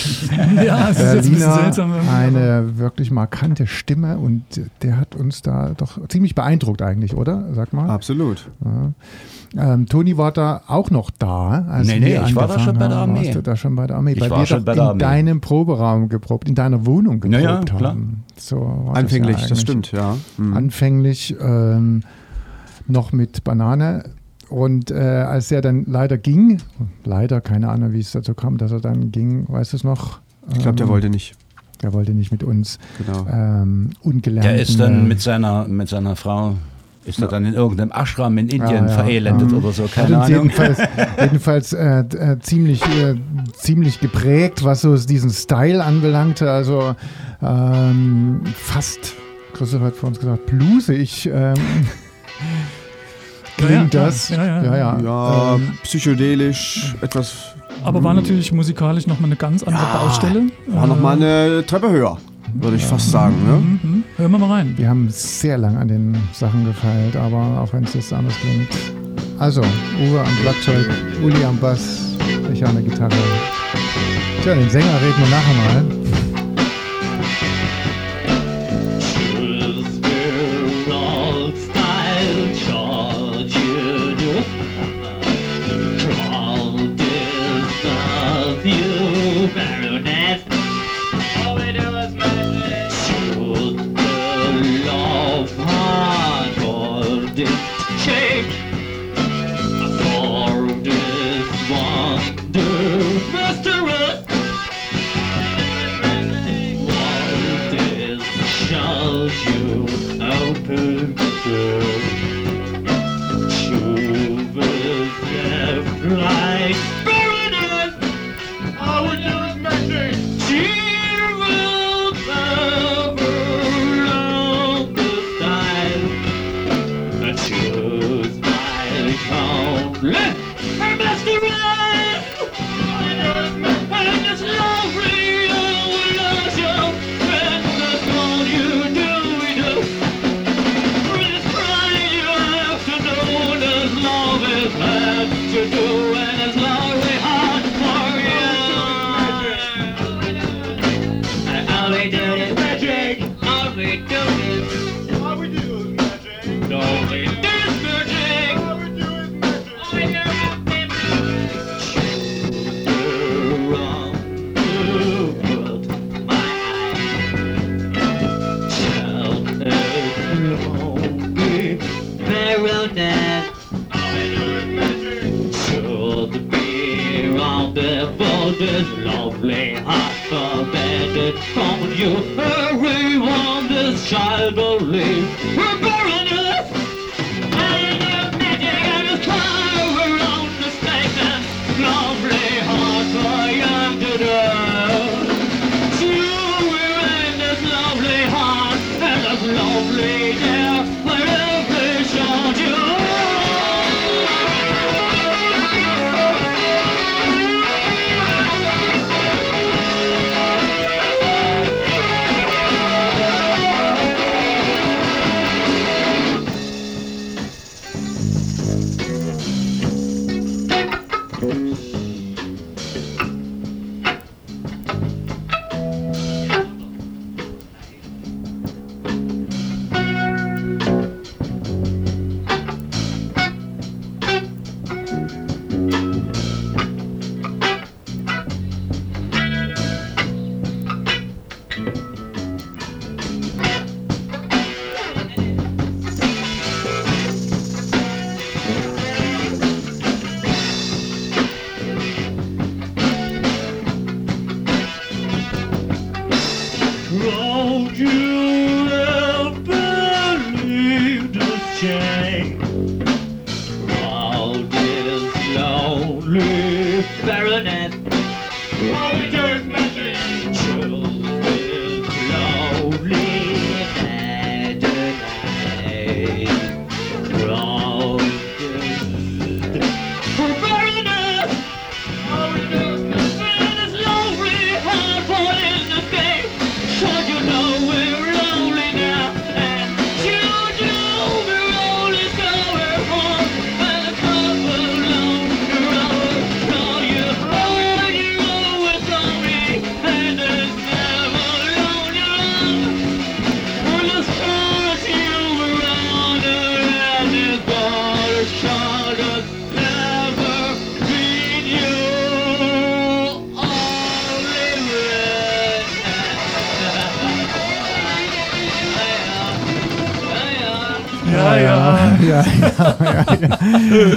ja, 0.64 0.90
es 0.90 0.98
ist 0.98 1.14
jetzt 1.14 1.26
ein 1.26 1.32
bisschen 1.34 1.52
seltsam. 1.52 1.92
eine 1.92 2.76
wirklich 2.76 3.10
markante 3.10 3.66
Stimme 3.66 4.18
und 4.18 4.42
der 4.82 4.96
hat 4.96 5.14
uns 5.14 5.40
da 5.40 5.72
doch 5.76 6.06
ziemlich 6.08 6.34
beeindruckt 6.34 6.82
eigentlich, 6.82 7.14
oder? 7.14 7.54
Sag 7.54 7.72
mal. 7.72 7.88
Absolut. 7.88 8.50
Ja. 8.64 8.92
Ähm, 9.56 9.86
Toni 9.86 10.18
war 10.18 10.32
da 10.32 10.62
auch 10.66 10.90
noch 10.90 11.10
da. 11.10 11.64
Als 11.68 11.86
Nee, 11.86 12.00
nee, 12.00 12.20
ich 12.26 12.34
war 12.34 12.48
da 12.48 12.58
schon 12.58 12.76
bei 12.76 12.88
der. 12.88 12.96
Armee. 12.96 13.26
Warst 13.26 13.34
du 13.36 13.42
da 13.42 13.56
schon 13.56 13.76
bei 13.76 13.86
der 13.86 13.96
Armee? 13.96 14.12
Ich 14.12 14.20
weil 14.20 14.30
war 14.30 14.46
schon 14.46 14.64
bei 14.64 14.72
in 14.72 14.78
der 14.78 14.88
Armee. 14.88 14.98
deinem 14.98 15.40
Proberaum 15.40 16.08
geprobt, 16.08 16.48
in 16.48 16.54
deiner 16.54 16.84
Wohnung 16.86 17.20
geprobt 17.20 17.42
ja, 17.42 17.60
klar. 17.62 17.92
haben. 17.92 18.24
So 18.36 18.56
war 18.56 18.94
das 18.94 19.04
Anfänglich, 19.04 19.40
ja 19.40 19.48
das 19.48 19.60
stimmt, 19.60 19.92
ja. 19.92 20.16
Mhm. 20.36 20.56
Anfänglich 20.56 21.36
ähm, 21.40 22.02
noch 22.88 23.12
mit 23.12 23.44
Banane. 23.44 24.04
Und 24.54 24.92
äh, 24.92 24.94
als 24.94 25.50
er 25.50 25.62
dann 25.62 25.84
leider 25.88 26.16
ging, 26.16 26.60
leider, 27.04 27.40
keine 27.40 27.70
Ahnung, 27.70 27.92
wie 27.92 27.98
es 27.98 28.12
dazu 28.12 28.34
kam, 28.34 28.56
dass 28.56 28.70
er 28.70 28.78
dann 28.80 29.10
ging, 29.10 29.46
weißt 29.48 29.72
du 29.72 29.76
es 29.78 29.82
noch? 29.82 30.20
Ich 30.52 30.60
glaube, 30.60 30.76
der 30.76 30.86
Ähm, 30.86 30.92
wollte 30.92 31.10
nicht. 31.10 31.34
Der 31.82 31.92
wollte 31.92 32.12
nicht 32.12 32.30
mit 32.30 32.44
uns 32.44 32.78
Genau. 33.04 33.26
ähm, 33.28 33.90
ungelernt. 34.02 34.44
Der 34.46 34.54
ist 34.62 34.78
dann 34.78 35.08
mit 35.08 35.20
seiner, 35.20 35.66
mit 35.66 35.88
seiner 35.88 36.14
Frau, 36.14 36.54
ist 37.04 37.20
er 37.20 37.26
dann 37.26 37.44
in 37.46 37.54
irgendeinem 37.54 37.90
Ashram 37.90 38.38
in 38.38 38.48
Indien 38.48 38.84
Ah, 38.84 38.86
ja. 38.86 38.88
verelendet 38.88 39.50
Ähm, 39.50 39.58
oder 39.58 39.72
so, 39.72 39.88
keine 39.92 40.18
Ahnung. 40.18 40.28
jedenfalls, 40.44 40.78
jedenfalls 41.20 41.72
äh, 41.72 42.04
äh, 42.16 42.38
ziemlich, 42.38 42.80
äh, 42.96 43.16
ziemlich 43.54 43.98
geprägt, 43.98 44.62
was 44.62 44.82
so 44.82 44.96
diesen 44.96 45.30
Style 45.30 45.82
anbelangte. 45.82 46.48
Also 46.48 46.94
ähm, 47.42 48.42
fast, 48.54 49.14
Christoph 49.52 49.82
hat 49.82 49.96
vor 49.96 50.10
uns 50.10 50.20
gesagt, 50.20 50.46
blusig. 50.46 51.28
Ähm, 51.32 51.54
Ja, 51.56 52.03
klingt 53.56 53.94
ja, 53.94 54.04
das. 54.04 54.28
ja, 54.28 54.44
ja. 54.44 54.62
ja. 54.76 54.98
Ja, 55.00 55.54
Ähm, 55.54 55.72
psychedelisch, 55.82 56.94
etwas. 57.00 57.34
Aber 57.84 58.02
war 58.02 58.14
natürlich 58.14 58.50
musikalisch 58.52 59.06
nochmal 59.06 59.26
eine 59.26 59.36
ganz 59.36 59.62
andere 59.62 59.82
Ja, 59.82 59.98
Baustelle. 59.98 60.42
War 60.68 60.84
Äh, 60.84 60.86
nochmal 60.86 61.16
eine 61.16 61.64
Treppe 61.66 61.90
höher, 61.90 62.18
würde 62.54 62.76
ich 62.76 62.84
fast 62.84 63.10
sagen. 63.10 63.34
Ne? 63.46 63.52
mhm. 63.82 64.04
Hören 64.16 64.30
wir 64.32 64.38
mal 64.38 64.50
rein. 64.50 64.74
wir 64.76 64.88
haben 64.88 65.08
sehr 65.10 65.58
lang 65.58 65.76
an 65.76 65.88
den 65.88 66.16
Sachen 66.32 66.64
gefeilt, 66.64 67.16
aber 67.16 67.60
auch 67.60 67.72
wenn 67.72 67.84
es 67.84 67.94
jetzt 67.94 68.12
anders 68.12 68.34
klingt. 68.40 68.68
Also, 69.38 69.60
Uwe 69.60 70.20
am 70.20 70.26
Schlagzeug, 70.42 70.88
Uli 71.22 71.44
am 71.44 71.56
Bass, 71.58 72.12
ich 72.52 72.64
an 72.64 72.74
der 72.74 72.84
Gitarre. 72.84 73.10
Tja, 74.42 74.54
den 74.54 74.70
Sänger 74.70 74.86
reden 75.02 75.18
wir 75.18 75.28
nachher 75.28 75.54
mal. 75.82 76.03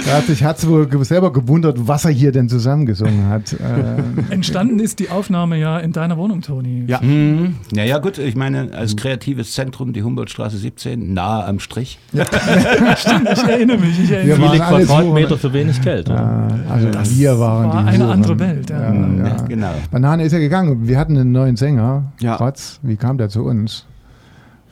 Er 0.08 0.16
hat 0.16 0.26
sich 0.26 0.42
hat's 0.42 0.66
wohl 0.66 0.88
selber 1.04 1.32
gewundert, 1.32 1.86
was 1.86 2.04
er 2.04 2.10
hier 2.10 2.32
denn 2.32 2.48
zusammengesungen 2.48 3.28
hat. 3.28 3.54
Ähm, 3.60 4.24
Entstanden 4.30 4.78
ist 4.78 4.98
die 5.00 5.10
Aufnahme 5.10 5.58
ja 5.58 5.78
in 5.78 5.92
deiner 5.92 6.16
Wohnung, 6.16 6.40
Toni. 6.40 6.84
Ja. 6.86 7.00
Mhm. 7.02 7.56
Naja, 7.72 7.98
gut, 7.98 8.16
ich 8.18 8.34
meine, 8.34 8.70
als 8.72 8.96
kreatives 8.96 9.52
Zentrum, 9.52 9.92
die 9.92 10.02
Humboldtstraße 10.02 10.56
17, 10.56 11.12
nahe 11.12 11.44
am 11.44 11.58
Strich. 11.60 11.98
Stimmt, 12.12 13.28
ich 13.32 13.42
erinnere 13.44 13.78
mich. 13.78 13.98
Ich 14.02 14.10
erinnere 14.10 14.38
Wir 14.38 14.44
mich. 14.44 14.50
Viele 14.52 14.60
waren 14.62 14.74
alles 14.74 14.88
Quadratmeter 14.88 15.36
für 15.38 15.52
wenig 15.52 15.80
Geld. 15.82 16.08
Oder? 16.08 16.48
äh, 16.66 16.96
also 16.96 17.18
wir 17.18 17.38
waren 17.38 17.68
war 17.68 17.82
die 17.82 17.88
eine 17.88 17.98
Huren. 18.04 18.10
andere 18.10 18.38
Welt, 18.38 18.70
ja. 18.70 18.92
Ja, 18.94 19.08
ja. 19.28 19.36
Genau. 19.48 19.72
Banane 19.90 20.24
ist 20.24 20.32
ja 20.32 20.38
gegangen. 20.38 20.88
Wir 20.88 20.98
hatten 20.98 21.16
einen 21.18 21.32
neuen 21.32 21.56
Sänger, 21.56 22.12
Ja. 22.20 22.36
Rotz. 22.36 22.80
Wie 22.82 22.96
kam 22.96 23.18
der 23.18 23.28
zu 23.28 23.44
uns? 23.44 23.84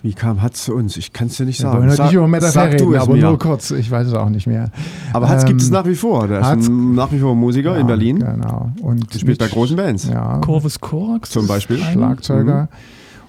Wie 0.07 0.15
kam 0.15 0.41
Hatz 0.41 0.63
zu 0.67 0.73
uns? 0.77 0.97
Ich 0.97 1.13
kann 1.13 1.27
es 1.27 1.37
dir 1.37 1.45
nicht 1.47 1.59
Wir 1.59 1.65
sagen. 1.65 1.79
wollen 1.79 1.89
heute 1.89 1.97
Sag- 1.97 2.05
nicht 2.07 2.15
über 2.15 2.27
reden, 2.27 2.95
es 2.95 3.03
aber 3.03 3.13
mir. 3.17 3.23
nur 3.23 3.39
kurz. 3.41 3.73
Ich 3.73 3.91
weiß 3.91 4.07
es 4.07 4.15
auch 4.15 4.29
nicht 4.29 4.47
mehr. 4.47 4.71
Aber 5.13 5.29
Hatz 5.29 5.45
gibt 5.45 5.61
es 5.61 5.67
Ähm, 5.67 5.73
nach 5.73 5.85
wie 5.85 5.97
vor. 5.97 6.29
Der 6.29 6.43
Hatz- 6.47 6.61
ist 6.63 6.69
ein, 6.69 6.95
nach 6.95 7.11
wie 7.11 7.19
vor 7.19 7.35
Musiker 7.35 7.73
in 7.75 7.81
Ja, 7.81 7.87
Berlin. 7.87 8.21
Genau. 8.21 8.71
Und 8.83 9.13
Spielt 9.13 9.27
mit- 9.27 9.39
bei 9.41 9.49
großen 9.49 9.77
Bands. 9.77 10.09
Ja, 10.09 10.39
Corvus 10.39 10.79
Corax. 10.81 11.31
Zum 11.31 11.49
Beispiel. 11.49 11.79
Schlagzeuger. 11.79 12.69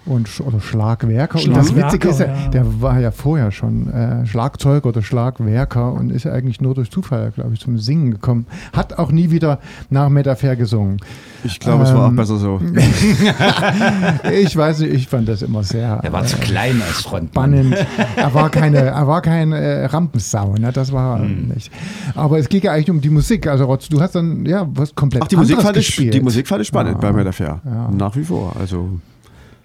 Und, 0.07 0.27
Sch- 0.29 0.41
oder 0.41 0.59
Schlagwerker. 0.61 1.37
Und 1.37 1.55
das 1.55 1.67
Schlagwerker, 1.67 1.87
Witzige 1.93 2.07
ist, 2.09 2.19
ja, 2.21 2.25
ja. 2.27 2.47
der 2.49 2.81
war 2.81 2.99
ja 2.99 3.11
vorher 3.11 3.51
schon 3.51 3.91
äh, 3.91 4.25
Schlagzeuger 4.25 4.87
oder 4.89 5.01
Schlagwerker 5.01 5.91
und 5.93 6.11
ist 6.11 6.23
ja 6.23 6.31
eigentlich 6.31 6.61
nur 6.61 6.75
durch 6.75 6.89
Zufall, 6.91 7.31
glaube 7.31 7.53
ich, 7.53 7.59
zum 7.59 7.77
Singen 7.77 8.11
gekommen. 8.11 8.45
Hat 8.73 8.97
auch 8.99 9.11
nie 9.11 9.31
wieder 9.31 9.59
nach 9.89 10.09
Metafair 10.09 10.55
gesungen. 10.55 10.97
Ich 11.43 11.59
glaube, 11.59 11.83
es 11.83 11.93
war 11.93 12.05
auch 12.05 12.09
Ähm, 12.09 12.15
besser 12.15 12.37
so. 12.37 12.59
Ich 14.33 14.55
weiß 14.55 14.79
nicht, 14.79 14.93
ich 14.93 15.07
fand 15.07 15.27
das 15.27 15.41
immer 15.41 15.63
sehr 15.63 15.99
Er 16.03 16.13
war 16.13 16.25
zu 16.25 16.37
äh, 16.37 16.39
klein 16.39 16.81
als 16.81 17.01
Frontmann. 17.01 17.53
spannend. 17.53 17.87
Er 18.15 18.33
war 18.33 18.49
keine, 18.49 18.77
er 18.79 19.07
war 19.07 19.21
kein 19.21 19.51
äh, 19.51 19.85
Rampensau, 19.85 20.55
ne? 20.55 20.71
das 20.71 20.91
war 20.91 21.19
er 21.19 21.23
Hm. 21.25 21.49
nicht. 21.53 21.71
Aber 22.15 22.37
es 22.39 22.47
ging 22.49 22.61
ja 22.61 22.71
eigentlich 22.73 22.89
um 22.91 23.01
die 23.01 23.09
Musik. 23.09 23.47
Also 23.47 23.65
Rotz, 23.65 23.89
du 23.89 23.99
hast 24.01 24.15
dann 24.15 24.45
ja 24.45 24.67
was 24.73 24.93
komplett 24.95 25.23
Ach, 25.23 25.27
die 25.27 25.35
Musik, 25.35 25.57
anderes 25.57 25.65
fand 25.65 25.77
ich, 25.77 25.87
gespielt. 25.87 26.13
die 26.13 26.21
Musik 26.21 26.47
fand 26.47 26.61
ich 26.61 26.67
spannend 26.67 26.95
Ja. 26.95 26.99
bei 27.11 27.13
Metafair. 27.13 27.59
Ja. 27.65 27.89
Nach 27.91 28.15
wie 28.15 28.23
vor. 28.23 28.55
Also, 28.59 28.89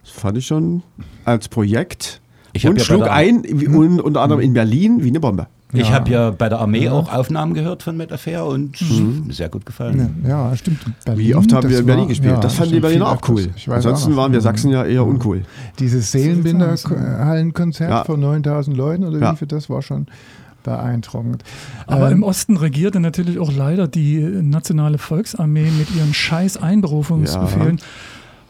das 0.02 0.10
fand 0.12 0.38
ich 0.38 0.46
schon 0.46 0.82
als 1.24 1.48
Projekt. 1.48 2.20
Ich 2.52 2.66
und 2.66 2.76
ja 2.78 2.84
schlug 2.84 3.08
ein, 3.08 3.42
wie, 3.48 3.66
und, 3.68 4.00
unter 4.00 4.20
anderem 4.20 4.40
in 4.42 4.52
Berlin, 4.52 5.02
wie 5.02 5.08
eine 5.08 5.20
Bombe. 5.20 5.46
Ich 5.74 5.88
Ja. 5.88 5.94
habe 5.94 6.10
ja 6.10 6.30
bei 6.30 6.50
der 6.50 6.58
Armee 6.58 6.90
auch 6.90 7.10
Aufnahmen 7.10 7.54
gehört 7.54 7.82
von 7.82 7.96
Metafair 7.96 8.44
und 8.44 8.78
mir 9.26 9.32
sehr 9.32 9.48
gut 9.48 9.64
gefallen. 9.64 10.22
Ja, 10.22 10.50
ja, 10.50 10.56
stimmt. 10.56 10.80
Berlin, 11.06 11.26
Wie 11.26 11.34
oft 11.34 11.50
haben 11.50 11.70
wir 11.70 11.78
in 11.78 11.86
Berlin 11.86 12.02
war- 12.02 12.08
gespielt? 12.08 12.34
ja, 12.34 12.40
das 12.40 12.52
fanden 12.52 12.74
die 12.74 12.80
Berliner 12.80 13.08
auch 13.08 13.26
cool. 13.30 13.48
Ansonsten 13.68 14.12
auch 14.12 14.16
waren 14.16 14.32
wir 14.32 14.42
Sachsen 14.42 14.70
ja 14.70 14.84
eher 14.84 15.06
uncool. 15.06 15.44
Dieses 15.78 16.12
Seelenbinder-Hallenkonzert 16.12 17.90
Ja. 17.90 18.04
von 18.04 18.20
9000 18.20 18.76
Leuten 18.76 19.04
oder 19.04 19.18
Ja. 19.18 19.32
wie 19.32 19.36
viel 19.38 19.48
das 19.48 19.70
war 19.70 19.80
schon 19.80 20.06
beeindruckend. 20.62 21.42
Aber 21.86 22.08
Ähm, 22.08 22.18
im 22.18 22.22
Osten 22.22 22.56
regierte 22.56 23.00
natürlich 23.00 23.38
auch 23.38 23.50
leider 23.52 23.88
die 23.88 24.18
nationale 24.20 24.98
Volksarmee 24.98 25.70
mit 25.78 25.94
ihren 25.96 26.14
scheiß 26.14 26.56
Einberufungsbefehlen. 26.58 27.80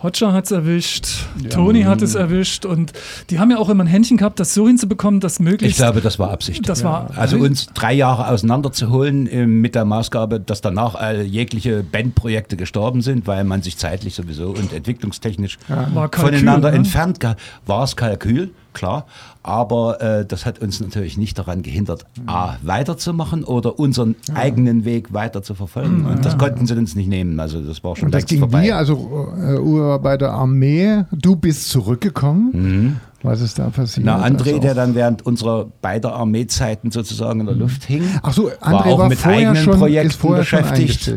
Hotscher 0.03 0.33
hat 0.33 0.47
es 0.47 0.51
erwischt, 0.51 1.07
Toni 1.51 1.83
hat 1.83 2.03
es 2.03 2.15
erwischt 2.15 2.65
und 2.65 2.93
die 3.31 3.39
haben 3.39 3.51
ja 3.51 3.59
auch 3.59 3.69
immer 3.69 3.85
ein 3.85 3.87
Händchen 3.87 4.17
gehabt, 4.17 4.41
das 4.41 4.53
so 4.55 4.67
hinzubekommen, 4.67 5.21
dass 5.21 5.35
Ich 5.35 5.41
möglichst. 5.41 5.77
glaube, 5.79 6.01
das 6.01 6.19
war 6.19 6.31
Absicht. 6.31 6.69
das 6.69 6.83
war 6.83 7.11
Also 7.17 7.37
uns 7.37 7.67
drei 7.75 7.93
Jahre 7.93 8.29
auseinanderzuholen 8.29 9.27
äh, 9.29 9.47
mit 9.47 9.75
der 9.75 9.85
Maßgabe, 9.85 10.41
dass 10.41 10.61
danach 10.61 10.95
all 10.95 11.23
jegliche 11.23 11.83
Bandprojekte 11.85 12.57
gestorben 12.57 13.01
sind, 13.03 13.27
weil 13.27 13.45
man 13.45 13.63
sich 13.63 13.77
zeitlich 13.77 14.15
sowieso 14.15 14.49
und 14.51 14.73
entwicklungstechnisch 14.73 15.59
War 15.69 16.09
Kalkül, 16.09 16.39
voneinander 16.39 16.71
ne? 16.71 16.77
entfernt 16.79 17.19
war 17.67 17.85
es 17.85 17.95
Kalkül, 17.97 18.51
klar. 18.73 19.07
Aber 19.43 20.01
äh, 20.01 20.25
das 20.25 20.47
hat 20.47 20.61
uns 20.61 20.81
natürlich 20.81 21.17
nicht 21.17 21.39
daran 21.39 21.63
gehindert, 21.63 22.07
A, 22.27 22.57
weiterzumachen 22.63 23.45
oder 23.45 23.79
unseren 23.79 24.15
eigenen 24.35 24.85
Weg 24.85 25.13
weiter 25.13 25.43
zu 25.43 25.55
verfolgen. 25.55 26.07
Und 26.07 26.25
das 26.25 26.39
konnten 26.39 26.67
sie 26.67 26.75
uns 26.77 26.95
nicht 26.95 27.09
nehmen. 27.09 27.41
Also 27.41 27.61
das 27.61 27.83
war 27.83 27.97
schon 27.97 28.07
und 28.07 28.15
das 28.15 28.27
ging 28.27 28.39
vorbei. 28.39 28.65
wie, 28.65 28.73
also 28.73 29.33
äh, 29.37 30.03
war 30.03 30.19
der 30.19 30.33
Armee, 30.33 31.05
du 31.13 31.37
bist 31.37 31.71
zurückgekommen. 31.71 33.01
Was 33.23 33.41
ist 33.41 33.59
da 33.59 33.71
passiert? 33.71 34.05
Mhm. 34.05 34.13
Na, 34.13 34.25
André, 34.25 34.49
Also 34.49 34.59
der 34.59 34.75
dann 34.75 34.95
während 34.95 35.25
unserer 35.25 35.67
beider 35.81 36.15
Armeezeiten 36.15 36.91
sozusagen 36.91 37.41
in 37.41 37.47
der 37.47 37.55
Luft 37.55 37.85
hing. 37.85 38.03
Ach 38.23 38.33
so, 38.33 38.45
war 38.45 38.85
André 38.85 38.93
auch 38.93 38.99
war, 38.99 39.09
mit 39.09 39.25
eigenen 39.25 39.57
schon, 39.57 39.79
Projekten 39.79 40.35
beschäftigt. 40.35 41.13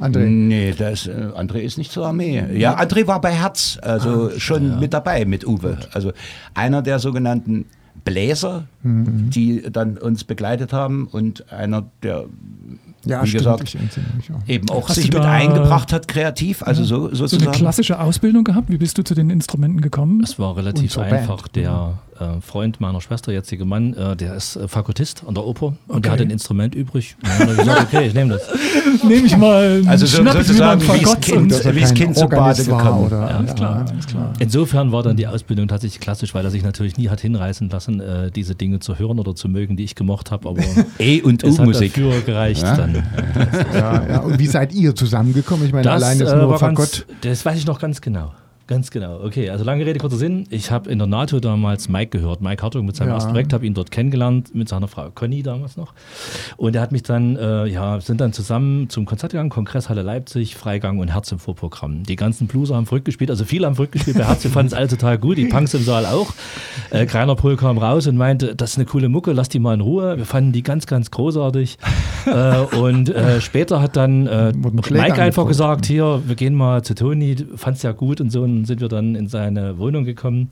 André. 0.00 0.26
Nee, 0.26 0.74
das, 0.76 1.06
äh, 1.06 1.10
André 1.36 1.58
ist 1.58 1.78
nicht 1.78 1.92
zur 1.92 2.06
Armee. 2.06 2.44
Ja, 2.58 2.78
André 2.80 3.06
war 3.06 3.20
bei 3.20 3.32
Herz, 3.32 3.78
also 3.82 4.30
schon 4.38 4.80
mit 4.80 4.92
dabei 4.92 5.24
mit 5.24 5.46
Uwe. 5.46 5.78
Also 5.92 6.12
einer 6.54 6.82
der 6.82 6.98
sogenannten 6.98 7.66
Bläser, 8.04 8.64
Mhm. 8.82 9.30
die 9.30 9.62
dann 9.70 9.96
uns 9.96 10.24
begleitet 10.24 10.72
haben 10.72 11.06
und 11.06 11.52
einer, 11.52 11.84
der 12.02 12.24
Ja, 13.04 13.22
wie 13.22 13.28
stimmt, 13.28 13.44
gesagt, 13.44 13.62
ich 13.68 13.74
entsinne 13.76 14.06
mich 14.16 14.30
auch. 14.32 14.48
eben 14.48 14.68
auch 14.70 14.88
Hast 14.88 14.96
sich 14.96 15.12
mit 15.12 15.22
eingebracht 15.22 15.92
hat, 15.92 16.08
kreativ, 16.08 16.64
also 16.64 16.82
so, 16.82 16.96
so 17.02 17.06
eine 17.08 17.16
sozusagen. 17.16 17.52
klassische 17.52 18.00
Ausbildung 18.00 18.42
gehabt. 18.42 18.70
Wie 18.70 18.78
bist 18.78 18.98
du 18.98 19.04
zu 19.04 19.14
den 19.14 19.30
Instrumenten 19.30 19.80
gekommen? 19.82 20.20
Es 20.24 20.36
war 20.38 20.56
relativ 20.56 20.98
einfach. 20.98 21.42
Band. 21.42 21.56
Der 21.56 21.98
äh, 22.36 22.40
Freund 22.40 22.80
meiner 22.80 23.00
Schwester, 23.00 23.32
jetzige 23.32 23.64
Mann, 23.64 23.94
äh, 23.94 24.16
der 24.16 24.34
ist 24.34 24.56
äh, 24.56 24.68
Fakultist 24.68 25.22
an 25.26 25.34
der 25.34 25.44
Oper 25.44 25.66
und 25.66 25.76
Okay. 25.88 26.00
der 26.02 26.12
hat 26.12 26.20
ein 26.20 26.30
Instrument 26.30 26.74
übrig. 26.74 27.16
Und 27.22 27.28
dann 27.28 27.38
hat 27.40 27.48
er 27.48 27.56
gesagt, 27.64 27.82
okay, 27.94 28.06
ich 28.06 28.14
nehme 28.14 28.34
das. 28.34 28.42
Nehme 29.04 29.26
ich 29.26 29.36
mal, 29.36 29.82
Also 29.86 30.06
so, 30.06 30.22
sozusagen 30.24 30.80
ein 30.82 30.94
wie 31.00 31.02
das 31.02 31.20
Kind, 31.20 31.74
wie 31.74 31.80
das 31.80 31.94
Kind 31.94 32.16
zu 32.16 32.26
Bade 32.28 32.64
gekommen. 32.64 33.06
Oder, 33.06 33.30
Ja, 33.30 33.40
ist 33.40 33.56
klar, 33.56 33.84
ist 33.98 34.08
klar. 34.08 34.32
Insofern 34.38 34.92
war 34.92 35.02
dann 35.02 35.16
die 35.16 35.26
Ausbildung 35.26 35.68
tatsächlich 35.68 36.00
klassisch, 36.00 36.34
weil 36.34 36.44
er 36.44 36.50
sich 36.50 36.62
natürlich 36.62 36.96
nie 36.96 37.08
hat 37.08 37.20
hinreißen 37.20 37.68
lassen, 37.70 38.00
äh, 38.00 38.30
diese 38.30 38.54
Dinge 38.54 38.78
zu 38.80 38.98
hören 38.98 39.18
oder 39.18 39.34
zu 39.34 39.48
mögen, 39.48 39.76
die 39.76 39.84
ich 39.84 39.94
gemocht 39.94 40.30
habe. 40.30 40.48
Aber 40.48 40.62
E 40.98 41.20
und 41.22 41.42
es 41.42 41.58
hat 41.58 41.66
U-Musik. 41.66 41.94
dafür 41.94 42.20
gereicht 42.22 42.62
Ja? 42.62 42.76
dann. 42.76 43.02
Ja, 43.74 44.06
ja. 44.08 44.18
Und 44.20 44.38
wie 44.38 44.46
seid 44.46 44.72
ihr 44.72 44.94
zusammengekommen? 44.94 45.66
Ich 45.66 45.72
meine, 45.72 45.84
Das, 45.84 46.02
allein 46.02 46.20
ist 46.20 46.34
nur 46.34 46.58
Fagott. 46.58 47.06
das 47.22 47.44
weiß 47.44 47.58
ich 47.58 47.66
noch 47.66 47.78
ganz 47.80 48.00
genau. 48.00 48.32
Ganz 48.68 48.90
genau. 48.90 49.20
Okay, 49.24 49.50
also 49.50 49.64
lange 49.64 49.84
Rede, 49.84 49.98
kurzer 49.98 50.16
Sinn. 50.16 50.46
Ich 50.48 50.70
habe 50.70 50.88
in 50.90 50.98
der 50.98 51.06
NATO 51.08 51.40
damals 51.40 51.88
Mike 51.88 52.16
gehört. 52.16 52.40
Mike 52.40 52.62
Hartung 52.62 52.86
mit 52.86 52.94
seinem 52.96 53.08
Ja. 53.08 53.14
ersten 53.14 53.30
Projekt, 53.32 53.52
habe 53.52 53.66
ihn 53.66 53.74
dort 53.74 53.90
kennengelernt, 53.90 54.54
mit 54.54 54.68
seiner 54.68 54.88
Frau 54.88 55.10
Conny 55.14 55.42
damals 55.42 55.76
noch. 55.76 55.92
Und 56.56 56.76
er 56.76 56.82
hat 56.82 56.92
mich 56.92 57.02
dann, 57.02 57.36
äh, 57.36 57.66
ja, 57.66 58.00
sind 58.00 58.20
dann 58.20 58.32
zusammen 58.32 58.88
zum 58.88 59.04
Konzert 59.04 59.32
gegangen, 59.32 59.50
Kongresshalle 59.50 60.02
Leipzig, 60.02 60.54
Freigang 60.56 61.00
und 61.00 61.08
Herz 61.08 61.30
im 61.32 61.38
Vorprogramm. 61.40 62.04
Die 62.04 62.16
ganzen 62.16 62.46
Blueser 62.46 62.76
haben 62.76 62.86
verrückt 62.86 63.04
gespielt, 63.04 63.30
also 63.30 63.44
viele 63.44 63.66
haben 63.66 63.74
verrückt 63.74 63.92
gespielt. 63.92 64.16
Bei 64.16 64.24
Herz, 64.24 64.46
fanden 64.46 64.68
es 64.68 64.74
alle 64.74 64.88
total 64.88 65.18
gut, 65.18 65.38
die 65.38 65.46
Punks 65.46 65.74
im 65.74 65.82
Saal 65.82 66.06
auch. 66.06 66.32
Äh, 66.90 67.06
Greiner 67.06 67.34
Pohl 67.34 67.56
kam 67.56 67.78
raus 67.78 68.06
und 68.06 68.16
meinte, 68.16 68.54
das 68.54 68.70
ist 68.72 68.76
eine 68.78 68.86
coole 68.86 69.08
Mucke, 69.08 69.32
lass 69.32 69.48
die 69.48 69.58
mal 69.58 69.74
in 69.74 69.80
Ruhe. 69.80 70.16
Wir 70.16 70.24
fanden 70.26 70.52
die 70.52 70.62
ganz, 70.62 70.86
ganz 70.86 71.10
großartig. 71.10 71.78
äh, 72.26 72.58
und 72.76 73.08
äh, 73.08 73.40
später 73.40 73.82
hat 73.82 73.96
dann 73.96 74.26
äh, 74.28 74.52
Mike 74.52 75.20
einfach 75.20 75.46
gesagt, 75.46 75.86
hier, 75.86 76.22
wir 76.26 76.36
gehen 76.36 76.54
mal 76.54 76.82
zu 76.82 76.94
Toni, 76.94 77.36
fand's 77.56 77.82
ja 77.82 77.92
gut 77.92 78.20
und 78.20 78.30
so, 78.30 78.42
und 78.42 78.61
sind 78.64 78.80
wir 78.80 78.88
dann 78.88 79.14
in 79.14 79.28
seine 79.28 79.78
Wohnung 79.78 80.04
gekommen. 80.04 80.50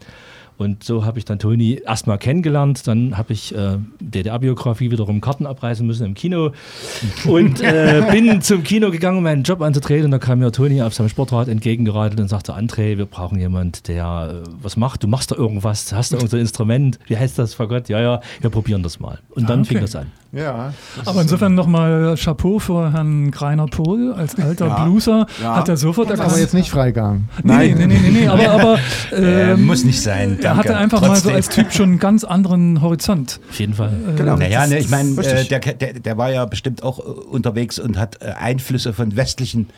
Und 0.58 0.84
so 0.84 1.06
habe 1.06 1.18
ich 1.18 1.24
dann 1.24 1.38
Toni 1.38 1.80
erstmal 1.86 2.18
kennengelernt. 2.18 2.86
Dann 2.86 3.16
habe 3.16 3.32
ich 3.32 3.54
äh, 3.54 3.78
DDR-Biografie 4.00 4.90
wiederum 4.90 5.22
Karten 5.22 5.46
abreißen 5.46 5.86
müssen 5.86 6.04
im 6.04 6.12
Kino. 6.12 6.52
Und 7.26 7.62
äh, 7.62 8.06
bin 8.10 8.42
zum 8.42 8.62
Kino 8.62 8.90
gegangen, 8.90 9.16
um 9.16 9.24
meinen 9.24 9.42
Job 9.42 9.62
anzutreten. 9.62 10.04
Und 10.04 10.10
da 10.10 10.18
kam 10.18 10.40
mir 10.40 10.52
Toni 10.52 10.82
auf 10.82 10.92
seinem 10.92 11.08
Sportrad 11.08 11.48
entgegengeradelt 11.48 12.20
und 12.20 12.28
sagte, 12.28 12.54
André, 12.54 12.98
wir 12.98 13.06
brauchen 13.06 13.40
jemand, 13.40 13.88
der 13.88 14.42
äh, 14.44 14.50
was 14.60 14.76
macht. 14.76 15.02
Du 15.02 15.08
machst 15.08 15.30
da 15.30 15.36
irgendwas, 15.36 15.94
hast 15.94 16.12
du 16.12 16.16
irgendein 16.16 16.40
Instrument. 16.40 16.98
Wie 17.06 17.16
heißt 17.16 17.38
das, 17.38 17.54
vor 17.54 17.66
Gott? 17.66 17.88
Ja, 17.88 18.02
ja, 18.02 18.20
wir 18.42 18.50
probieren 18.50 18.82
das 18.82 19.00
mal. 19.00 19.18
Und 19.30 19.48
dann 19.48 19.60
Ah, 19.60 19.62
okay. 19.62 19.68
fing 19.68 19.80
das 19.80 19.96
an. 19.96 20.08
Ja. 20.32 20.72
Aber 21.04 21.22
insofern 21.22 21.54
nochmal 21.54 22.14
Chapeau 22.16 22.58
für 22.60 22.92
Herrn 22.92 23.30
Greiner 23.32 23.66
Pohl. 23.66 24.12
Als 24.12 24.36
alter 24.38 24.68
Ja. 24.68 24.84
Blueser 24.84 25.26
Ja. 25.42 25.56
hat 25.56 25.68
er 25.68 25.76
sofort 25.76 26.08
erkannt. 26.10 26.30
Aber 26.30 26.38
jetzt 26.38 26.54
nicht 26.54 26.70
Freigang. 26.70 27.28
Nee, 27.42 27.74
nee, 27.74 27.86
nee, 27.86 27.98
nee, 27.98 28.10
nee, 28.10 28.26
aber, 28.28 28.50
aber 28.50 28.78
Äh, 29.12 29.52
ähm, 29.52 29.66
muss 29.66 29.84
nicht 29.84 30.00
sein. 30.00 30.36
er 30.38 30.42
danke. 30.42 30.58
hatte 30.58 30.76
einfach 30.76 31.00
mal 31.00 31.08
so 31.16 31.30
Trotzdem. 31.30 31.34
als 31.34 31.48
Typ 31.48 31.72
schon 31.72 31.88
einen 31.90 31.98
ganz 31.98 32.22
anderen 32.24 32.80
Horizont. 32.80 33.40
Auf 33.50 33.58
jeden 33.58 33.74
Fall. 33.74 33.92
Genau. 34.16 34.36
Naja, 34.36 34.66
ne, 34.68 34.78
ich 34.78 34.88
meine, 34.88 35.10
äh, 35.20 35.44
der, 35.46 35.58
der, 35.58 35.92
der 35.94 36.16
war 36.16 36.30
ja 36.30 36.44
bestimmt 36.44 36.82
auch 36.84 37.00
äh, 37.00 37.02
unterwegs 37.02 37.78
und 37.80 37.98
hat 37.98 38.18
äh, 38.22 38.26
Einflüsse 38.38 38.92
von 38.92 39.16
westlichen 39.16 39.68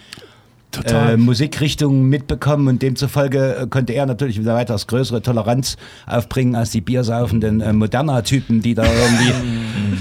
äh, 0.84 1.16
Musikrichtungen 1.16 2.08
mitbekommen 2.08 2.68
und 2.68 2.82
demzufolge 2.82 3.56
äh, 3.62 3.66
konnte 3.66 3.92
er 3.92 4.06
natürlich 4.06 4.38
wieder 4.40 4.54
weitaus 4.54 4.86
größere 4.86 5.22
Toleranz 5.22 5.76
aufbringen 6.06 6.54
als 6.54 6.70
die 6.70 6.80
biersaufenden 6.80 7.60
äh, 7.60 7.72
Moderna-Typen, 7.72 8.62
die 8.62 8.74
da 8.74 8.84
irgendwie 8.84 9.32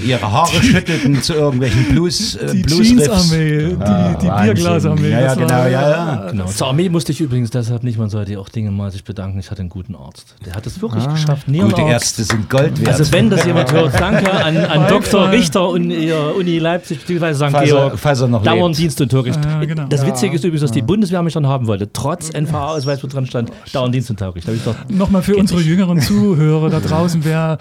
ihre 0.08 0.30
Haare 0.32 0.62
schüttelten 0.62 1.22
zu 1.22 1.34
irgendwelchen 1.34 1.84
Blues, 1.90 2.34
äh, 2.36 2.52
Die 2.52 2.62
Blues 2.62 2.86
Jeans-Armee, 2.88 3.58
die, 3.58 3.74
die 3.74 3.78
Wahnsinn. 3.78 4.54
Bierglas-Armee. 4.54 5.10
Ja, 5.10 5.20
ja, 5.20 5.34
das 5.34 5.38
war- 5.38 5.46
genau, 5.46 5.62
ja, 5.64 5.90
ja. 5.90 6.30
Genau. 6.30 6.46
Zur 6.46 6.66
Armee 6.68 6.88
musste 6.88 7.12
ich 7.12 7.20
übrigens 7.20 7.50
deshalb 7.50 7.82
nicht, 7.82 7.98
man 7.98 8.08
sollte 8.10 8.38
auch 8.40 8.48
Dinge 8.48 8.70
mal 8.70 8.90
sich 8.90 9.04
bedanken. 9.04 9.38
Ich 9.38 9.50
hatte 9.50 9.60
einen 9.60 9.68
guten 9.68 9.94
Arzt. 9.94 10.34
Der 10.44 10.54
hat 10.54 10.66
es 10.66 10.80
wirklich 10.80 11.06
geschafft. 11.08 11.46
Gute 11.46 11.52
Nierenarzt. 11.58 12.18
Ärzte 12.18 12.24
sind 12.24 12.48
Gold 12.50 12.80
wert. 12.80 12.98
Also 12.98 13.12
wenn 13.12 13.30
das 13.30 13.44
jemand 13.44 13.72
hört, 13.72 13.94
danke 14.00 14.32
an, 14.32 14.56
an. 14.56 14.88
Dr. 14.88 15.30
Richter 15.30 15.68
und 15.68 15.90
ihr 15.90 16.34
Uni 16.36 16.58
Leipzig 16.58 17.04
bzw. 17.06 17.34
St. 17.34 17.40
Falls 17.52 17.54
er- 17.70 17.76
Georg. 17.76 17.98
falls 17.98 18.20
er 18.20 18.28
noch 18.28 18.42
Dauernd 18.42 18.76
lebt. 18.76 18.78
Dienst 18.78 19.00
und 19.00 19.08
Türkisch. 19.08 19.34
Ja, 19.44 19.64
genau. 19.64 19.84
Das 19.88 20.04
Witzige 20.06 20.34
ist 20.36 20.44
übrigens, 20.44 20.61
dass 20.62 20.70
die 20.72 20.82
Bundeswehr 20.82 21.22
mich 21.22 21.34
dann 21.34 21.46
haben 21.46 21.66
wollte, 21.66 21.92
trotz 21.92 22.30
NVA-Ausweis, 22.32 23.02
wo 23.02 23.06
dran 23.08 23.26
stand, 23.26 23.50
Oh, 23.50 23.54
dauerdienstuntauglich. 23.72 24.44
Da 24.44 24.48
habe 24.48 24.56
ich 24.56 24.64
gesagt, 24.64 24.90
Nochmal 24.90 25.22
für 25.22 25.36
unsere 25.36 25.60
nicht. 25.60 25.68
jüngeren 25.68 26.00
Zuhörer 26.00 26.70
da 26.70 26.80
draußen, 26.80 27.24
wer 27.24 27.58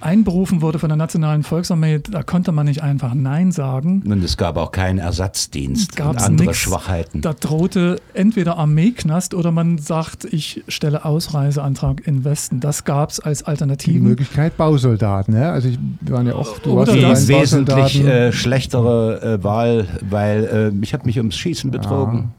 einberufen 0.00 0.62
wurde 0.62 0.78
von 0.80 0.88
der 0.88 0.96
Nationalen 0.96 1.42
Volksarmee, 1.44 2.00
da 2.00 2.22
konnte 2.24 2.50
man 2.52 2.66
nicht 2.66 2.82
einfach 2.82 3.14
Nein 3.14 3.52
sagen. 3.52 4.02
Und 4.04 4.22
es 4.24 4.36
gab 4.36 4.56
auch 4.56 4.72
keinen 4.72 4.98
Ersatzdienst 4.98 5.94
Gab 5.96 6.10
und 6.10 6.16
es 6.16 6.22
andere 6.24 6.46
nichts. 6.48 6.58
Schwachheiten. 6.58 7.20
Da 7.20 7.32
drohte 7.34 8.00
entweder 8.12 8.58
Armeeknast 8.58 9.32
oder 9.34 9.52
man 9.52 9.78
sagt, 9.78 10.24
ich 10.24 10.64
stelle 10.68 11.04
Ausreiseantrag 11.04 12.04
in 12.06 12.24
Westen. 12.24 12.58
Das 12.60 12.84
gab 12.84 13.10
es 13.10 13.20
als 13.20 13.40
Die 13.40 13.46
Alternativen. 13.46 14.02
Möglichkeit 14.02 14.56
Bausoldaten, 14.56 15.34
ne? 15.34 15.50
Also 15.52 15.68
ich 15.68 15.78
wir 16.00 16.14
waren 16.16 16.26
ja 16.26 16.34
auch, 16.34 16.58
du 16.58 16.74
warst 16.76 16.92
ja 16.94 17.14
die 17.14 17.28
wesentlich 17.28 18.04
äh, 18.04 18.32
schlechtere 18.32 19.38
äh, 19.38 19.44
Wahl, 19.44 19.86
weil 20.10 20.72
äh, 20.74 20.84
ich 20.84 20.92
habe 20.94 21.06
mich 21.06 21.16
ums 21.18 21.36
Schießen 21.36 21.70
betrogen. 21.70 22.31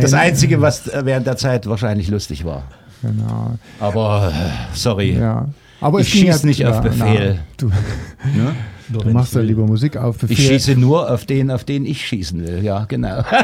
Das 0.00 0.12
Einzige, 0.14 0.60
was 0.60 0.88
äh, 0.88 1.02
während 1.04 1.26
der 1.26 1.36
Zeit 1.36 1.66
wahrscheinlich 1.68 2.08
lustig 2.08 2.44
war. 2.44 2.64
Genau. 3.02 3.56
Aber 3.80 4.32
äh, 4.34 4.74
sorry. 4.74 5.12
Ja. 5.18 5.46
Aber 5.80 6.00
Ich 6.00 6.06
es 6.08 6.12
ging 6.14 6.26
schieß 6.32 6.42
ja- 6.42 6.46
nicht 6.46 6.66
auf 6.66 6.80
Befehl. 6.80 7.34
Na, 7.38 7.42
du, 7.58 7.66
Ne? 8.34 8.54
du 8.88 9.10
machst 9.10 9.34
ja 9.34 9.40
lieber 9.42 9.64
Musik 9.66 9.96
auf 9.96 10.18
Befehl. 10.18 10.36
Ich 10.38 10.46
schieße 10.46 10.76
nur 10.76 11.10
auf 11.10 11.24
den, 11.26 11.50
auf 11.50 11.64
den 11.64 11.84
ich 11.84 12.06
schießen 12.06 12.44
will. 12.46 12.62
Ja, 12.64 12.84
genau. 12.86 13.22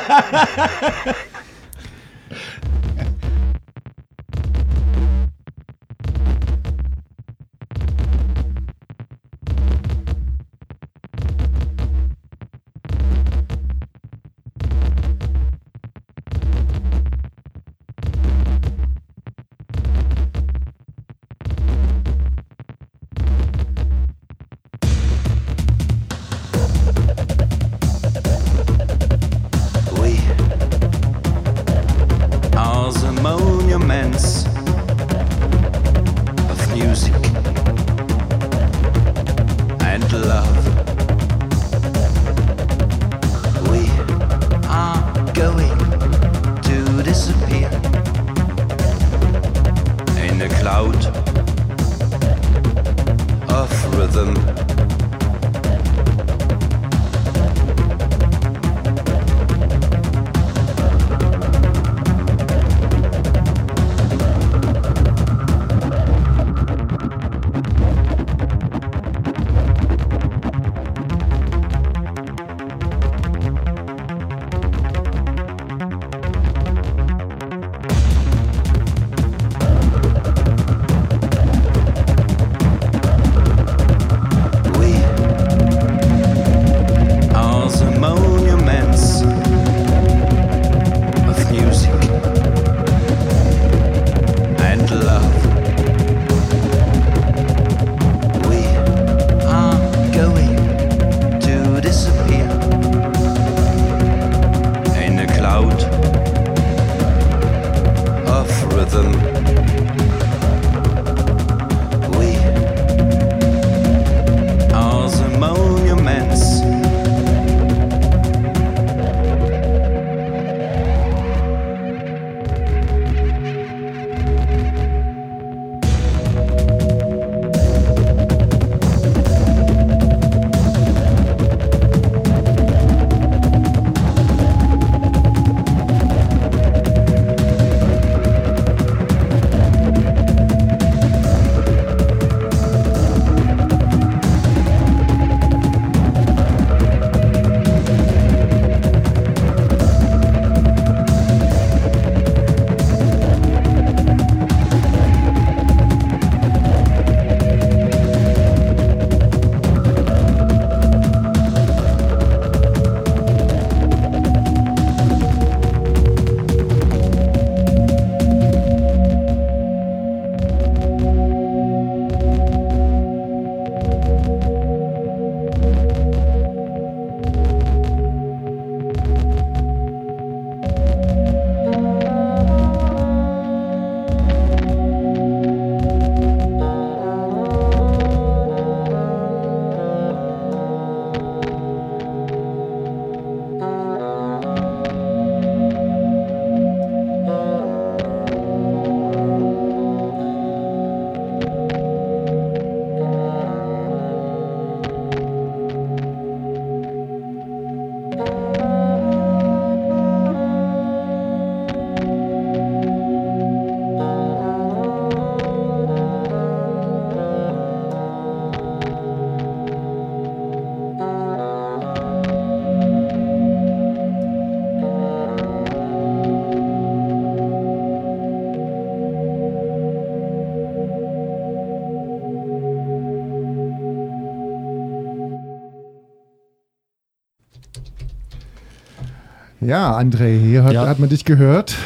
Ja, 239.65 239.97
André, 239.97 240.41
hier 240.41 240.65
hat, 240.65 240.73
Ja. 240.73 240.87
hat 240.89 240.99
man 240.99 241.09
dich 241.09 241.25
gehört. 241.25 241.77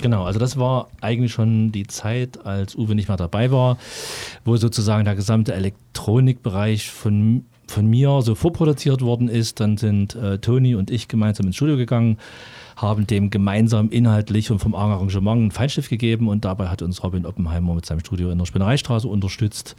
Genau, 0.00 0.24
also 0.24 0.38
das 0.38 0.56
war 0.58 0.88
eigentlich 1.02 1.32
schon 1.32 1.70
die 1.72 1.86
Zeit, 1.86 2.46
als 2.46 2.74
Uwe 2.74 2.94
nicht 2.94 3.08
mehr 3.08 3.18
dabei 3.18 3.50
war, 3.50 3.76
wo 4.46 4.56
sozusagen 4.56 5.04
der 5.04 5.14
gesamte 5.14 5.52
Elektronikbereich 5.54 6.90
von 6.90 7.44
von 7.66 7.86
mir 7.86 8.20
so 8.22 8.34
vorproduziert 8.34 9.00
worden 9.00 9.28
ist. 9.28 9.60
Dann 9.60 9.76
sind 9.76 10.16
äh, 10.16 10.38
Toni 10.38 10.74
und 10.74 10.90
ich 10.90 11.06
gemeinsam 11.06 11.46
ins 11.46 11.54
Studio 11.54 11.76
gegangen, 11.76 12.18
haben 12.74 13.06
dem 13.06 13.30
gemeinsam 13.30 13.90
inhaltlich 13.90 14.50
und 14.50 14.58
vom 14.58 14.74
Arrangement 14.74 15.40
einen 15.40 15.50
Feinstift 15.52 15.88
gegeben 15.88 16.26
und 16.26 16.44
dabei 16.44 16.66
hat 16.66 16.82
uns 16.82 17.04
Robin 17.04 17.26
Oppenheimer 17.26 17.74
mit 17.74 17.86
seinem 17.86 18.00
Studio 18.00 18.30
in 18.30 18.38
der 18.38 18.46
Spinnereistraße 18.46 19.06
unterstützt 19.06 19.76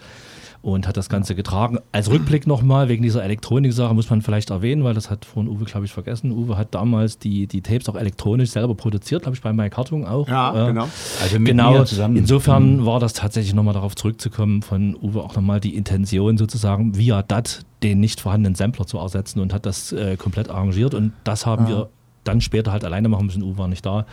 und 0.61 0.87
hat 0.87 0.95
das 0.95 1.09
Ganze 1.09 1.33
getragen. 1.33 1.79
Als 1.91 2.11
Rückblick 2.11 2.45
nochmal, 2.45 2.87
wegen 2.87 3.01
dieser 3.01 3.23
Elektronik-Sache 3.23 3.93
muss 3.95 4.09
man 4.09 4.21
vielleicht 4.21 4.51
erwähnen, 4.51 4.83
weil 4.83 4.93
das 4.93 5.09
hat 5.09 5.25
vorhin 5.25 5.51
Uwe, 5.51 5.65
glaube 5.65 5.85
ich, 5.85 5.91
vergessen. 5.91 6.31
Uwe 6.31 6.57
hat 6.57 6.75
damals 6.75 7.17
die, 7.17 7.47
die 7.47 7.61
Tapes 7.61 7.89
auch 7.89 7.95
elektronisch 7.95 8.51
selber 8.51 8.75
produziert, 8.75 9.23
glaube 9.23 9.35
ich, 9.35 9.41
bei 9.41 9.53
Mike 9.53 9.75
Hartung 9.75 10.05
auch. 10.07 10.27
Ja, 10.27 10.51
Äh, 10.51 10.67
genau. 10.67 10.87
Also 11.21 11.39
mit 11.39 11.47
genau. 11.47 11.71
mir 11.71 11.85
zusammen. 11.85 12.15
Insofern 12.15 12.85
war 12.85 12.99
das 12.99 13.13
tatsächlich 13.13 13.55
nochmal 13.55 13.73
darauf 13.73 13.95
zurückzukommen, 13.95 14.61
von 14.61 14.95
Uwe 15.01 15.21
auch 15.21 15.35
nochmal 15.35 15.59
die 15.59 15.75
Intention 15.75 16.37
sozusagen 16.37 16.95
via 16.95 17.23
DAT 17.23 17.65
den 17.81 17.99
nicht 17.99 18.21
vorhandenen 18.21 18.53
Sampler 18.53 18.85
zu 18.85 18.99
ersetzen 18.99 19.39
und 19.39 19.53
hat 19.53 19.65
das 19.65 19.91
äh, 19.91 20.15
komplett 20.15 20.49
arrangiert 20.49 20.93
und 20.93 21.13
das 21.23 21.47
haben 21.47 21.67
wir 21.67 21.89
dann 22.23 22.39
später 22.39 22.71
halt 22.71 22.85
alleine 22.85 23.09
machen 23.09 23.25
müssen. 23.25 23.41
Uwe 23.41 23.57
war 23.57 23.67
nicht 23.67 23.83
da 23.83 24.05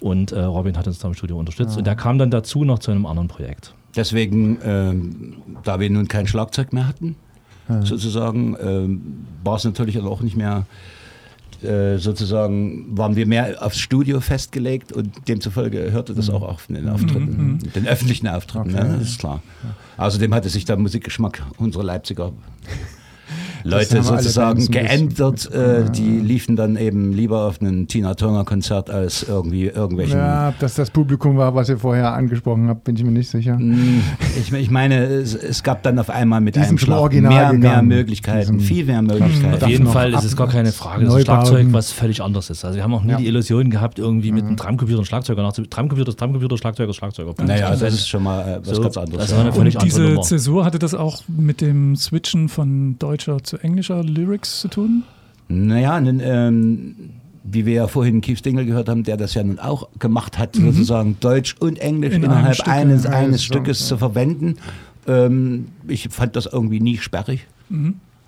und 0.00 0.32
äh, 0.32 0.40
Robin 0.40 0.78
hat 0.78 0.86
uns 0.86 0.98
da 1.00 1.08
im 1.08 1.14
Studio 1.14 1.38
unterstützt 1.38 1.76
und 1.76 1.86
der 1.86 1.96
kam 1.96 2.16
dann 2.16 2.30
dazu 2.30 2.64
noch 2.64 2.78
zu 2.78 2.90
einem 2.90 3.04
anderen 3.04 3.28
Projekt. 3.28 3.74
Deswegen, 3.94 4.58
ähm, 4.64 5.34
da 5.64 5.78
wir 5.80 5.90
nun 5.90 6.08
kein 6.08 6.26
Schlagzeug 6.26 6.72
mehr 6.72 6.88
hatten, 6.88 7.16
sozusagen, 7.84 8.56
ähm, 8.60 9.26
war 9.44 9.56
es 9.56 9.64
natürlich 9.64 9.98
auch 10.00 10.20
nicht 10.20 10.36
mehr, 10.36 10.66
äh, 11.62 11.98
sozusagen, 11.98 12.96
waren 12.96 13.16
wir 13.16 13.26
mehr 13.26 13.64
aufs 13.64 13.78
Studio 13.78 14.20
festgelegt 14.20 14.92
und 14.92 15.28
demzufolge 15.28 15.92
hörte 15.92 16.14
das 16.14 16.28
auch 16.28 16.42
auf 16.42 16.66
den 16.66 16.88
Auftritten, 16.88 17.58
den 17.74 17.86
öffentlichen 17.86 18.28
Auftritten, 18.28 18.72
ne? 18.72 18.96
das 18.98 19.10
ist 19.10 19.20
klar. 19.20 19.42
Außerdem 19.96 20.34
hatte 20.34 20.48
sich 20.48 20.64
der 20.64 20.76
Musikgeschmack 20.76 21.42
unserer 21.58 21.84
Leipziger 21.84 22.32
Leute 23.64 24.02
sozusagen 24.02 24.66
geändert. 24.70 25.50
Äh, 25.52 25.90
die 25.90 26.18
liefen 26.20 26.56
dann 26.56 26.76
eben 26.76 27.12
lieber 27.12 27.44
auf 27.46 27.60
einem 27.60 27.86
Tina 27.88 28.14
Turner 28.14 28.44
Konzert 28.44 28.90
als 28.90 29.22
irgendwie 29.28 29.66
irgendwelchen 29.66 30.18
Ja, 30.18 30.48
ob 30.50 30.58
das 30.58 30.74
das 30.74 30.90
Publikum 30.90 31.36
war, 31.36 31.54
was 31.54 31.68
ihr 31.68 31.78
vorher 31.78 32.12
angesprochen 32.14 32.68
habt, 32.68 32.84
bin 32.84 32.96
ich 32.96 33.04
mir 33.04 33.10
nicht 33.12 33.28
sicher. 33.30 33.56
Mm, 33.58 34.02
Ich, 34.40 34.52
ich 34.52 34.70
meine, 34.70 35.04
es, 35.04 35.34
es 35.34 35.62
gab 35.62 35.82
dann 35.82 35.98
auf 35.98 36.10
einmal 36.10 36.40
mit 36.40 36.56
Die 36.56 36.60
sind 36.60 36.68
einem 36.70 36.78
Schlag 36.78 37.12
mehr, 37.12 37.52
mehr. 37.52 37.82
Möglichkeiten, 37.82 38.58
Diesen- 38.58 38.60
viel 38.60 38.84
mehr 38.84 39.00
Auf 39.00 39.06
Möglichkeiten. 39.06 39.68
jeden 39.68 39.84
noch 39.84 39.92
Fall 39.92 40.12
ist 40.14 40.24
es 40.24 40.36
gar 40.36 40.48
keine 40.48 40.72
Frage. 40.72 41.04
Das. 41.04 41.22
Schlagzeug, 41.22 41.66
was 41.70 41.92
völlig 41.92 42.20
anders 42.22 42.50
ist. 42.50 42.64
Also 42.64 42.76
wir 42.76 42.82
haben 42.84 42.94
auch 42.94 43.02
nie 43.04 43.12
Ja. 43.12 43.16
die 43.18 43.26
Illusion 43.26 43.70
gehabt, 43.70 43.98
irgendwie 43.98 44.32
mit 44.32 44.44
einem 44.44 44.56
Drumcomputer 44.56 44.98
und 44.98 45.04
Schlagzeuger 45.04 45.42
nachzu... 45.42 45.62
Drumcomputer 45.62 46.10
ist 46.10 46.20
Drumcomputer, 46.20 46.56
Schlagzeuger 46.58 46.90
ist 46.90 46.96
Schlagzeuger. 46.96 47.34
Naja, 47.44 47.66
Also 47.68 47.84
das 47.84 47.94
ist 47.94 48.08
schon 48.08 48.22
mal 48.22 48.40
äh, 48.42 48.60
was 48.66 48.76
so, 48.76 48.82
ganz 48.82 48.96
anderes. 48.96 49.26
das 49.26 49.32
war 49.32 49.40
eine 49.40 49.48
ja. 49.50 49.54
völlig 49.54 49.74
Und 49.76 49.84
diese. 49.84 50.20
Zäsur 50.22 50.64
hatte 50.64 50.78
das 50.78 50.94
auch 50.94 51.22
mit 51.28 51.60
dem 51.60 51.96
Switchen 51.96 52.48
von 52.48 52.96
deutscher 52.98 53.42
zu 53.42 53.51
englischer 53.58 54.02
Lyrics 54.02 54.60
zu 54.60 54.68
tun? 54.68 55.02
Naja, 55.48 55.98
ähm, 55.98 56.94
wie 57.44 57.66
wir 57.66 57.74
ja 57.74 57.86
vorhin 57.88 58.20
Keith 58.20 58.38
Stingle 58.38 58.64
gehört 58.64 58.88
haben, 58.88 59.02
der 59.02 59.16
das 59.16 59.34
ja 59.34 59.42
nun 59.42 59.58
auch 59.58 59.88
gemacht 59.98 60.38
hat, 60.38 60.56
sozusagen 60.56 61.16
Deutsch 61.20 61.56
und 61.58 61.78
Englisch 61.78 62.14
In 62.14 62.22
innerhalb 62.24 62.54
Stück, 62.54 62.68
eines, 62.68 63.04
ja, 63.04 63.10
eines 63.10 63.36
ist 63.36 63.44
Stückes 63.44 63.78
so, 63.80 63.94
zu 63.94 63.98
verwenden. 63.98 64.56
Ähm, 65.06 65.68
ich 65.88 66.08
fand 66.10 66.36
das 66.36 66.46
irgendwie 66.46 66.80
nie 66.80 66.98
sperrig. 66.98 67.46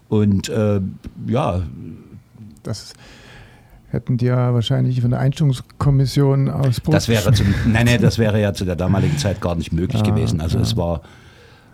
Und 0.08 0.48
äh, 0.48 0.80
ja, 1.26 1.62
Das 2.62 2.94
hätten 3.90 4.16
die 4.16 4.26
ja 4.26 4.52
wahrscheinlich 4.52 5.00
von 5.00 5.10
der 5.10 5.20
Einstellungskommission 5.20 6.50
aus 6.50 6.80
das 6.86 7.08
wäre 7.08 7.32
zum, 7.32 7.46
nein, 7.66 7.86
nein, 7.86 8.00
das 8.00 8.18
wäre 8.18 8.40
ja 8.40 8.52
zu 8.52 8.64
der 8.64 8.76
damaligen 8.76 9.18
Zeit 9.18 9.40
gar 9.40 9.54
nicht 9.54 9.72
möglich 9.72 10.02
Ah, 10.02 10.10
gewesen. 10.10 10.40
Also 10.40 10.58
es 10.58 10.76
war 10.76 11.02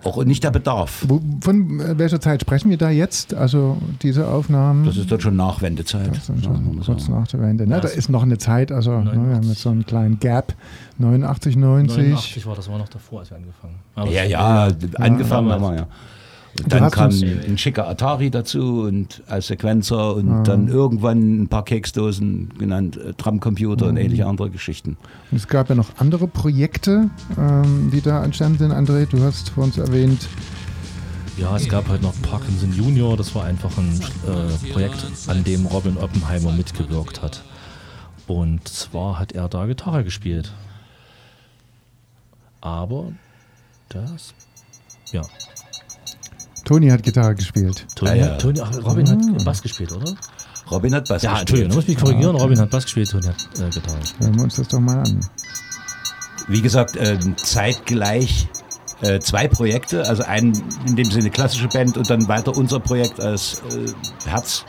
auch 0.04 0.24
nicht 0.24 0.44
der 0.44 0.50
Bedarf. 0.50 1.04
Wo, 1.06 1.20
von 1.40 1.80
äh, 1.80 1.98
welcher 1.98 2.20
Zeit 2.20 2.40
sprechen 2.40 2.70
wir 2.70 2.78
da 2.78 2.90
jetzt? 2.90 3.34
Also 3.34 3.78
diese 4.02 4.28
Aufnahmen? 4.28 4.86
Das 4.86 4.96
ist 4.96 5.10
dann 5.10 5.20
schon 5.20 5.36
Nachwendezeit. 5.36 6.08
Das 6.08 6.18
ist 6.18 6.28
dann 6.28 6.42
schon 6.42 6.80
kurz 6.80 7.06
so. 7.06 7.12
nach 7.12 7.28
der 7.28 7.40
Wende. 7.40 7.66
Ne? 7.66 7.74
Ja, 7.74 7.80
Da 7.80 7.88
ist 7.88 8.08
noch 8.08 8.22
eine 8.22 8.38
Zeit, 8.38 8.72
also 8.72 8.92
ne, 8.92 9.04
wir 9.04 9.10
haben 9.12 9.22
89. 9.22 9.50
jetzt 9.50 9.62
so 9.62 9.70
einen 9.70 9.86
kleinen 9.86 10.18
Gap. 10.18 10.54
89, 10.98 11.56
90. 11.56 11.96
89 11.96 12.46
war 12.46 12.54
das 12.54 12.68
war 12.68 12.78
noch 12.78 12.88
davor, 12.88 13.20
als 13.20 13.30
wir 13.30 13.36
angefangen 13.36 13.74
haben. 13.96 14.10
Ja, 14.10 14.24
ja, 14.24 14.68
angefangen 14.96 15.50
haben 15.50 15.62
wir 15.62 15.74
ja. 15.76 15.86
Und 16.58 16.72
dann 16.72 16.90
kam 16.90 17.10
ein 17.10 17.56
schicker 17.58 17.88
Atari 17.88 18.28
dazu 18.30 18.82
und 18.82 19.22
als 19.28 19.46
Sequenzer 19.46 20.16
und 20.16 20.44
dann 20.44 20.66
irgendwann 20.68 21.42
ein 21.42 21.48
paar 21.48 21.64
Keksdosen 21.64 22.52
genannt, 22.58 22.96
äh, 22.96 23.12
Drumcomputer 23.14 23.86
und 23.86 23.96
ähnliche 23.96 24.26
andere 24.26 24.50
Geschichten. 24.50 24.96
Und 25.30 25.36
es 25.36 25.46
gab 25.46 25.68
ja 25.68 25.76
noch 25.76 25.88
andere 25.98 26.26
Projekte, 26.26 27.08
ähm, 27.38 27.90
die 27.92 28.00
da 28.00 28.24
entstanden 28.24 28.58
sind. 28.58 28.72
André, 28.72 29.06
du 29.06 29.22
hast 29.22 29.50
vor 29.50 29.64
uns 29.64 29.78
erwähnt, 29.78 30.28
Ja, 31.38 31.56
es 31.56 31.68
gab 31.68 31.88
halt 31.88 32.02
noch 32.02 32.12
Parkinson 32.22 32.72
Junior, 32.74 33.16
das 33.16 33.34
war 33.34 33.44
einfach 33.44 33.70
ein 33.78 34.00
äh, 34.26 34.72
Projekt, 34.72 35.06
an 35.28 35.42
dem 35.44 35.64
Robin 35.66 35.96
Oppenheimer 35.96 36.52
mitgewirkt 36.52 37.22
hat. 37.22 37.42
Und 38.26 38.68
zwar 38.68 39.18
hat 39.18 39.32
er 39.32 39.48
da 39.48 39.66
Gitarre 39.66 40.04
gespielt. 40.04 40.52
Aber 42.60 43.12
das, 43.88 44.34
ja, 45.12 45.22
Toni 46.70 46.88
hat 46.88 47.02
Gitarre 47.02 47.34
gespielt. 47.34 47.84
Toni, 47.96 48.10
Ah, 48.12 48.14
ja. 48.14 48.36
Toni 48.36 48.60
ach, 48.60 48.70
Robin 48.84 49.10
hat 49.10 49.44
Bass 49.44 49.60
gespielt, 49.60 49.90
oder? 49.90 50.14
Robin 50.70 50.94
hat 50.94 51.08
Bass 51.08 51.20
Ja, 51.20 51.32
gespielt. 51.32 51.64
Entschuldigung, 51.64 51.68
da 51.70 51.74
muss 51.74 51.82
ich 51.82 51.88
mich 51.88 51.98
korrigieren. 51.98 52.36
Robin 52.36 52.60
hat 52.60 52.70
Bass 52.70 52.84
gespielt, 52.84 53.10
Toni 53.10 53.26
hat 53.26 53.34
äh, 53.58 53.70
Gitarre 53.70 53.98
gespielt. 53.98 54.20
Hören 54.22 54.36
wir 54.36 54.44
uns 54.44 54.54
das 54.54 54.68
doch 54.68 54.78
mal 54.78 55.00
an. 55.00 55.20
Wie 56.46 56.62
gesagt, 56.62 56.94
äh, 56.94 57.18
zeitgleich 57.34 58.46
äh, 59.00 59.18
zwei 59.18 59.48
Projekte, 59.48 60.06
also 60.08 60.22
ein 60.22 60.52
in 60.86 60.94
dem 60.94 61.10
Sinne 61.10 61.30
klassische 61.30 61.66
Band 61.66 61.96
und 61.96 62.08
dann 62.08 62.28
weiter 62.28 62.56
unser 62.56 62.78
Projekt 62.78 63.18
als 63.18 63.62
äh, 63.74 64.28
Herz. 64.28 64.64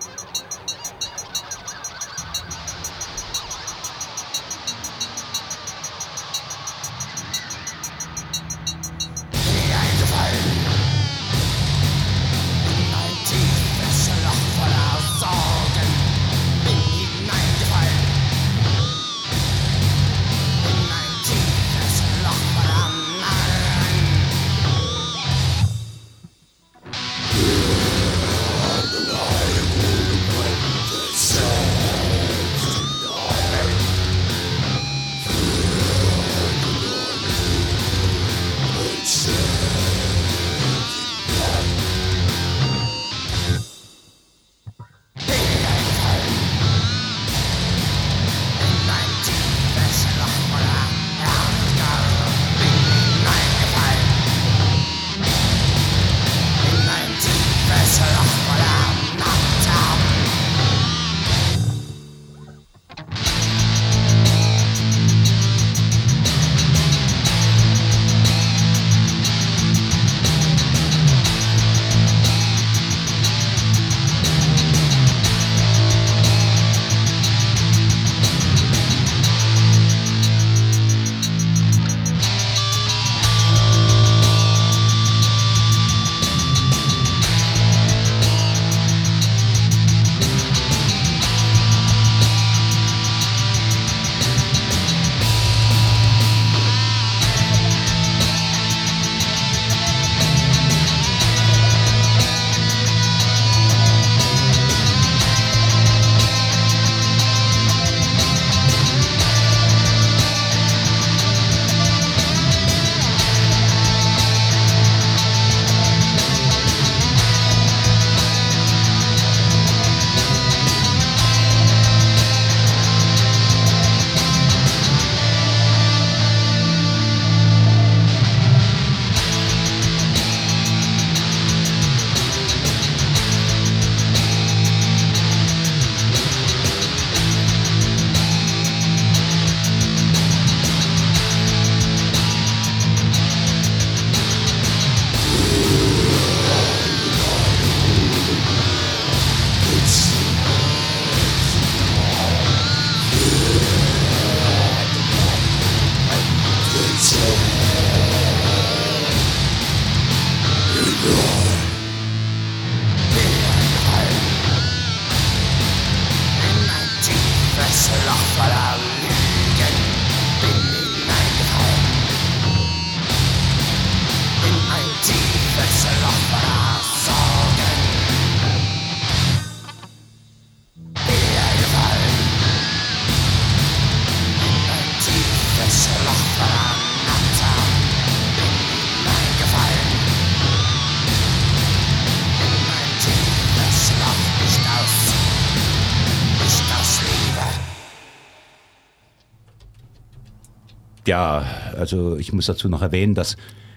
Ja, 201.11 201.43
also 201.77 202.15
ich 202.15 202.31
muss 202.31 202.45
dazu 202.45 202.69
noch 202.69 202.81
erwähnen, 202.81 203.15
dass 203.15 203.35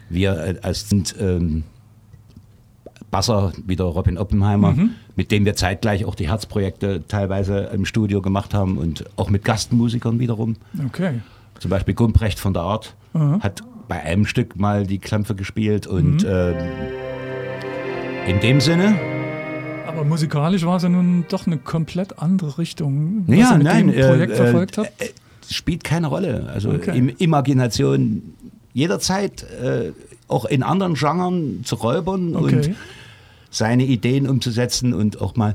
wir 0.08 0.38
äh, 0.38 0.54
als 0.62 0.86
ähm, 1.18 1.64
Basser, 3.10 3.52
wieder 3.66 3.84
Robin 3.86 4.18
Oppenheimer, 4.18 4.70
Mhm. 4.72 4.90
mit 5.16 5.32
dem 5.32 5.44
wir 5.44 5.54
zeitgleich 5.56 6.04
auch 6.04 6.14
die 6.14 6.28
Herzprojekte 6.28 7.02
teilweise 7.08 7.70
im 7.74 7.86
Studio 7.86 8.22
gemacht 8.22 8.54
haben 8.54 8.78
und 8.78 9.04
auch 9.16 9.30
mit 9.30 9.44
Gastmusikern 9.44 10.20
wiederum. 10.20 10.54
Okay. 10.86 11.20
Zum 11.58 11.70
Beispiel 11.72 11.94
Gumprecht 11.94 12.38
von 12.38 12.52
der 12.54 12.62
Art 12.62 12.94
Aha. 13.14 13.40
hat 13.40 13.62
bei 13.88 14.00
einem 14.00 14.26
Stück 14.26 14.54
mal 14.56 14.86
die 14.86 14.98
Klampfe 15.00 15.34
gespielt 15.34 15.88
und 15.88 16.22
Mhm. 16.22 16.28
ähm, 16.28 16.56
in 18.28 18.38
dem 18.40 18.60
Sinne, 18.60 18.94
Aber 19.88 20.04
musikalisch 20.04 20.64
war 20.66 20.76
es 20.76 20.82
ja 20.84 20.88
nun 20.88 21.24
doch 21.28 21.46
eine 21.48 21.56
komplett 21.58 22.18
andere 22.20 22.58
Richtung, 22.58 23.24
was 23.26 23.36
ja, 23.38 23.50
ihr 23.52 23.58
mit 23.58 23.66
nein, 23.66 23.86
dem 23.88 24.06
Projekt 24.08 24.32
äh, 24.32 24.36
verfolgt 24.36 24.78
äh, 24.78 24.80
habt. 24.82 25.02
äh, 25.02 25.08
spielt 25.50 25.84
keine 25.84 26.06
Rolle. 26.08 26.50
Also 26.52 26.70
Okay. 26.70 26.96
im 26.96 27.08
Imagination 27.08 28.22
jederzeit, 28.72 29.42
äh, 29.62 29.92
auch 30.28 30.44
in 30.46 30.62
anderen 30.62 30.94
Genren 30.94 31.60
zu 31.64 31.76
räubern 31.76 32.34
und 32.34 32.44
Okay. 32.44 32.74
seine 33.50 33.84
Ideen 33.84 34.28
umzusetzen 34.28 34.94
und 34.94 35.20
auch 35.20 35.36
mal 35.36 35.54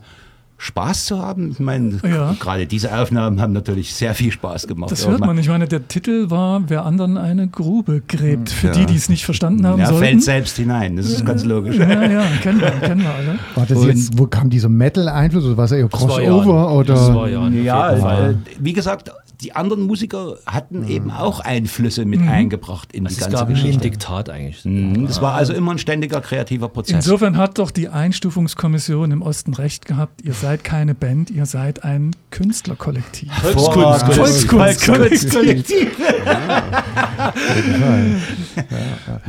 Spaß 0.62 1.06
zu 1.06 1.20
haben. 1.22 1.52
Ich 1.52 1.60
meine, 1.60 2.00
Ja. 2.04 2.36
gerade 2.38 2.68
diese 2.68 2.94
Aufnahmen 2.98 3.40
haben 3.42 3.54
natürlich 3.54 3.94
sehr 3.94 4.14
viel 4.14 4.30
Spaß 4.34 4.68
gemacht. 4.68 4.92
Das 4.92 5.08
hört 5.08 5.22
man. 5.22 5.38
Ich 5.38 5.48
meine, 5.48 5.70
der 5.70 5.88
Titel 5.88 6.30
war 6.30 6.62
Wer 6.68 6.86
anderen 6.86 7.18
eine 7.18 7.48
Grube 7.48 8.02
gräbt. 8.06 8.50
Für 8.50 8.68
Ja. 8.68 8.74
die, 8.74 8.86
die 8.86 8.96
es 8.96 9.08
nicht 9.08 9.24
verstanden 9.24 9.66
haben 9.66 9.80
Ja, 9.80 9.86
sollten. 9.88 10.04
fällt 10.04 10.24
selbst 10.24 10.58
hinein, 10.58 10.98
das 10.98 11.06
ist 11.08 11.26
ganz 11.26 11.46
logisch. 11.46 11.78
Ja, 11.78 11.88
ja, 12.04 12.26
kennen 12.44 12.60
wir, 12.60 12.72
kennen 12.72 13.02
wir 13.04 13.10
alle. 13.14 13.40
War 13.56 13.66
das 13.66 13.78
Und- 13.78 13.88
jetzt, 13.88 14.18
wo 14.20 14.28
kam 14.28 14.50
dieser 14.50 14.68
Metal-Einfluss? 14.68 15.46
Oder 15.46 15.56
war 15.58 15.64
es 15.66 15.72
eher 15.72 15.88
Das 15.88 16.02
war 16.02 16.08
Crossover? 16.10 16.54
ja- 16.54 16.70
oder? 16.72 16.94
das 16.94 17.14
war 17.16 17.30
ja- 17.30 17.48
Ja, 17.48 18.28
äh, 18.30 18.36
wie 18.60 18.74
gesagt, 18.74 19.12
die 19.42 19.56
anderen 19.56 19.84
Musiker 19.84 20.36
hatten 20.46 20.88
eben 20.88 21.12
auch 21.12 21.40
Einflüsse 21.40 22.04
mit 22.06 22.22
eingebracht 22.22 22.92
in 22.92 23.06
Es 23.06 23.16
die 23.16 23.22
ganze 23.22 23.38
gar 23.38 23.48
wie 23.48 23.54
ein 23.54 23.56
Geschichte. 23.56 23.82
Diktat 23.82 24.30
eigentlich. 24.30 24.66
Mhm, 24.66 25.08
Das 25.08 25.22
war 25.22 25.34
also 25.36 25.54
immer 25.54 25.72
ein 25.72 25.78
ständiger 25.78 26.20
kreativer 26.20 26.68
Prozess. 26.68 26.96
Insofern 26.96 27.38
hat 27.38 27.58
doch 27.58 27.72
die 27.72 27.88
Einstufungskommission 27.88 29.12
im 29.12 29.22
Osten 29.22 29.54
recht 29.54 29.86
gehabt. 29.86 30.22
Ihr 30.24 30.34
seid 30.34 30.64
keine 30.66 30.94
Band, 30.94 31.30
ihr 31.30 31.46
seid 31.46 31.84
ein 31.86 32.16
Künstlerkollektiv. 32.32 33.32
Volkskunst, 33.34 34.14
Volkskunst, 34.14 34.84
Volkskunstkollektiv. 34.84 35.90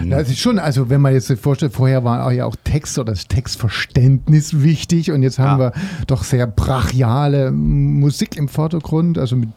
Ja, 0.05 0.19
es 0.21 0.29
ist 0.31 0.39
schon, 0.41 0.59
also 0.59 0.89
wenn 0.91 1.01
man 1.01 1.13
jetzt 1.13 1.29
sich 1.29 1.39
vorstellt, 1.39 1.73
vorher 1.73 2.05
war 2.05 2.33
ja 2.33 2.47
auch 2.47 2.57
Text 2.65 2.99
oder 2.99 3.13
das 3.13 3.29
Textverständnis 3.29 4.63
wichtig 4.63 5.13
und 5.13 5.23
jetzt 5.23 5.39
haben 5.39 5.61
wir 5.61 5.73
doch 6.07 6.25
sehr 6.25 6.47
brachiale 6.47 7.53
Musik 7.53 8.37
im 8.37 8.49
Vordergrund, 8.49 9.19
also 9.19 9.37
mit 9.37 9.49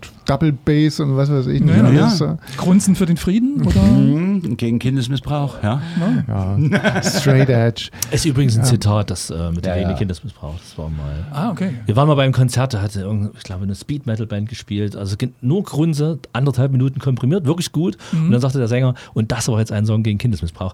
Double 0.44 0.58
Bass 0.66 1.00
und 1.00 1.16
was 1.16 1.32
weiß 1.32 1.48
ich 1.48 1.62
nicht 1.62 1.76
Ja, 1.76 1.84
alles. 1.84 2.20
ja. 2.20 2.38
Grunzen 2.58 2.96
für 2.96 3.06
den 3.06 3.18
Frieden? 3.18 3.62
Oder? 3.66 3.82
Mhm, 3.82 4.58
Gegen 4.58 4.80
Kindesmissbrauch, 4.80 5.64
ja. 5.64 5.82
Ja, 6.28 7.02
Straight 7.04 7.50
Edge. 7.50 7.90
Es 8.12 8.22
ist 8.22 8.26
übrigens 8.26 8.58
ein 8.58 8.66
Zitat, 8.66 9.10
das 9.10 9.30
äh, 9.30 9.52
mit 9.52 9.66
Ja, 9.66 9.76
der 9.76 9.82
ja. 9.84 9.94
Kindesmissbrauch. 9.94 10.56
Das 10.58 10.78
war 10.78 10.90
mal. 10.90 11.26
Ah, 11.32 11.52
okay. 11.52 11.72
Wir 11.86 11.96
waren 11.96 12.08
mal 12.08 12.16
beim 12.16 12.32
Konzert, 12.32 12.74
da 12.74 12.82
hatte 12.82 13.08
ich 13.38 13.44
glaube 13.44 13.64
eine 13.64 13.76
Speed 13.76 14.06
Metal 14.06 14.26
Band 14.28 14.50
gespielt, 14.50 14.96
also 14.96 15.16
nur 15.42 15.64
Grunze, 15.64 16.20
anderthalb 16.34 16.72
Minuten 16.72 17.00
komprimiert, 17.00 17.46
wirklich 17.46 17.72
gut. 17.72 17.98
Und 18.12 18.32
dann 18.32 18.42
sagte 18.42 18.58
der 18.58 18.68
Sänger, 18.68 18.96
und 19.14 19.32
das 19.32 19.48
war 19.48 19.60
jetzt 19.60 19.72
ein 19.72 19.86
Song 19.86 20.04
gegen 20.04 20.18
Kindesmissbrauch, 20.18 20.74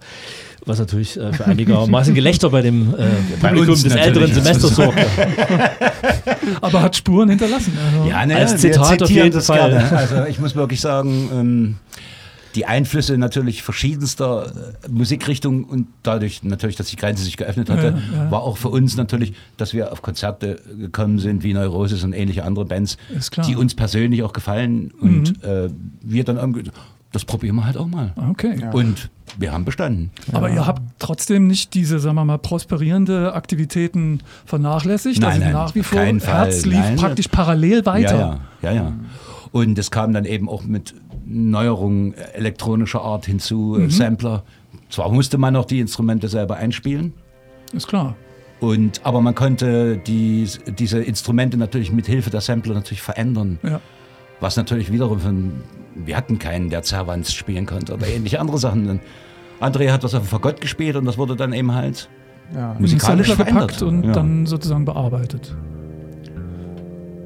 was 0.65 0.79
natürlich 0.79 1.17
äh, 1.17 1.33
für 1.33 1.45
einigermaßen 1.45 2.13
Gelächter 2.13 2.49
bei 2.49 2.61
dem 2.61 2.93
äh, 2.93 3.07
Publikum 3.39 3.69
uns 3.69 3.83
des 3.83 3.95
älteren 3.95 4.33
Semesters 4.33 4.75
sorgte. 4.75 5.05
Aber 6.61 6.81
hat 6.81 6.95
Spuren 6.95 7.29
hinterlassen. 7.29 7.77
Also. 7.93 8.09
Ja, 8.09 8.25
ne, 8.25 8.35
Als 8.35 8.51
wir 8.51 8.71
Zitat 8.71 9.03
auf 9.03 9.09
jeden 9.09 9.31
das 9.31 9.45
Fall. 9.45 9.69
Gerne. 9.69 9.97
Also 9.97 10.25
ich 10.25 10.39
muss 10.39 10.55
wirklich 10.55 10.81
sagen, 10.81 11.29
ähm, 11.33 11.75
die 12.55 12.65
Einflüsse 12.65 13.17
natürlich 13.17 13.61
verschiedenster 13.63 14.51
äh, 14.83 14.89
Musikrichtungen 14.89 15.63
und 15.63 15.87
dadurch 16.03 16.43
natürlich, 16.43 16.75
dass 16.75 16.87
die 16.87 16.95
Grenze 16.95 17.23
sich 17.23 17.37
geöffnet 17.37 17.69
hatte, 17.69 17.95
Ja, 18.11 18.23
ja. 18.23 18.31
war 18.31 18.41
auch 18.41 18.57
für 18.57 18.69
uns 18.69 18.97
natürlich, 18.97 19.33
dass 19.57 19.73
wir 19.73 19.91
auf 19.91 20.01
Konzerte 20.01 20.59
gekommen 20.77 21.19
sind 21.19 21.43
wie 21.43 21.53
Neurosis 21.53 22.03
und 22.03 22.13
ähnliche 22.13 22.43
andere 22.43 22.65
Bands. 22.65 22.97
Mhm. 23.09 23.41
die 23.43 23.55
uns 23.55 23.75
persönlich 23.75 24.23
auch 24.23 24.33
gefallen 24.33 24.91
und 24.99 25.43
äh, 25.43 25.69
wir 26.01 26.23
dann 26.23 26.37
irgendwie, 26.37 26.63
das 27.11 27.25
probieren 27.25 27.55
wir 27.55 27.65
halt 27.65 27.77
auch 27.77 27.87
mal. 27.87 28.13
Okay. 28.31 28.59
Und 28.71 29.09
wir 29.37 29.51
haben 29.51 29.65
bestanden. 29.65 30.11
Aber 30.31 30.49
ihr 30.49 30.65
habt 30.65 30.81
trotzdem 30.99 31.47
nicht 31.47 31.73
diese, 31.73 31.99
sagen 31.99 32.15
wir 32.15 32.25
mal, 32.25 32.37
prosperierende 32.37 33.33
Aktivitäten 33.33 34.21
vernachlässigt. 34.45 35.21
Nein, 35.21 35.29
also 35.31 35.43
nein, 35.43 35.53
nach 35.53 35.75
wie 35.75 35.83
vor, 35.83 35.97
keinen 35.99 36.19
Fall. 36.19 36.45
Herz 36.45 36.65
lief 36.65 36.79
Nein. 36.79 36.95
praktisch 36.97 37.27
parallel 37.27 37.85
weiter. 37.85 38.17
Ja, 38.19 38.39
ja, 38.61 38.71
ja, 38.71 38.83
ja. 38.83 38.93
Und 39.51 39.77
es 39.79 39.89
kam 39.91 40.13
dann 40.13 40.25
eben 40.25 40.47
auch 40.49 40.63
mit 40.63 40.93
Neuerungen 41.25 42.13
elektronischer 42.33 43.01
Art 43.01 43.25
hinzu, 43.25 43.75
Mhm. 43.77 43.85
äh, 43.85 43.89
Sampler. 43.89 44.43
Zwar 44.89 45.11
musste 45.11 45.37
man 45.37 45.53
noch 45.53 45.65
die 45.65 45.79
Instrumente 45.79 46.27
selber 46.27 46.57
einspielen, 46.57 47.13
Ist 47.73 47.87
klar. 47.87 48.15
und, 48.59 49.01
aber 49.03 49.21
man 49.21 49.35
konnte 49.35 49.97
die, 49.97 50.47
diese 50.77 50.99
Instrumente 51.01 51.57
natürlich 51.57 51.91
mit 51.91 52.07
Hilfe 52.07 52.29
der 52.31 52.41
Sampler 52.41 52.73
natürlich 52.73 53.01
verändern. 53.03 53.59
Ja. 53.63 53.79
Was 54.39 54.57
natürlich 54.57 54.91
wiederum 54.91 55.19
von, 55.19 55.51
wir 55.95 56.15
hatten 56.17 56.39
keinen, 56.39 56.69
der 56.69 56.83
Zerwanz 56.83 57.31
spielen 57.33 57.65
konnte 57.65 57.93
oder 57.93 58.07
ähnliche 58.07 58.39
andere 58.39 58.57
Sachen. 58.57 58.87
Dann 58.87 58.99
André 59.61 59.91
hat 59.91 60.03
was 60.03 60.13
auf 60.15 60.23
dem 60.23 60.27
Fagott 60.27 60.61
gespielt 60.61 60.95
und 60.95 61.05
das 61.05 61.17
wurde 61.17 61.35
dann 61.35 61.51
eben 61.53 61.73
halt 61.73 62.09
Ja. 62.55 62.75
musikalisch 62.79 63.33
verändert. 63.33 63.81
und 63.81 64.03
ja. 64.05 64.11
dann 64.13 64.45
sozusagen 64.45 64.85
bearbeitet. 64.85 65.55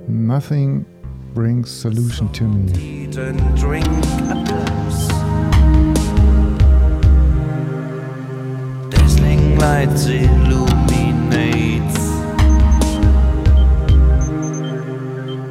Nothing 0.08 0.86
brings 1.34 1.82
solution 1.82 2.32
to 2.34 2.44
me. 2.44 2.72
Eat 2.78 3.18
and 3.18 3.40
drink 3.62 3.88
a 4.30 4.44
glass. 4.44 5.08
Dazzling 8.90 9.58
lights 9.58 10.08
illuminates. 10.08 12.00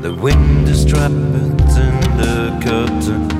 The 0.02 0.12
wind 0.20 0.68
is 0.68 0.84
trapped 0.84 1.61
the 2.22 2.58
curtain. 2.62 3.31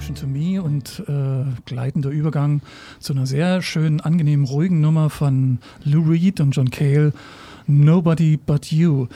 Solution 0.00 0.14
to 0.14 0.26
Me 0.28 0.62
und 0.62 1.02
äh, 1.08 1.44
gleitender 1.64 2.10
Übergang 2.10 2.60
zu 3.00 3.12
einer 3.12 3.26
sehr 3.26 3.62
schönen, 3.62 4.00
angenehmen, 4.00 4.46
ruhigen 4.46 4.80
Nummer 4.80 5.10
von 5.10 5.58
Lou 5.82 6.02
Reed 6.10 6.40
und 6.40 6.52
John 6.52 6.70
Cale, 6.70 7.12
Nobody 7.66 8.36
But 8.36 8.70
You. 8.70 9.08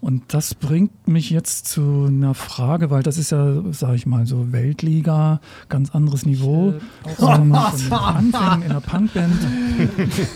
Und 0.00 0.22
das 0.32 0.54
bringt 0.54 1.06
mich 1.06 1.28
jetzt 1.28 1.68
zu 1.68 2.06
einer 2.08 2.32
Frage, 2.32 2.88
weil 2.90 3.02
das 3.02 3.18
ist 3.18 3.32
ja, 3.32 3.62
sag 3.70 3.94
ich 3.96 4.06
mal, 4.06 4.24
so 4.24 4.50
Weltliga, 4.50 5.42
ganz 5.68 5.90
anderes 5.94 6.24
Niveau. 6.24 6.72
Auch 7.04 7.18
so 7.18 7.26
von 7.26 7.42
den 7.42 7.54
Anfängen 7.92 8.62
in 8.62 8.68
der 8.70 8.80
Punkband. 8.80 9.34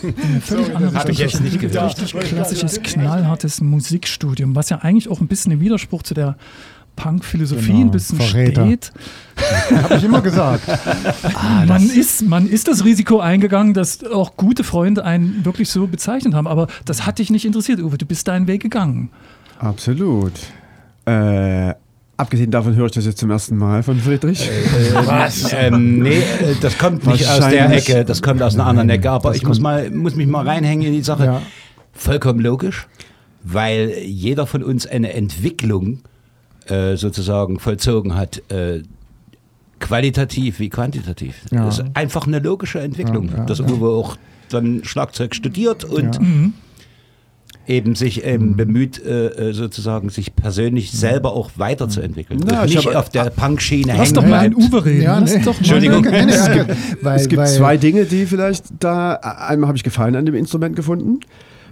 In 0.03 0.13
eine 0.23 0.41
völlig 0.41 0.75
andere 0.75 0.93
hab 0.99 1.09
ich 1.09 1.17
jetzt 1.17 1.41
nicht 1.41 1.59
gedacht. 1.59 1.99
Richtig 1.99 2.19
klassisches, 2.19 2.79
knallhartes 2.83 3.59
Musikstudium, 3.59 4.55
was 4.55 4.69
ja 4.69 4.77
eigentlich 4.77 5.09
auch 5.09 5.19
ein 5.19 5.27
bisschen 5.27 5.51
im 5.51 5.61
Widerspruch 5.61 6.03
zu 6.03 6.13
der 6.13 6.37
Punk-Philosophie 6.95 7.67
Genau, 7.71 7.81
ein 7.81 7.91
bisschen 7.91 8.19
Verräter. 8.19 8.65
steht. 8.65 8.93
Habe 9.83 9.95
ich 9.95 10.03
immer 10.03 10.21
gesagt. 10.21 10.63
man, 11.67 11.89
ist, 11.89 12.21
man 12.23 12.47
ist 12.47 12.67
das 12.67 12.85
Risiko 12.85 13.19
eingegangen, 13.19 13.73
dass 13.73 14.03
auch 14.03 14.35
gute 14.35 14.63
Freunde 14.63 15.03
einen 15.05 15.45
wirklich 15.45 15.69
so 15.69 15.87
bezeichnet 15.87 16.33
haben. 16.33 16.47
Aber 16.47 16.67
das 16.85 17.05
hat 17.05 17.19
dich 17.19 17.29
nicht 17.29 17.45
interessiert, 17.45 17.79
Uwe. 17.79 17.97
Du 17.97 18.05
bist 18.05 18.27
deinen 18.27 18.47
Weg 18.47 18.61
gegangen. 18.61 19.09
Absolut. 19.59 20.33
Äh, 21.05 21.73
abgesehen 22.17 22.51
davon 22.51 22.75
höre 22.75 22.87
ich 22.87 22.93
das 22.93 23.05
jetzt 23.05 23.19
zum 23.19 23.29
ersten 23.31 23.57
Mal 23.57 23.83
von 23.83 23.99
Friedrich. 23.99 24.49
Was? 24.93 25.51
Ähm, 25.53 25.99
nee, 25.99 26.17
äh, 26.17 26.55
das 26.61 26.77
kommt 26.77 27.05
nicht 27.05 27.27
aus 27.27 27.47
der. 27.49 27.71
Ecke, 27.71 28.05
das 28.05 28.21
kommt 28.21 28.41
aus 28.41 28.55
einer 28.55 28.65
anderen 28.65 28.89
Ecke. 28.89 29.11
Aber 29.11 29.35
ich 29.35 29.43
muss, 29.43 29.59
mal, 29.59 29.89
muss 29.91 30.15
mich 30.15 30.27
mal 30.27 30.47
reinhängen 30.47 30.87
in 30.87 30.93
die 30.93 31.03
Sache. 31.03 31.25
Ja. 31.25 31.41
Vollkommen 31.93 32.39
logisch, 32.39 32.87
weil 33.43 33.93
jeder 34.03 34.47
von 34.47 34.63
uns 34.63 34.85
eine 34.85 35.13
Entwicklung 35.13 36.01
äh, 36.67 36.95
sozusagen 36.95 37.59
vollzogen 37.59 38.15
hat. 38.15 38.41
Äh, 38.51 38.81
qualitativ 39.79 40.59
wie 40.59 40.69
quantitativ. 40.69 41.35
Ja. 41.51 41.65
Das 41.65 41.79
ist 41.79 41.85
einfach 41.93 42.27
eine 42.27 42.39
logische 42.39 42.79
Entwicklung, 42.79 43.29
Ja, 43.29 43.37
ja, 43.39 43.45
dass 43.45 43.59
ja. 43.59 43.65
Uwe 43.65 43.89
auch 43.89 44.17
dann 44.49 44.81
Schlagzeug 44.83 45.35
studiert 45.35 45.83
und 45.83 46.15
Ja. 46.15 46.21
eben 47.67 47.95
sich 47.95 48.23
ähm, 48.25 48.55
bemüht, 48.55 49.03
äh, 49.03 49.49
äh, 49.49 49.53
sozusagen 49.53 50.09
sich 50.09 50.35
persönlich 50.35 50.91
selber 50.91 51.33
auch 51.33 51.49
weiterzuentwickeln. 51.55 52.39
Na, 52.45 52.61
und 52.61 52.69
ich 52.69 52.75
nicht 52.75 52.87
hab- 52.87 52.95
auf 52.95 53.09
der 53.09 53.31
Punk-Schiene 53.31 53.87
Lass 53.93 53.97
hängen 54.09 54.13
doch 54.13 54.21
mal 54.25 54.49
bleibt. 54.49 54.55
Uwe 54.71 54.85
reden. 54.85 55.01
Ja, 55.01 55.19
Lass 55.19 55.33
nee. 55.33 55.39
doch 55.43 55.53
mal 55.53 55.57
Entschuldigung. 55.57 56.01
Nee, 56.03 56.25
nee, 56.25 56.33
okay. 56.39 56.65
weil, 57.01 57.15
es 57.19 57.27
gibt 57.27 57.41
weil, 57.41 57.47
zwei 57.47 57.77
Dinge, 57.77 58.05
die 58.05 58.25
vielleicht 58.27 58.65
da. 58.79 59.13
Einmal 59.15 59.67
habe 59.67 59.77
ich 59.77 59.83
Gefallen 59.83 60.15
an 60.15 60.25
dem 60.27 60.35
Instrument 60.35 60.75
gefunden, 60.75 61.21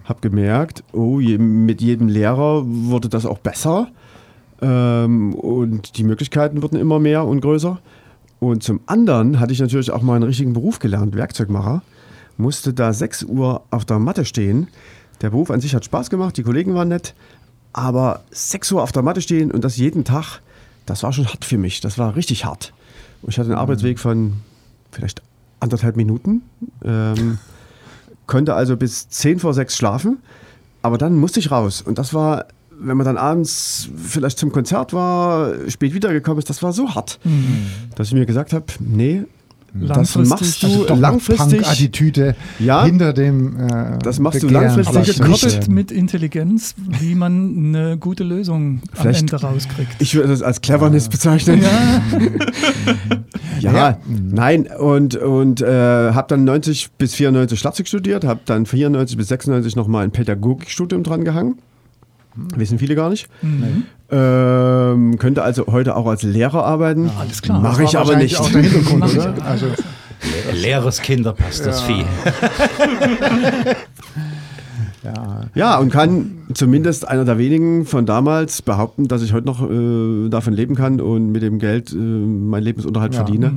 habe 0.06 0.20
gemerkt, 0.22 0.84
oh, 0.94 1.20
je, 1.20 1.38
mit 1.38 1.80
jedem 1.82 2.08
Lehrer 2.08 2.64
wurde 2.66 3.08
das 3.08 3.26
auch 3.28 3.38
besser 3.38 3.88
ähm, 4.64 5.36
und 5.36 5.98
die 5.98 6.04
Möglichkeiten 6.04 6.62
wurden 6.62 6.78
immer 6.78 7.00
mehr 7.00 7.26
und 7.26 7.42
größer. 7.42 7.80
Und 8.40 8.64
zum 8.64 8.80
anderen 8.86 9.40
hatte 9.40 9.54
ich 9.54 9.60
natürlich 9.60 9.92
auch 9.92 10.02
mal 10.02 10.16
einen 10.16 10.24
richtigen 10.24 10.54
Beruf 10.54 10.80
gelernt, 10.80 11.16
Werkzeugmacher, 11.16 11.82
musste 12.38 12.74
da 12.74 12.94
6 12.94 13.24
Uhr 13.24 13.64
auf 13.70 13.86
der 13.86 14.00
Matte 14.00 14.26
stehen. 14.26 14.68
Der 15.22 15.30
Beruf 15.30 15.52
an 15.52 15.62
sich 15.62 15.76
hat 15.76 15.86
Spaß 15.86 16.10
gemacht, 16.10 16.36
die 16.38 16.44
Kollegen 16.44 16.74
waren 16.74 16.90
nett, 16.90 17.14
aber 17.74 18.22
6 18.32 18.72
Uhr 18.72 18.84
auf 18.84 18.92
der 18.92 19.04
Matte 19.04 19.22
stehen 19.22 19.52
und 19.52 19.64
das 19.64 19.78
jeden 19.78 20.04
Tag, 20.04 20.42
das 20.86 21.04
war 21.04 21.14
schon 21.14 21.28
hart 21.28 21.46
für 21.46 21.58
mich. 21.58 21.82
Das 21.82 21.98
war 21.98 22.16
richtig 22.16 22.46
hart. 22.46 22.74
Und 23.22 23.30
ich 23.30 23.40
hatte 23.40 23.50
einen 23.50 23.60
Arbeitsweg 23.60 24.00
von 24.00 24.34
vielleicht 24.92 25.22
anderthalb 25.60 25.96
Minuten. 25.96 26.42
Ähm, 26.84 27.40
konnte 28.28 28.54
also 28.54 28.78
bis 28.78 29.10
10 29.10 29.40
vor 29.40 29.54
6 29.54 29.76
schlafen, 29.76 30.18
aber 30.82 30.98
dann 30.98 31.16
musste 31.16 31.40
ich 31.40 31.52
raus. 31.52 31.82
Und 31.82 31.98
das 31.98 32.14
war, 32.14 32.46
wenn 32.84 32.98
man 32.98 33.06
dann 33.06 33.18
abends 33.18 33.90
vielleicht 34.06 34.38
zum 34.38 34.52
Konzert 34.52 34.94
war, 34.94 35.54
spät 35.70 35.94
wiedergekommen 35.94 36.40
ist, 36.40 36.50
das 36.50 36.62
war 36.64 36.74
so 36.74 36.94
hart, 36.96 37.20
dass 37.96 38.08
ich 38.08 38.14
mir 38.14 38.26
gesagt 38.26 38.54
habe, 38.54 38.66
nee, 38.80 39.24
das 39.76 40.16
machst 40.16 40.62
du 40.62 40.68
also 40.68 40.94
langfristig. 40.96 41.62
Punk-Attitüde 41.64 42.36
Ja. 42.60 42.86
hinter 42.86 43.12
dem 43.12 43.60
äh, 43.60 43.98
Das 44.04 44.20
machst 44.20 44.44
du 44.44 44.48
Begehren 44.48 44.66
langfristig 44.76 45.20
Aber 45.20 45.30
gekoppelt 45.32 45.68
mit 45.68 45.92
Intelligenz, 45.92 46.76
wie 47.00 47.16
man 47.16 47.74
eine 47.76 47.98
gute 47.98 48.24
Lösung 48.24 48.82
am 48.92 49.02
Vielleicht- 49.02 49.22
Ende 49.22 49.36
rauskriegt. 49.42 49.96
Ich 49.98 50.14
würde 50.14 50.30
das 50.30 50.44
als 50.44 50.62
Cleverness 50.62 51.10
bezeichnen. 51.10 51.64
Ja, 53.60 53.72
Ja. 53.74 53.98
nein, 54.08 54.68
und, 54.68 55.16
und 55.16 55.62
äh, 55.62 55.66
habe 56.12 56.26
dann 56.28 56.44
90 56.44 56.92
bis 56.98 57.14
94 57.16 57.58
Schlagzeug 57.58 57.88
studiert, 57.88 58.26
habe 58.26 58.42
dann 58.46 58.66
94 58.66 59.16
bis 59.16 59.28
96 59.30 59.76
nochmal 59.76 60.04
ein 60.04 60.12
Pädagogikstudium 60.12 61.04
dran 61.04 61.24
gehangen. 61.24 61.56
Wissen 62.56 62.80
viele 62.80 62.96
gar 62.96 63.10
nicht. 63.10 63.28
Mhm. 63.42 63.84
Ähm, 64.12 65.18
könnte 65.20 65.44
also 65.44 65.68
heute 65.68 65.96
auch 65.96 66.08
als 66.08 66.24
Lehrer 66.24 66.66
arbeiten. 66.66 67.10
alles 67.20 67.42
klar. 67.42 67.60
Mache 67.62 67.84
ich 67.84 67.98
aber 67.98 68.16
nicht. 68.16 68.40
Also, 69.46 69.68
Leeres 70.54 71.02
Kinderpass, 71.02 71.62
das 71.62 71.82
Vieh. 71.82 72.06
ja. 75.04 75.42
Ja, 75.54 75.78
und 75.78 75.92
kann 75.92 76.32
zumindest 76.54 77.08
einer 77.08 77.26
der 77.26 77.38
wenigen 77.38 77.86
von 77.86 78.06
damals 78.06 78.62
behaupten, 78.62 79.08
dass 79.08 79.22
ich 79.22 79.34
heute 79.34 79.46
noch 79.46 79.62
äh, 79.70 80.30
davon 80.30 80.54
leben 80.54 80.76
kann 80.76 81.02
und 81.02 81.32
mit 81.32 81.44
dem 81.44 81.60
Geld 81.60 81.92
äh, 81.92 81.96
meinen 81.96 82.64
Lebensunterhalt 82.64 83.14
Ja. 83.14 83.24
verdiene. 83.26 83.54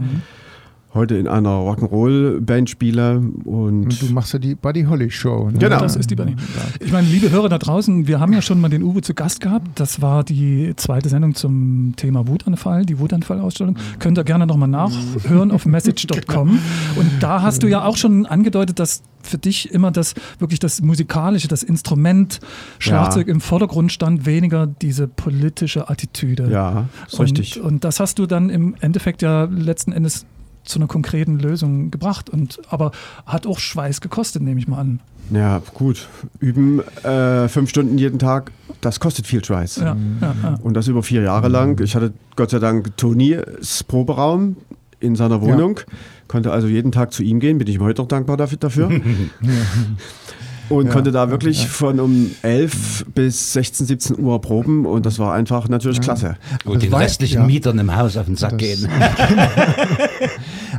Heute 0.97 1.17
in 1.17 1.29
einer 1.29 1.51
Rock'n'Roll-Band 1.51 2.69
spiele 2.71 3.19
und, 3.45 3.85
Und 3.85 4.03
du 4.03 4.07
machst 4.13 4.33
ja 4.33 4.39
die 4.39 4.55
Buddy 4.55 4.85
Holly 4.85 5.11
Show. 5.11 5.51
Ne? 5.51 5.59
Genau. 5.59 5.79
Das 5.79 5.95
ist 5.95 6.11
die 6.11 6.17
Bunny. 6.17 6.35
Ich 6.81 6.91
meine, 6.91 7.07
liebe 7.07 7.31
Hörer 7.31 7.49
da 7.49 7.59
draußen, 7.59 8.07
wir 8.09 8.19
haben 8.19 8.33
ja 8.33 8.43
schon 8.43 8.61
mal 8.61 8.69
den 8.69 8.83
Uwe 8.83 9.03
zu 9.03 9.15
Gast 9.15 9.41
gehabt. 9.41 9.69
Das 9.79 10.01
war 10.03 10.25
die 10.25 10.73
zweite 10.77 11.09
Sendung 11.09 11.35
zum 11.35 11.95
Thema 11.97 12.27
Wutanfall, 12.27 12.85
die 12.87 12.99
Wutanfall-Ausstellung. 12.99 13.77
Könnt 13.99 14.19
ihr 14.19 14.25
gerne 14.25 14.47
nochmal 14.47 14.69
nachhören 14.69 15.51
auf 15.51 15.67
message.com. 15.67 16.59
Und 16.97 17.11
da 17.21 17.43
hast 17.43 17.63
du 17.63 17.67
ja 17.69 17.85
auch 17.85 17.97
schon 17.97 18.27
angedeutet, 18.27 18.79
dass 18.79 19.03
für 19.23 19.39
dich 19.39 19.73
immer 19.73 19.91
das 19.91 20.15
wirklich 20.39 20.61
das 20.61 20.81
musikalische, 20.83 21.49
das 21.49 21.63
Instrument, 21.63 22.41
Schlagzeug 22.79 23.27
Ja. 23.27 23.35
im 23.35 23.41
Vordergrund 23.41 23.91
stand, 23.93 24.25
weniger 24.25 24.67
diese 24.67 25.09
politische 25.09 25.91
Attitüde. 25.91 26.49
ja, 26.51 26.89
und, 27.13 27.21
richtig. 27.21 27.61
Und 27.61 27.85
das 27.85 28.01
hast 28.01 28.19
du 28.19 28.27
dann 28.27 28.51
im 28.51 28.75
Endeffekt 28.81 29.23
ja 29.23 29.45
letzten 29.45 29.93
Endes 29.93 30.25
zu 30.67 30.79
einer 30.79 30.89
konkreten 30.89 31.39
Lösung 31.39 31.91
gebracht. 31.91 32.29
Und, 32.31 32.61
aber 32.69 32.93
hat 33.25 33.47
auch 33.47 33.59
Schweiß 33.59 34.01
gekostet, 34.01 34.43
nehme 34.43 34.61
ich 34.61 34.69
mal 34.69 34.79
an. 34.79 35.01
Ja, 35.31 35.61
gut. 35.75 36.09
Üben 36.39 36.81
äh, 37.03 37.49
fünf 37.49 37.71
Stunden 37.71 37.99
jeden 37.99 38.19
Tag, 38.19 38.53
das 38.81 39.01
kostet 39.01 39.27
viel 39.27 39.45
Schweiß. 39.45 39.77
Ja, 39.77 39.97
ja, 40.21 40.35
ja. 40.43 40.59
Und 40.63 40.75
das 40.75 40.87
über 40.87 41.03
vier 41.03 41.23
Jahre 41.23 41.49
lang. 41.49 41.81
Ich 41.83 41.97
hatte 41.97 42.13
Gott 42.37 42.51
sei 42.51 42.59
Dank 42.61 42.97
Tonis 42.97 43.83
Proberaum 43.85 44.57
in 45.01 45.17
seiner 45.17 45.41
Wohnung. 45.43 45.81
Konnte 46.29 46.53
also 46.53 46.67
jeden 46.69 46.93
Tag 46.93 47.13
zu 47.13 47.23
ihm 47.23 47.41
gehen, 47.41 47.59
bin 47.59 47.67
ich 47.67 47.77
ihm 47.77 47.83
heute 47.83 48.03
noch 48.03 48.09
dankbar 48.09 48.37
dafür. 48.37 48.59
dafür. 48.59 48.89
und 50.69 50.87
Ja, 50.87 50.93
konnte 50.93 51.13
da 51.13 51.25
ja, 51.25 51.31
wirklich 51.31 51.63
ja. 51.63 51.69
von 51.69 52.01
um 52.01 52.31
11 52.43 53.07
bis 53.15 53.53
16, 53.53 53.87
17 53.87 54.19
Uhr 54.19 54.41
proben 54.41 54.87
und 54.87 55.07
das 55.07 55.19
war 55.19 55.35
einfach 55.35 55.69
natürlich 55.69 56.01
klasse. 56.01 56.37
Und 56.65 56.83
den 56.83 56.93
restlichen 56.93 57.41
ja. 57.43 57.47
Mietern 57.47 57.79
im 57.79 57.95
Haus 57.95 58.17
auf 58.17 58.27
den 58.27 58.37
Sack 58.37 58.59
Das- 58.59 58.61
gehen. 58.61 58.89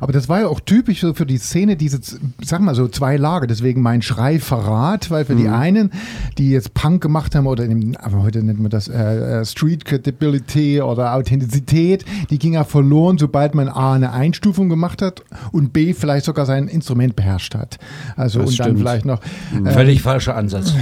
Aber 0.01 0.11
das 0.13 0.29
war 0.29 0.41
ja 0.41 0.47
auch 0.47 0.59
typisch 0.59 1.01
so 1.01 1.13
für 1.13 1.25
die 1.25 1.37
Szene, 1.37 1.75
diese, 1.75 1.99
sag 2.43 2.61
mal 2.61 2.75
so, 2.75 2.87
zwei 2.87 3.17
Lager. 3.17 3.47
Deswegen 3.47 3.81
mein 3.81 4.01
Schrei 4.01 4.39
Verrat, 4.39 5.09
weil 5.11 5.25
für 5.25 5.33
Mhm. 5.33 5.37
die 5.39 5.47
einen, 5.49 5.91
die 6.37 6.49
jetzt 6.51 6.73
Punk 6.73 7.01
gemacht 7.01 7.35
haben 7.35 7.47
oder 7.47 7.63
in 7.65 7.95
aber 7.97 8.21
heute 8.23 8.43
nennt 8.43 8.59
man 8.59 8.69
das 8.69 8.87
äh, 8.87 9.39
äh, 9.41 9.45
Street 9.45 9.85
Credibility 9.85 10.81
oder 10.81 11.13
Authentizität, 11.15 12.05
die 12.29 12.39
ging 12.39 12.53
ja 12.53 12.63
verloren, 12.63 13.17
sobald 13.17 13.55
man 13.55 13.67
A 13.69 13.93
eine 13.93 14.11
Einstufung 14.13 14.69
gemacht 14.69 15.01
hat 15.01 15.23
und 15.51 15.73
B 15.73 15.93
vielleicht 15.93 16.25
sogar 16.25 16.45
sein 16.45 16.67
Instrument 16.67 17.15
beherrscht 17.15 17.55
hat. 17.55 17.77
Also 18.15 18.39
Das 18.39 18.49
und 18.51 18.59
dann 18.59 18.65
stimmt. 18.67 18.79
vielleicht 18.79 19.05
noch. 19.05 19.21
äh, 19.65 19.71
Völlig 19.71 20.01
falscher 20.01 20.35
Ansatz. 20.35 20.73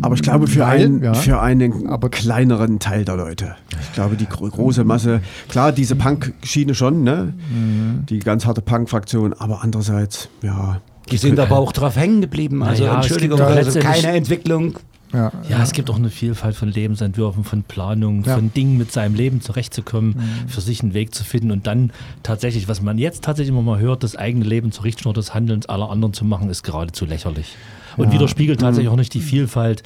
Aber 0.00 0.14
ich 0.14 0.22
glaube, 0.22 0.46
für, 0.46 0.60
Weil, 0.60 0.80
einen, 0.84 1.02
ja. 1.02 1.14
für 1.14 1.40
einen 1.40 1.88
Aber- 1.88 2.08
kleineren 2.08 2.78
Teil 2.78 3.04
der 3.04 3.16
Leute. 3.16 3.56
Ich 3.82 3.92
glaube, 3.92 4.16
die 4.16 4.26
gro 4.26 4.48
große 4.48 4.82
Masse, 4.84 5.20
klar, 5.48 5.72
diese 5.72 5.94
Punk-Schiene 5.96 6.74
schon, 6.74 7.02
ne? 7.02 7.34
Mhm. 7.50 8.06
Die 8.06 8.18
ganz 8.24 8.46
harte 8.46 8.62
Punk-Fraktion, 8.62 9.32
aber 9.34 9.62
andererseits, 9.62 10.28
ja. 10.42 10.80
Die 11.10 11.18
sind 11.18 11.38
aber 11.38 11.58
auch 11.58 11.72
drauf 11.72 11.96
hängen 11.96 12.20
geblieben. 12.22 12.62
Also 12.62 12.86
es 12.86 12.94
Entschuldigung, 12.94 13.40
also 13.40 13.78
keine 13.78 14.08
Entwicklung. 14.16 14.78
ja, 15.12 15.30
Ja, 15.48 15.62
es 15.62 15.72
gibt 15.72 15.90
auch 15.90 15.96
eine 15.96 16.08
Vielfalt 16.08 16.56
von 16.56 16.70
Lebensentwürfen, 16.70 17.44
von 17.44 17.62
Planungen, 17.62 18.24
Ja. 18.24 18.36
von 18.36 18.52
Dingen 18.54 18.78
mit 18.78 18.90
seinem 18.90 19.14
Leben 19.14 19.42
zurechtzukommen, 19.42 20.16
für 20.48 20.62
sich 20.62 20.80
einen 20.82 20.94
Weg 20.94 21.14
zu 21.14 21.22
finden 21.22 21.50
und 21.50 21.66
dann 21.66 21.92
tatsächlich, 22.22 22.68
was 22.68 22.80
man 22.80 22.96
jetzt 22.96 23.22
tatsächlich 23.22 23.50
immer 23.52 23.62
mal 23.62 23.78
hört, 23.78 24.02
das 24.02 24.16
eigene 24.16 24.46
Leben 24.46 24.72
zur 24.72 24.84
Richtschnur 24.84 25.12
des 25.12 25.34
Handelns 25.34 25.66
aller 25.66 25.90
anderen 25.90 26.14
zu 26.14 26.24
machen, 26.24 26.48
ist 26.48 26.62
geradezu 26.62 27.04
lächerlich. 27.04 27.54
Und 27.98 28.10
widerspiegelt 28.10 28.60
tatsächlich 28.60 28.90
auch 28.90 28.96
nicht 28.96 29.12
die 29.14 29.20
Vielfalt 29.20 29.82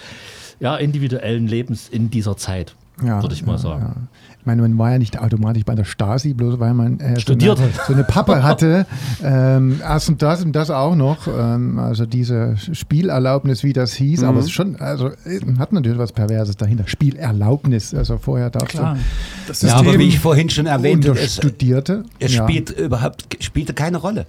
ja, 0.61 0.76
individuellen 0.76 1.47
Lebens 1.49 1.89
in 1.89 2.11
dieser 2.11 2.36
Zeit, 2.36 2.74
Ja, 3.05 3.22
würde 3.22 3.34
ich 3.34 3.45
mal 3.45 3.53
ja, 3.53 3.59
sagen. 3.59 4.09
Ich 4.41 4.47
meine, 4.47 4.62
man 4.62 4.78
war 4.78 4.93
ja 4.93 4.99
nicht 4.99 5.18
automatisch 5.20 5.64
bei 5.64 5.74
der 5.74 5.84
Stasi, 5.84 6.32
bloß 6.32 6.59
weil 6.59 6.72
man 6.72 7.01
äh, 7.01 7.20
Studiert 7.20 7.59
so, 7.59 7.64
eine, 7.64 7.72
so 7.86 7.93
eine 7.93 8.05
Pappe 8.05 8.43
hatte. 8.43 8.86
ähm, 9.22 9.80
erst 9.82 10.09
und 10.09 10.22
das 10.22 10.43
und 10.43 10.53
das 10.53 10.70
auch 10.70 10.95
noch. 10.95 11.26
Ähm, 11.26 11.78
also 11.78 12.07
diese 12.07 12.57
Spielerlaubnis, 12.72 13.62
wie 13.64 13.72
das 13.72 13.93
hieß. 13.95 14.24
Aber 14.24 14.39
es 14.39 14.47
ist 14.47 14.53
schon, 14.53 14.76
also 14.76 15.09
äh, 15.09 15.41
hat 15.59 15.72
natürlich 15.72 15.99
was 15.99 16.12
Perverses 16.12 16.57
dahinter. 16.57 16.84
Spielerlaubnis. 16.86 17.95
Also 17.95 18.18
vorher 18.18 18.51
darfst 18.51 18.70
Klar. 18.70 18.95
du 18.95 19.01
Das 19.49 19.62
Ja, 19.62 19.70
System, 19.70 19.89
aber 19.89 19.99
wie 19.99 20.09
ich 20.09 20.18
vorhin 20.20 20.49
schon 20.49 20.66
erwähnte, 20.66 21.11
es, 21.11 21.36
Studierte. 21.36 22.05
es 22.18 22.34
ja. 22.34 22.45
spielt 22.45 22.70
überhaupt 22.70 23.36
spielte 23.41 23.74
keine 23.74 23.99
Rolle. 23.99 24.26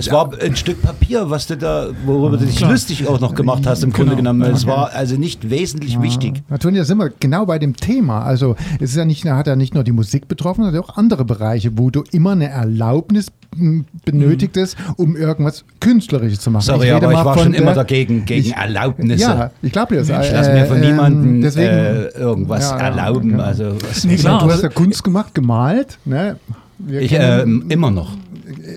Es 0.00 0.10
war 0.10 0.30
ein 0.42 0.56
Stück 0.56 0.80
Papier, 0.80 1.28
was 1.28 1.46
du 1.46 1.56
da, 1.58 1.88
worüber 2.06 2.38
du 2.38 2.46
dich 2.46 2.56
Klar. 2.56 2.70
lustig 2.72 3.06
auch 3.06 3.20
noch 3.20 3.34
gemacht 3.34 3.66
hast, 3.66 3.84
im 3.84 3.92
Grunde 3.92 4.16
Genau. 4.16 4.32
genommen. 4.32 4.54
Es 4.54 4.66
war 4.66 4.92
also 4.94 5.16
nicht 5.16 5.50
wesentlich 5.50 6.00
wichtig. 6.00 6.42
Natürlich, 6.48 6.78
da 6.78 6.84
sind 6.86 6.96
wir 6.98 7.10
genau 7.20 7.44
bei 7.44 7.58
dem 7.58 7.76
Thema. 7.76 8.22
Also 8.22 8.56
es 8.80 8.90
ist 8.90 8.96
ja 8.96 9.04
nicht, 9.04 9.24
hat 9.26 9.46
ja 9.46 9.56
nicht 9.56 9.74
nur 9.74 9.84
die 9.84 9.92
Musik 9.92 10.26
betroffen, 10.26 10.64
sondern 10.64 10.82
auch 10.82 10.96
andere 10.96 11.24
Bereiche, 11.26 11.76
wo 11.76 11.90
du 11.90 12.02
immer 12.12 12.30
eine 12.32 12.48
Erlaubnis 12.48 13.26
m, 13.58 13.84
benötigtest, 14.06 14.76
um 14.96 15.16
irgendwas 15.16 15.64
Künstlerisches 15.80 16.40
zu 16.40 16.50
machen. 16.50 16.62
Sorry, 16.62 16.90
rede 16.90 17.06
aber 17.06 17.12
ich 17.18 17.24
war 17.24 17.38
schon 17.38 17.52
immer 17.52 17.74
dagegen, 17.74 18.24
gegen 18.24 18.46
ich- 18.46 18.56
Erlaubnisse. 18.56 19.22
Ja, 19.22 19.50
ich 19.60 19.72
glaube 19.72 19.94
dir 19.96 20.00
das. 20.04 20.08
Ich 20.26 20.32
lasse 20.32 20.52
mir 20.52 20.64
von 20.66 20.82
Äh, 20.82 20.90
niemandem 20.90 21.34
ähm, 21.36 21.40
deswegen, 21.42 21.68
äh, 21.68 22.04
irgendwas 22.16 22.70
Ja, 22.70 22.78
ja, 22.78 22.84
erlauben. 22.88 23.32
ja. 23.38 23.44
Also 23.44 23.74
was, 23.86 24.04
Nee, 24.04 24.14
Ich 24.14 24.20
klar, 24.20 24.42
du 24.42 24.50
hast 24.50 24.62
ja 24.62 24.68
Kunst 24.70 25.04
gemacht, 25.04 25.34
gemalt. 25.34 25.98
Ne? 26.06 26.36
Wir 26.78 27.02
ich 27.02 27.10
kennen- 27.10 27.64
äh, 27.68 27.72
immer 27.74 27.90
noch. 27.90 28.12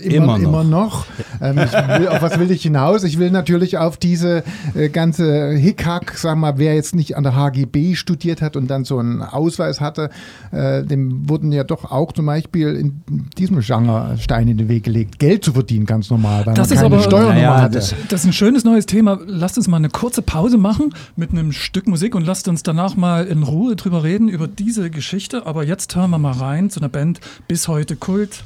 Immer, 0.04 0.38
immer 0.38 0.38
noch. 0.38 0.50
immer 0.50 0.64
noch. 0.64 1.06
Ähm, 1.41 1.58
ich 1.60 1.72
will, 2.00 2.08
auf 2.08 2.22
was 2.22 2.40
will 2.40 2.52
ich 2.52 2.62
hinaus? 2.64 3.04
Ich 3.04 3.18
will 3.20 3.32
natürlich 3.32 3.78
auf 3.78 3.98
diese 3.98 4.44
äh, 4.76 4.90
ganze 4.90 5.52
Hickhack, 5.52 6.14
sag 6.18 6.38
mal, 6.38 6.58
wer 6.58 6.76
jetzt 6.76 6.95
nicht 6.95 7.18
an 7.18 7.24
der 7.24 7.36
HGB 7.36 7.95
studiert 7.95 8.41
hat 8.41 8.56
und 8.56 8.68
dann 8.68 8.86
so 8.86 9.00
einen 9.00 9.22
Ausweis 9.22 9.82
hatte, 9.82 10.10
äh, 10.52 10.84
dem 10.84 11.28
wurden 11.30 11.52
ja 11.52 11.64
doch 11.64 11.91
auch 11.91 12.12
zum 12.12 12.26
Beispiel 12.26 12.76
in 12.76 13.02
diesem 13.38 13.60
Genre 13.62 14.18
Steine 14.20 14.52
in 14.52 14.58
den 14.58 14.70
Weg 14.70 14.84
gelegt, 14.84 15.20
Geld 15.20 15.44
zu 15.44 15.54
verdienen, 15.54 15.86
ganz 15.86 16.10
normal, 16.10 16.45
weil 16.45 16.54
Das 16.54 16.70
man 16.70 16.78
ist 16.78 16.84
keine 16.84 16.95
aber- 16.95 17.04
Steuernummer 17.04 17.34
Naja, 17.36 17.62
hatte. 17.62 17.76
das- 17.76 17.95
Das 18.10 18.22
ist 18.22 18.28
ein 18.28 18.34
schönes 18.34 18.64
neues 18.64 18.86
Thema. 18.86 19.20
Lasst 19.26 19.58
uns 19.58 19.68
mal 19.68 19.78
eine 19.78 19.90
kurze 19.90 20.22
Pause 20.22 20.58
machen 20.58 20.94
mit 21.16 21.32
einem 21.32 21.52
Stück 21.52 21.88
Musik 21.88 22.16
und 22.16 22.26
lasst 22.26 22.48
uns 22.48 22.64
danach 22.64 22.95
mal 22.95 23.26
in 23.26 23.44
Ruhe 23.44 23.76
drüber 23.76 24.04
reden, 24.04 24.30
über 24.30 24.48
diese 24.48 24.90
Geschichte. 24.90 25.45
Aber 25.45 25.64
jetzt 25.66 25.95
hören 25.95 26.12
wir 26.12 26.18
mal 26.20 26.32
rein 26.34 26.70
zu 26.70 26.80
einer 26.80 26.90
Band 26.90 27.20
bis 27.48 27.68
heute 27.68 27.95
Kult. 27.95 28.44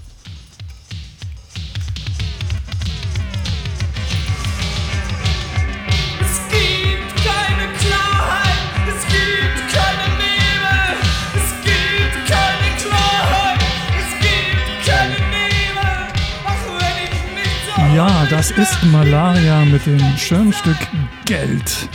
Das 18.29 18.51
ist 18.51 18.83
Malaria 18.91 19.63
mit 19.65 19.85
dem 19.85 19.99
schönen 20.17 20.53
Stück 20.53 20.77
Geld. 21.25 21.89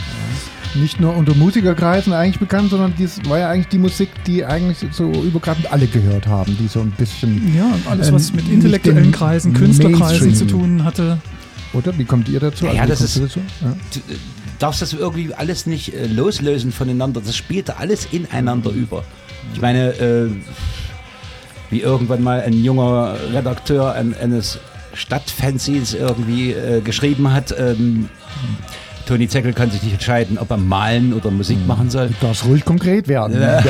Nicht 0.75 0.99
nur 0.99 1.15
unter 1.15 1.35
Musikerkreisen 1.35 2.13
eigentlich 2.13 2.39
bekannt, 2.39 2.71
sondern 2.71 2.93
dies 2.97 3.19
war 3.29 3.37
ja 3.37 3.49
eigentlich 3.49 3.67
die 3.67 3.77
Musik, 3.77 4.09
die 4.25 4.43
eigentlich 4.43 4.79
so 4.91 5.11
übergreifend 5.11 5.71
alle 5.71 5.85
gehört 5.85 6.25
haben, 6.25 6.57
die 6.59 6.67
so 6.67 6.79
ein 6.79 6.89
bisschen, 6.91 7.55
Ja, 7.55 7.67
alles, 7.89 8.07
Ähm, 8.07 8.15
was 8.15 8.33
mit 8.33 8.47
intellektuellen 8.49 9.11
Kreisen, 9.11 9.53
Künstlerkreisen 9.53 10.27
Mainstream. 10.27 10.35
zu 10.35 10.45
tun 10.47 10.83
hatte. 10.83 11.19
oder? 11.73 11.95
Wie 11.97 12.05
kommt 12.05 12.27
ihr 12.29 12.39
dazu? 12.39 12.65
Ja, 12.65 12.71
Also, 12.71 12.83
wie 12.85 12.87
das 12.89 13.01
ist- 13.01 13.19
dazu? 13.21 13.39
Ja. 13.61 13.75
Du 13.93 13.99
darfst 14.59 14.81
das 14.81 14.93
irgendwie 14.93 15.33
alles 15.33 15.65
nicht 15.67 15.93
äh, 15.93 16.07
loslösen 16.07 16.71
voneinander. 16.71 17.21
Das 17.23 17.35
spielte 17.35 17.77
alles 17.77 18.07
ineinander 18.11 18.71
über. 18.71 19.03
Ich 19.53 19.61
meine, 19.61 19.89
äh, 19.99 20.27
wie 21.69 21.81
irgendwann 21.81 22.21
mal 22.23 22.41
ein 22.41 22.53
junger 22.63 23.15
Redakteur 23.31 23.93
ein, 23.93 24.15
eines 24.15 24.59
Stadtfanzines 24.93 25.93
irgendwie 25.93 26.51
äh, 26.51 26.81
geschrieben 26.81 27.31
hat, 27.33 27.53
ähm, 27.57 28.09
Toni 29.05 29.27
Zeckel 29.27 29.53
kann 29.53 29.69
sich 29.69 29.83
nicht 29.83 29.93
entscheiden, 29.93 30.37
ob 30.37 30.49
er 30.49 30.57
malen 30.57 31.13
oder 31.13 31.29
Musik 31.29 31.57
machen 31.67 31.89
soll. 31.89 32.07
Du 32.07 32.13
darfst 32.21 32.45
ruhig 32.45 32.63
konkret 32.63 33.07
werden. 33.07 33.41
Ja. 33.41 33.61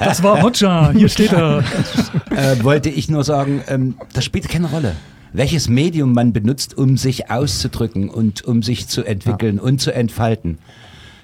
Das 0.00 0.22
war 0.22 0.42
Hodja, 0.42 0.90
hier 0.90 1.08
steht 1.08 1.32
er. 1.32 1.58
äh, 2.30 2.62
wollte 2.62 2.90
ich 2.90 3.08
nur 3.08 3.22
sagen, 3.22 3.62
ähm, 3.68 3.94
das 4.12 4.24
spielt 4.24 4.48
keine 4.48 4.66
Rolle. 4.66 4.96
Welches 5.32 5.68
Medium 5.68 6.12
man 6.14 6.32
benutzt, 6.32 6.76
um 6.76 6.96
sich 6.96 7.30
auszudrücken 7.30 8.08
und 8.08 8.44
um 8.44 8.62
sich 8.62 8.88
zu 8.88 9.04
entwickeln 9.04 9.58
und 9.58 9.80
zu 9.80 9.92
entfalten. 9.92 10.58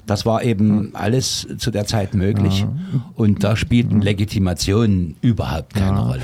Das 0.06 0.26
war 0.26 0.42
eben 0.42 0.90
alles 0.94 1.46
zu 1.58 1.70
der 1.70 1.86
Zeit 1.86 2.14
möglich. 2.14 2.66
Und 3.14 3.44
da 3.44 3.54
spielten 3.56 4.00
Legitimationen 4.00 5.16
überhaupt 5.20 5.74
keine 5.74 6.00
Rolle. 6.00 6.22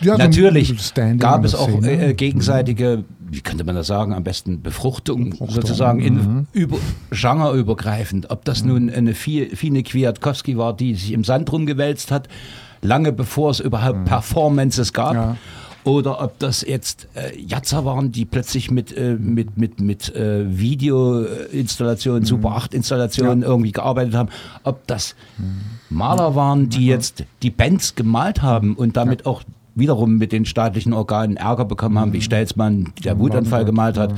Ja, 0.00 0.12
so 0.16 0.22
ein 0.22 0.30
Natürlich 0.30 0.74
gab 1.18 1.44
es 1.44 1.54
auch 1.54 1.82
äh, 1.82 2.14
gegenseitige, 2.14 3.04
wie 3.28 3.40
könnte 3.40 3.64
man 3.64 3.74
das 3.74 3.86
sagen, 3.88 4.12
am 4.14 4.22
besten 4.24 4.62
Befruchtung, 4.62 5.34
sozusagen 5.48 6.00
in, 6.00 6.46
über, 6.52 6.78
genreübergreifend. 7.10 8.30
Ob 8.30 8.44
das 8.44 8.64
nun 8.64 8.90
eine 8.90 9.14
Fi- 9.14 9.50
Fine 9.54 9.82
Kwiatkowski 9.82 10.56
war, 10.56 10.74
die 10.76 10.94
sich 10.94 11.12
im 11.12 11.24
Sand 11.24 11.50
rumgewälzt 11.52 12.10
hat, 12.10 12.28
lange 12.82 13.12
bevor 13.12 13.50
es 13.50 13.60
überhaupt 13.60 14.04
Performances 14.04 14.92
gab. 14.92 15.36
Ja. 15.86 15.92
Oder 15.92 16.22
ob 16.22 16.38
das 16.38 16.62
jetzt 16.62 17.08
äh, 17.14 17.38
Jatzer 17.40 17.84
waren, 17.84 18.12
die 18.12 18.24
plötzlich 18.24 18.70
mit, 18.70 18.96
äh, 18.96 19.16
mit, 19.18 19.56
mit, 19.56 19.80
mit 19.80 20.14
äh, 20.14 20.44
Videoinstallationen, 20.58 22.24
Super 22.24 22.50
8 22.52 22.74
Installationen 22.74 23.42
irgendwie 23.42 23.72
gearbeitet 23.72 24.14
haben. 24.14 24.28
Ob 24.64 24.86
das 24.86 25.14
Maler 25.88 26.34
waren, 26.34 26.68
die 26.68 26.86
jetzt 26.86 27.24
die 27.42 27.50
Bands 27.50 27.94
gemalt 27.94 28.42
haben 28.42 28.74
und 28.74 28.96
damit 28.96 29.26
auch 29.26 29.42
wiederum 29.76 30.16
mit 30.16 30.32
den 30.32 30.44
staatlichen 30.44 30.92
Organen 30.92 31.36
Ärger 31.36 31.64
bekommen 31.64 31.98
haben, 31.98 32.12
wie 32.12 32.22
Stelzmann, 32.22 32.92
der 33.04 33.18
Wutanfall 33.18 33.64
gemalt 33.64 33.98
hat. 33.98 34.14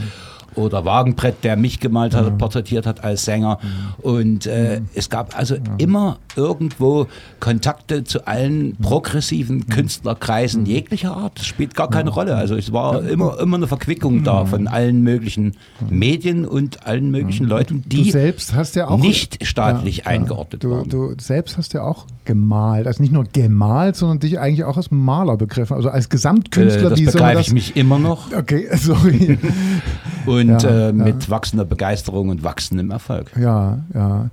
Oder 0.55 0.85
Wagenbrett, 0.85 1.45
der 1.45 1.57
mich 1.57 1.81
gemalt 1.81 2.15
hat, 2.15 2.37
porträtiert 2.39 2.87
hat 2.87 3.05
als 3.05 3.25
Sänger. 3.25 3.59
Und 3.99 4.47
äh, 4.47 4.81
es 4.95 5.09
gab 5.11 5.39
also 5.39 5.57
immer 5.79 6.19
irgendwo 6.37 7.07
Kontakte 7.41 8.05
zu 8.05 8.27
allen 8.27 8.77
progressiven 8.77 9.67
Künstlerkreisen 9.67 10.67
jeglicher 10.67 11.17
Art. 11.17 11.39
Das 11.39 11.47
spielt 11.47 11.75
gar 11.75 11.91
keine 11.91 12.11
Rolle. 12.11 12.37
Also 12.37 12.57
es 12.57 12.73
war 12.73 13.03
immer, 13.05 13.39
immer 13.41 13.57
eine 13.57 13.67
Verquickung 13.67 14.25
da 14.25 14.47
von 14.47 14.67
allen 14.69 15.03
möglichen 15.03 15.55
Medien 15.89 16.45
und 16.45 16.87
allen 16.87 17.11
möglichen 17.11 17.47
Leuten, 17.47 17.83
Du 17.89 17.89
die 17.89 18.11
selbst 18.11 18.55
hast 18.55 18.77
ja 18.77 18.89
auch 18.89 18.99
nicht 18.99 19.47
staatlich 19.47 19.99
Ja, 19.99 20.07
eingeordnet 20.07 20.65
du, 20.65 20.71
waren. 20.71 20.89
du 20.89 21.15
selbst 21.21 21.57
hast 21.59 21.73
ja 21.75 21.83
auch 21.83 22.07
gemalt, 22.25 22.87
also 22.87 23.03
nicht 23.03 23.13
nur 23.13 23.25
gemalt, 23.33 23.97
sondern 23.97 24.21
dich 24.21 24.39
eigentlich 24.39 24.65
auch 24.65 24.77
als 24.77 24.91
Maler 24.91 25.37
begriffen, 25.37 25.75
also 25.75 25.89
als 25.89 26.09
Gesamtkünstler. 26.09 26.87
Äh, 26.87 26.91
das 26.91 27.05
begreife 27.05 27.41
ich 27.41 27.53
mich 27.53 27.77
immer 27.77 27.99
noch. 27.99 28.33
Okay, 28.33 28.69
sorry. 28.77 29.39
Und 30.27 30.38
Ja, 30.47 30.89
äh, 30.89 30.93
mit 30.93 31.29
wachsender 31.31 31.65
Begeisterung 31.65 32.29
und 32.29 32.45
wachsendem 32.45 32.91
Erfolg. 32.91 33.31
ja, 33.39 33.79
ja. 33.95 34.31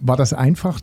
War 0.00 0.16
das 0.16 0.32
einfach, 0.32 0.80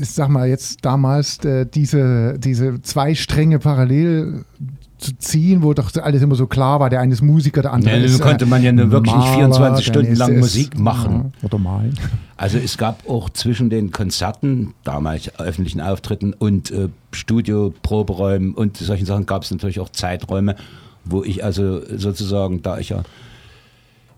ich 0.00 0.10
sag 0.10 0.28
mal 0.28 0.48
jetzt 0.48 0.84
damals, 0.84 1.44
äh, 1.44 1.66
diese, 1.66 2.38
diese 2.38 2.80
zwei 2.82 3.14
Stränge 3.14 3.58
parallel 3.58 4.44
zu 5.02 5.18
ziehen, 5.18 5.62
wo 5.62 5.74
doch 5.74 5.90
alles 6.00 6.22
immer 6.22 6.36
so 6.36 6.46
klar 6.46 6.80
war, 6.80 6.88
der 6.88 7.00
eine 7.00 7.12
ist 7.12 7.22
Musiker, 7.22 7.60
der 7.62 7.72
andere 7.72 7.98
Ja, 7.98 8.04
ist 8.04 8.12
nun 8.12 8.20
konnte 8.20 8.46
man 8.46 8.62
ja 8.62 8.72
nur 8.72 8.90
wirklich 8.90 9.14
nicht 9.14 9.24
Maler, 9.24 9.34
24 9.34 9.84
der 9.84 9.92
Stunden 9.92 10.14
lang 10.14 10.38
Musik 10.38 10.78
machen. 10.78 11.32
Ja, 11.40 11.46
oder 11.46 11.58
malen. 11.58 11.94
Also 12.36 12.58
es 12.58 12.78
gab 12.78 13.08
auch 13.08 13.28
zwischen 13.30 13.68
den 13.68 13.90
Konzerten, 13.90 14.74
damals 14.84 15.30
öffentlichen 15.38 15.80
Auftritten 15.80 16.32
und 16.32 16.70
äh, 16.70 16.88
Studio, 17.10 17.74
Proberäumen 17.82 18.54
und 18.54 18.76
solchen 18.76 19.06
Sachen 19.06 19.26
gab 19.26 19.42
es 19.42 19.50
natürlich 19.50 19.80
auch 19.80 19.90
Zeiträume, 19.90 20.56
wo 21.04 21.22
ich 21.24 21.44
also 21.44 21.80
sozusagen, 21.96 22.62
da 22.62 22.78
ich 22.78 22.90
ja 22.90 23.02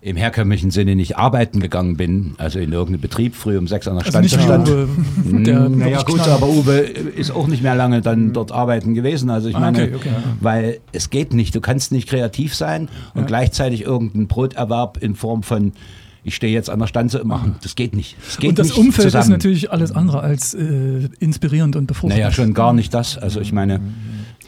im 0.05 0.17
herkömmlichen 0.17 0.69
Sinne 0.69 0.95
nicht 0.95 1.17
arbeiten 1.17 1.59
gegangen 1.59 1.97
bin, 1.97 2.35
also 2.37 2.59
in 2.59 2.71
irgendeinem 2.71 3.01
Betrieb 3.01 3.33
früh 3.35 3.57
um 3.57 3.67
sechs 3.67 3.87
an 3.87 3.95
der 3.97 4.05
Also 4.05 4.19
nicht 4.19 4.37
wie 4.37 4.43
Stand 4.43 4.69
Uwe, 4.69 4.87
der 5.41 5.67
naja 5.67 6.03
gut, 6.03 6.19
aber 6.27 6.47
Uwe 6.47 6.77
ist 6.77 7.31
auch 7.31 7.47
nicht 7.47 7.63
mehr 7.63 7.73
lange 7.73 8.01
dann 8.01 8.31
dort 8.31 8.51
arbeiten 8.51 8.93
gewesen. 8.93 9.31
Also 9.31 9.49
ich 9.49 9.55
Ah, 9.55 9.61
meine, 9.61 9.81
okay, 9.85 9.95
okay, 9.95 10.09
weil 10.41 10.79
es 10.91 11.09
geht 11.09 11.33
nicht. 11.33 11.55
Du 11.55 11.59
kannst 11.59 11.91
nicht 11.91 12.07
kreativ 12.07 12.53
sein 12.53 12.87
und 13.15 13.21
Ja. 13.21 13.25
gleichzeitig 13.25 13.81
irgendeinen 13.81 14.27
Broterwerb 14.27 14.97
in 15.01 15.15
Form 15.15 15.41
von 15.41 15.71
ich 16.23 16.35
stehe 16.35 16.53
jetzt 16.53 16.69
an 16.69 16.77
der 16.79 16.87
Stanze 16.87 17.23
machen. 17.23 17.55
Das 17.63 17.73
geht 17.75 17.95
nicht. 17.95 18.15
Das 18.25 18.37
geht 18.37 18.49
Und 18.51 18.59
das 18.59 18.71
Umfeld 18.73 19.07
zusammen. 19.07 19.23
ist 19.23 19.29
natürlich 19.29 19.71
alles 19.71 19.91
andere 19.91 20.19
als 20.21 20.53
äh, 20.53 21.09
inspirierend 21.19 21.75
und 21.75 21.87
befruchtend. 21.87 22.19
Naja, 22.19 22.31
schon 22.31 22.53
gar 22.53 22.73
nicht 22.73 22.93
das. 22.93 23.17
Also 23.17 23.41
ich 23.41 23.51
meine, 23.53 23.79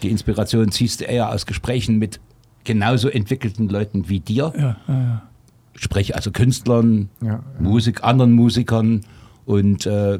die 0.04 0.10
Inspiration 0.10 0.70
ziehst 0.70 1.00
du 1.00 1.04
eher 1.04 1.30
aus 1.32 1.46
Gesprächen 1.46 1.98
mit 1.98 2.20
genauso 2.64 3.08
entwickelten 3.08 3.68
Leuten 3.68 4.08
wie 4.08 4.20
dir. 4.20 4.52
Ja, 4.56 4.62
ja, 4.62 4.76
ja. 4.88 5.22
Sprich 5.78 6.14
also 6.16 6.30
Künstlern, 6.30 7.08
Ja, 7.20 7.40
Musik, 7.60 8.02
anderen 8.04 8.32
Musikern 8.32 9.02
und 9.46 9.86
äh, 9.86 10.18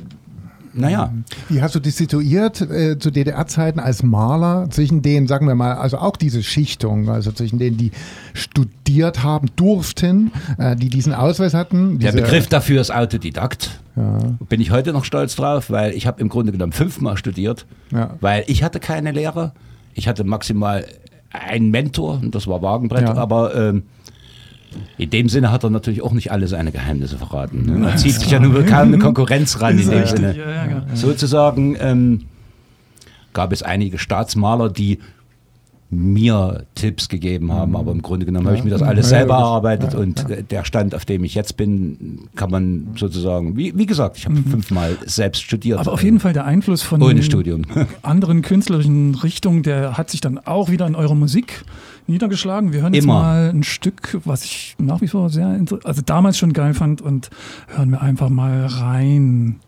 naja. 0.74 1.12
Wie 1.48 1.60
hast 1.60 1.74
du 1.74 1.80
dich 1.80 1.94
situiert 1.96 2.60
äh, 2.60 2.98
zu 2.98 3.10
DDR-Zeiten 3.10 3.80
als 3.80 4.02
Maler 4.02 4.68
zwischen 4.70 5.02
denen, 5.02 5.26
sagen 5.26 5.48
wir 5.48 5.54
mal, 5.54 5.74
also 5.74 5.98
auch 5.98 6.16
diese 6.16 6.42
Schichtung, 6.42 7.08
also 7.08 7.32
zwischen 7.32 7.58
denen, 7.58 7.76
die 7.76 7.90
studiert 8.34 9.22
haben, 9.24 9.48
durften, 9.56 10.30
äh, 10.58 10.76
die 10.76 10.88
diesen 10.88 11.14
Ausweis 11.14 11.54
hatten? 11.54 11.98
Der 11.98 12.12
Begriff 12.12 12.46
dafür 12.46 12.80
ist 12.80 12.94
Autodidakt. 12.94 13.80
Ja, 13.96 14.18
Bin 14.48 14.60
ich 14.60 14.70
heute 14.70 14.92
noch 14.92 15.04
stolz 15.04 15.34
drauf, 15.34 15.70
weil 15.70 15.94
ich 15.94 16.06
habe 16.06 16.20
im 16.20 16.28
Grunde 16.28 16.52
genommen 16.52 16.72
fünfmal 16.72 17.16
studiert, 17.16 17.66
ja. 17.90 18.14
weil 18.20 18.44
ich 18.46 18.62
hatte 18.62 18.78
keine 18.78 19.10
Lehrer. 19.10 19.54
Ich 19.94 20.06
hatte 20.06 20.22
maximal 20.22 20.86
einen 21.30 21.70
Mentor, 21.70 22.20
und 22.22 22.34
das 22.34 22.46
war 22.46 22.62
Wagenbrett, 22.62 23.02
Ja. 23.02 23.14
aber 23.16 23.54
ähm, 23.54 23.82
in 24.96 25.10
dem 25.10 25.28
Sinne 25.28 25.50
hat 25.50 25.64
er 25.64 25.70
natürlich 25.70 26.02
auch 26.02 26.12
nicht 26.12 26.32
alle 26.32 26.48
seine 26.48 26.72
Geheimnisse 26.72 27.18
verraten. 27.18 27.66
Ne? 27.66 27.78
Man 27.78 27.98
zieht 27.98 28.14
sich 28.14 28.30
ja 28.30 28.40
nun 28.40 28.54
kaum 28.66 28.88
eine 28.88 28.98
Konkurrenz 28.98 29.60
ran 29.60 29.78
in 29.78 29.88
dem 29.88 30.06
Sinne. 30.06 30.36
ja, 30.36 30.50
ja, 30.50 30.66
ja. 30.66 30.86
Sozusagen 30.94 31.76
ähm, 31.80 32.26
gab 33.32 33.52
es 33.52 33.62
einige 33.62 33.98
Staatsmaler, 33.98 34.68
die 34.68 34.98
mir 35.90 36.64
Tipps 36.74 37.08
gegeben 37.08 37.50
haben, 37.52 37.74
aber 37.74 37.92
im 37.92 38.02
Grunde 38.02 38.26
genommen 38.26 38.46
habe 38.46 38.56
ich 38.58 38.64
mir 38.64 38.70
das 38.70 38.82
alles 38.82 39.08
selber 39.08 39.34
erarbeitet 39.34 39.94
und 39.94 40.28
äh, 40.28 40.42
der 40.42 40.64
Stand, 40.64 40.94
auf 40.94 41.06
dem 41.06 41.24
ich 41.24 41.34
jetzt 41.34 41.56
bin, 41.56 42.28
kann 42.36 42.50
man 42.50 42.88
sozusagen, 42.96 43.56
wie, 43.56 43.76
wie 43.76 43.86
gesagt, 43.86 44.18
ich 44.18 44.26
habe 44.26 44.36
fünfmal 44.36 44.98
selbst 45.06 45.42
studiert. 45.42 45.78
Mhm. 45.78 45.80
Aber 45.80 45.92
auf 45.92 46.02
jeden 46.02 46.20
Fall 46.20 46.34
der 46.34 46.44
Einfluss 46.44 46.82
von 46.82 47.00
anderen 48.02 48.42
künstlerischen 48.42 49.14
Richtungen, 49.14 49.62
der 49.62 49.96
hat 49.96 50.10
sich 50.10 50.20
dann 50.20 50.38
auch 50.38 50.68
wieder 50.68 50.86
in 50.86 50.94
eurer 50.94 51.14
Musik 51.14 51.64
niedergeschlagen. 52.08 52.72
Wir 52.72 52.82
hören 52.82 52.94
jetzt 52.94 53.04
Immer. 53.04 53.14
mal 53.14 53.50
ein 53.50 53.62
Stück, 53.62 54.18
was 54.24 54.44
ich 54.44 54.74
nach 54.78 55.00
wie 55.00 55.08
vor 55.08 55.30
sehr, 55.30 55.60
also 55.84 56.02
damals 56.02 56.38
schon 56.38 56.52
geil 56.52 56.74
fand 56.74 57.00
und 57.00 57.30
hören 57.68 57.90
wir 57.90 58.02
einfach 58.02 58.28
mal 58.28 58.66
rein. 58.66 59.60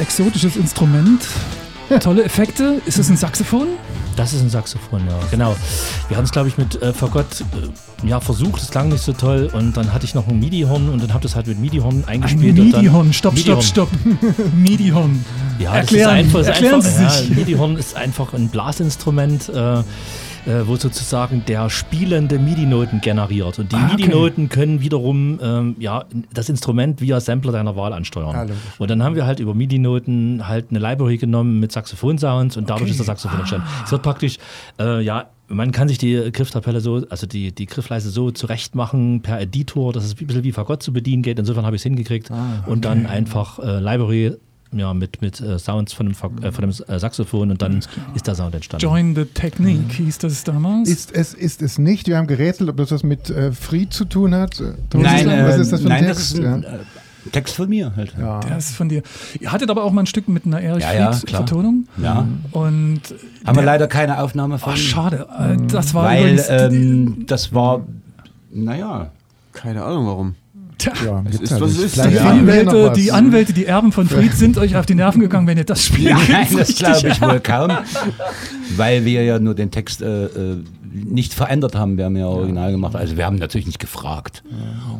Exotisches 0.00 0.56
Instrument. 0.56 1.22
Tolle 2.00 2.22
Effekte. 2.22 2.80
Ist 2.86 2.98
es 2.98 3.08
ein 3.10 3.16
Saxophon? 3.16 3.66
Das 4.14 4.32
ist 4.32 4.42
ein 4.42 4.48
Saxophon, 4.50 5.00
ja, 5.08 5.18
genau. 5.30 5.56
Wir 6.08 6.16
haben 6.16 6.24
es, 6.24 6.30
glaube 6.30 6.46
ich, 6.48 6.56
mit 6.56 6.80
äh, 6.82 6.92
Fagott 6.92 7.40
äh, 8.02 8.06
ja, 8.08 8.20
versucht, 8.20 8.62
es 8.62 8.70
klang 8.70 8.88
nicht 8.90 9.02
so 9.02 9.12
toll 9.12 9.50
und 9.52 9.76
dann 9.76 9.92
hatte 9.92 10.04
ich 10.04 10.14
noch 10.14 10.28
ein 10.28 10.38
MIDI-Horn 10.38 10.88
und 10.88 11.02
dann 11.02 11.12
habe 11.12 11.22
das 11.22 11.34
halt 11.34 11.46
mit 11.48 11.58
MIDI-Horn 11.58 12.04
Ein 12.06 12.22
eingespielt. 12.22 12.58
dann- 12.58 12.66
MIDI-Horn, 12.66 13.12
stopp, 13.12 13.34
MIDI-Horn. 13.34 13.62
stopp, 13.62 13.88
stopp. 13.90 14.54
MIDI-Horn. 14.54 15.24
Ja, 15.58 15.74
Erklären, 15.74 16.08
das 16.16 16.26
ist 16.26 16.36
einfach, 16.36 16.46
erklären 16.54 16.80
ist 16.80 16.86
einfach, 16.96 17.10
Sie 17.12 17.18
sich. 17.20 17.28
Ja, 17.30 17.36
MIDI-Horn 17.36 17.76
ist 17.76 17.94
einfach 17.96 18.32
ein 18.32 18.48
Blasinstrument, 18.48 19.48
äh, 19.50 19.82
äh, 20.46 20.66
wo 20.66 20.76
sozusagen 20.76 21.44
der 21.46 21.68
spielende 21.70 22.38
MIDI-Noten 22.38 23.00
generiert. 23.00 23.58
Und 23.58 23.72
die 23.72 23.76
Ah, 23.76 23.86
okay. 23.92 23.96
MIDI-Noten 23.96 24.48
können 24.48 24.80
wiederum 24.80 25.38
ähm, 25.42 25.76
ja, 25.78 26.04
das 26.32 26.48
Instrument 26.48 27.00
via 27.00 27.20
Sampler 27.20 27.52
deiner 27.52 27.76
Wahl 27.76 27.92
ansteuern. 27.92 28.34
Ah, 28.34 28.46
und 28.78 28.90
dann 28.90 29.02
haben 29.02 29.14
wir 29.14 29.26
halt 29.26 29.40
über 29.40 29.54
MIDI-Noten 29.54 30.46
halt 30.48 30.66
eine 30.70 30.78
Library 30.78 31.18
genommen 31.18 31.60
mit 31.60 31.72
Saxophon-Sounds 31.72 32.56
und 32.56 32.68
dadurch 32.70 32.82
Okay. 32.82 32.90
ist 32.92 32.98
der 32.98 33.06
Saxophon 33.06 33.38
entstanden. 33.40 33.66
Es 33.84 33.92
wird 33.92 34.02
praktisch, 34.02 34.38
äh, 34.78 35.00
ja, 35.02 35.26
man 35.48 35.72
kann 35.72 35.88
sich 35.88 35.98
die 35.98 36.30
Grifftabelle 36.32 36.80
so, 36.80 37.02
also 37.10 37.26
die, 37.26 37.52
die 37.52 37.66
Griffleiste 37.66 38.08
so 38.10 38.30
zurecht 38.30 38.74
machen 38.76 39.20
per 39.20 39.40
Editor, 39.40 39.92
dass 39.92 40.04
es 40.04 40.14
ein 40.20 40.26
bisschen 40.26 40.44
wie 40.44 40.52
Fagott 40.52 40.80
zu 40.82 40.92
bedienen 40.92 41.22
geht. 41.22 41.38
Insofern 41.40 41.66
habe 41.66 41.74
ich 41.74 41.80
es 41.80 41.84
hingekriegt. 41.84 42.30
Und 42.66 42.84
dann 42.84 43.06
einfach 43.06 43.58
äh, 43.58 43.80
Library 43.80 44.36
ja, 44.72 44.94
mit, 44.94 45.20
mit 45.20 45.40
äh, 45.40 45.58
Sounds 45.58 45.92
von 45.92 46.06
dem, 46.06 46.14
Fa- 46.14 46.30
äh, 46.42 46.52
von 46.52 46.62
dem 46.62 46.70
äh, 46.88 46.98
Saxophon 46.98 47.50
und 47.50 47.60
dann 47.62 47.80
ist 48.14 48.26
der 48.26 48.34
Sound 48.34 48.54
entstanden. 48.54 48.82
Join 48.84 49.14
the 49.14 49.24
Technique 49.24 49.92
hieß 49.92 50.18
das 50.18 50.44
damals. 50.44 50.88
Ist 50.88 51.12
es, 51.12 51.34
ist 51.34 51.60
es 51.62 51.78
nicht? 51.78 52.06
Wir 52.06 52.16
haben 52.18 52.26
gerätselt, 52.26 52.68
ob 52.70 52.76
das 52.76 52.90
was 52.92 53.02
mit 53.02 53.30
äh, 53.30 53.50
Fried 53.52 53.92
zu 53.92 54.04
tun 54.04 54.34
hat. 54.34 54.60
Äh, 54.60 54.64
Nein, 54.64 55.24
Thorsten, 55.24 55.44
was 55.46 55.56
äh, 55.56 55.60
ist 55.60 55.72
das 55.72 55.80
für 55.80 55.86
ein 55.86 55.88
nein, 55.90 56.04
Text? 56.04 56.20
das 56.20 56.38
ist 56.38 56.44
ein 56.44 56.62
äh, 56.64 56.78
Text 57.32 57.54
von 57.56 57.68
mir 57.68 57.92
halt. 57.96 58.14
ja. 58.18 58.40
Der 58.40 58.56
ist 58.58 58.74
von 58.74 58.88
dir. 58.88 59.02
Ihr 59.40 59.52
hattet 59.52 59.68
aber 59.70 59.84
auch 59.84 59.92
mal 59.92 60.02
ein 60.02 60.06
Stück 60.06 60.26
mit 60.28 60.46
einer 60.46 60.60
Erich 60.60 60.82
Ja, 60.84 60.92
ja, 60.94 61.12
Fried 61.12 61.26
klar. 61.26 61.40
Vertonung. 61.46 61.86
Ja. 62.02 62.26
Und 62.52 63.00
Haben 63.44 63.46
wir 63.46 63.52
der- 63.54 63.62
leider 63.64 63.88
keine 63.88 64.22
Aufnahme 64.22 64.58
von. 64.58 64.72
Ach, 64.72 64.76
schade. 64.78 65.26
Äh, 65.38 65.56
Das 65.66 65.92
war 65.94 66.04
weil 66.04 66.22
übrigens. 66.38 66.46
ähm, 66.48 67.24
das 67.26 67.52
war, 67.52 67.82
naja, 68.52 69.10
Keine 69.52 69.82
Ahnung 69.84 70.06
warum. 70.06 70.34
Tja, 70.80 70.92
Ja, 71.04 71.22
Es 71.28 71.40
ist, 71.40 71.60
was 71.60 71.76
ist. 71.76 71.96
Die, 71.96 72.18
Anwälte, 72.18 72.84
was. 72.84 72.96
die 72.98 73.12
Anwälte, 73.12 73.52
die 73.52 73.66
Erben 73.66 73.92
von 73.92 74.08
Fried 74.08 74.32
sind 74.32 74.56
euch 74.56 74.76
auf 74.76 74.86
die 74.86 74.94
Nerven 74.94 75.20
gegangen, 75.20 75.46
wenn 75.46 75.58
ihr 75.58 75.64
das 75.64 75.84
spielt. 75.84 76.16
Nein, 76.30 76.46
das 76.56 76.74
glaube 76.76 77.08
ich 77.08 77.20
wohl 77.20 77.40
kaum, 77.40 77.70
weil 78.76 79.04
wir 79.04 79.22
ja 79.24 79.38
nur 79.38 79.54
den 79.54 79.70
Text 79.70 80.00
äh, 80.00 80.24
äh, 80.24 80.64
nicht 80.92 81.34
verändert 81.34 81.74
haben. 81.74 81.96
Wir 81.96 82.04
haben 82.06 82.16
ja 82.16 82.26
original 82.26 82.72
gemacht. 82.72 82.96
Also 82.96 83.16
wir 83.16 83.24
haben 83.26 83.36
natürlich 83.36 83.66
nicht 83.66 83.78
gefragt. 83.78 84.42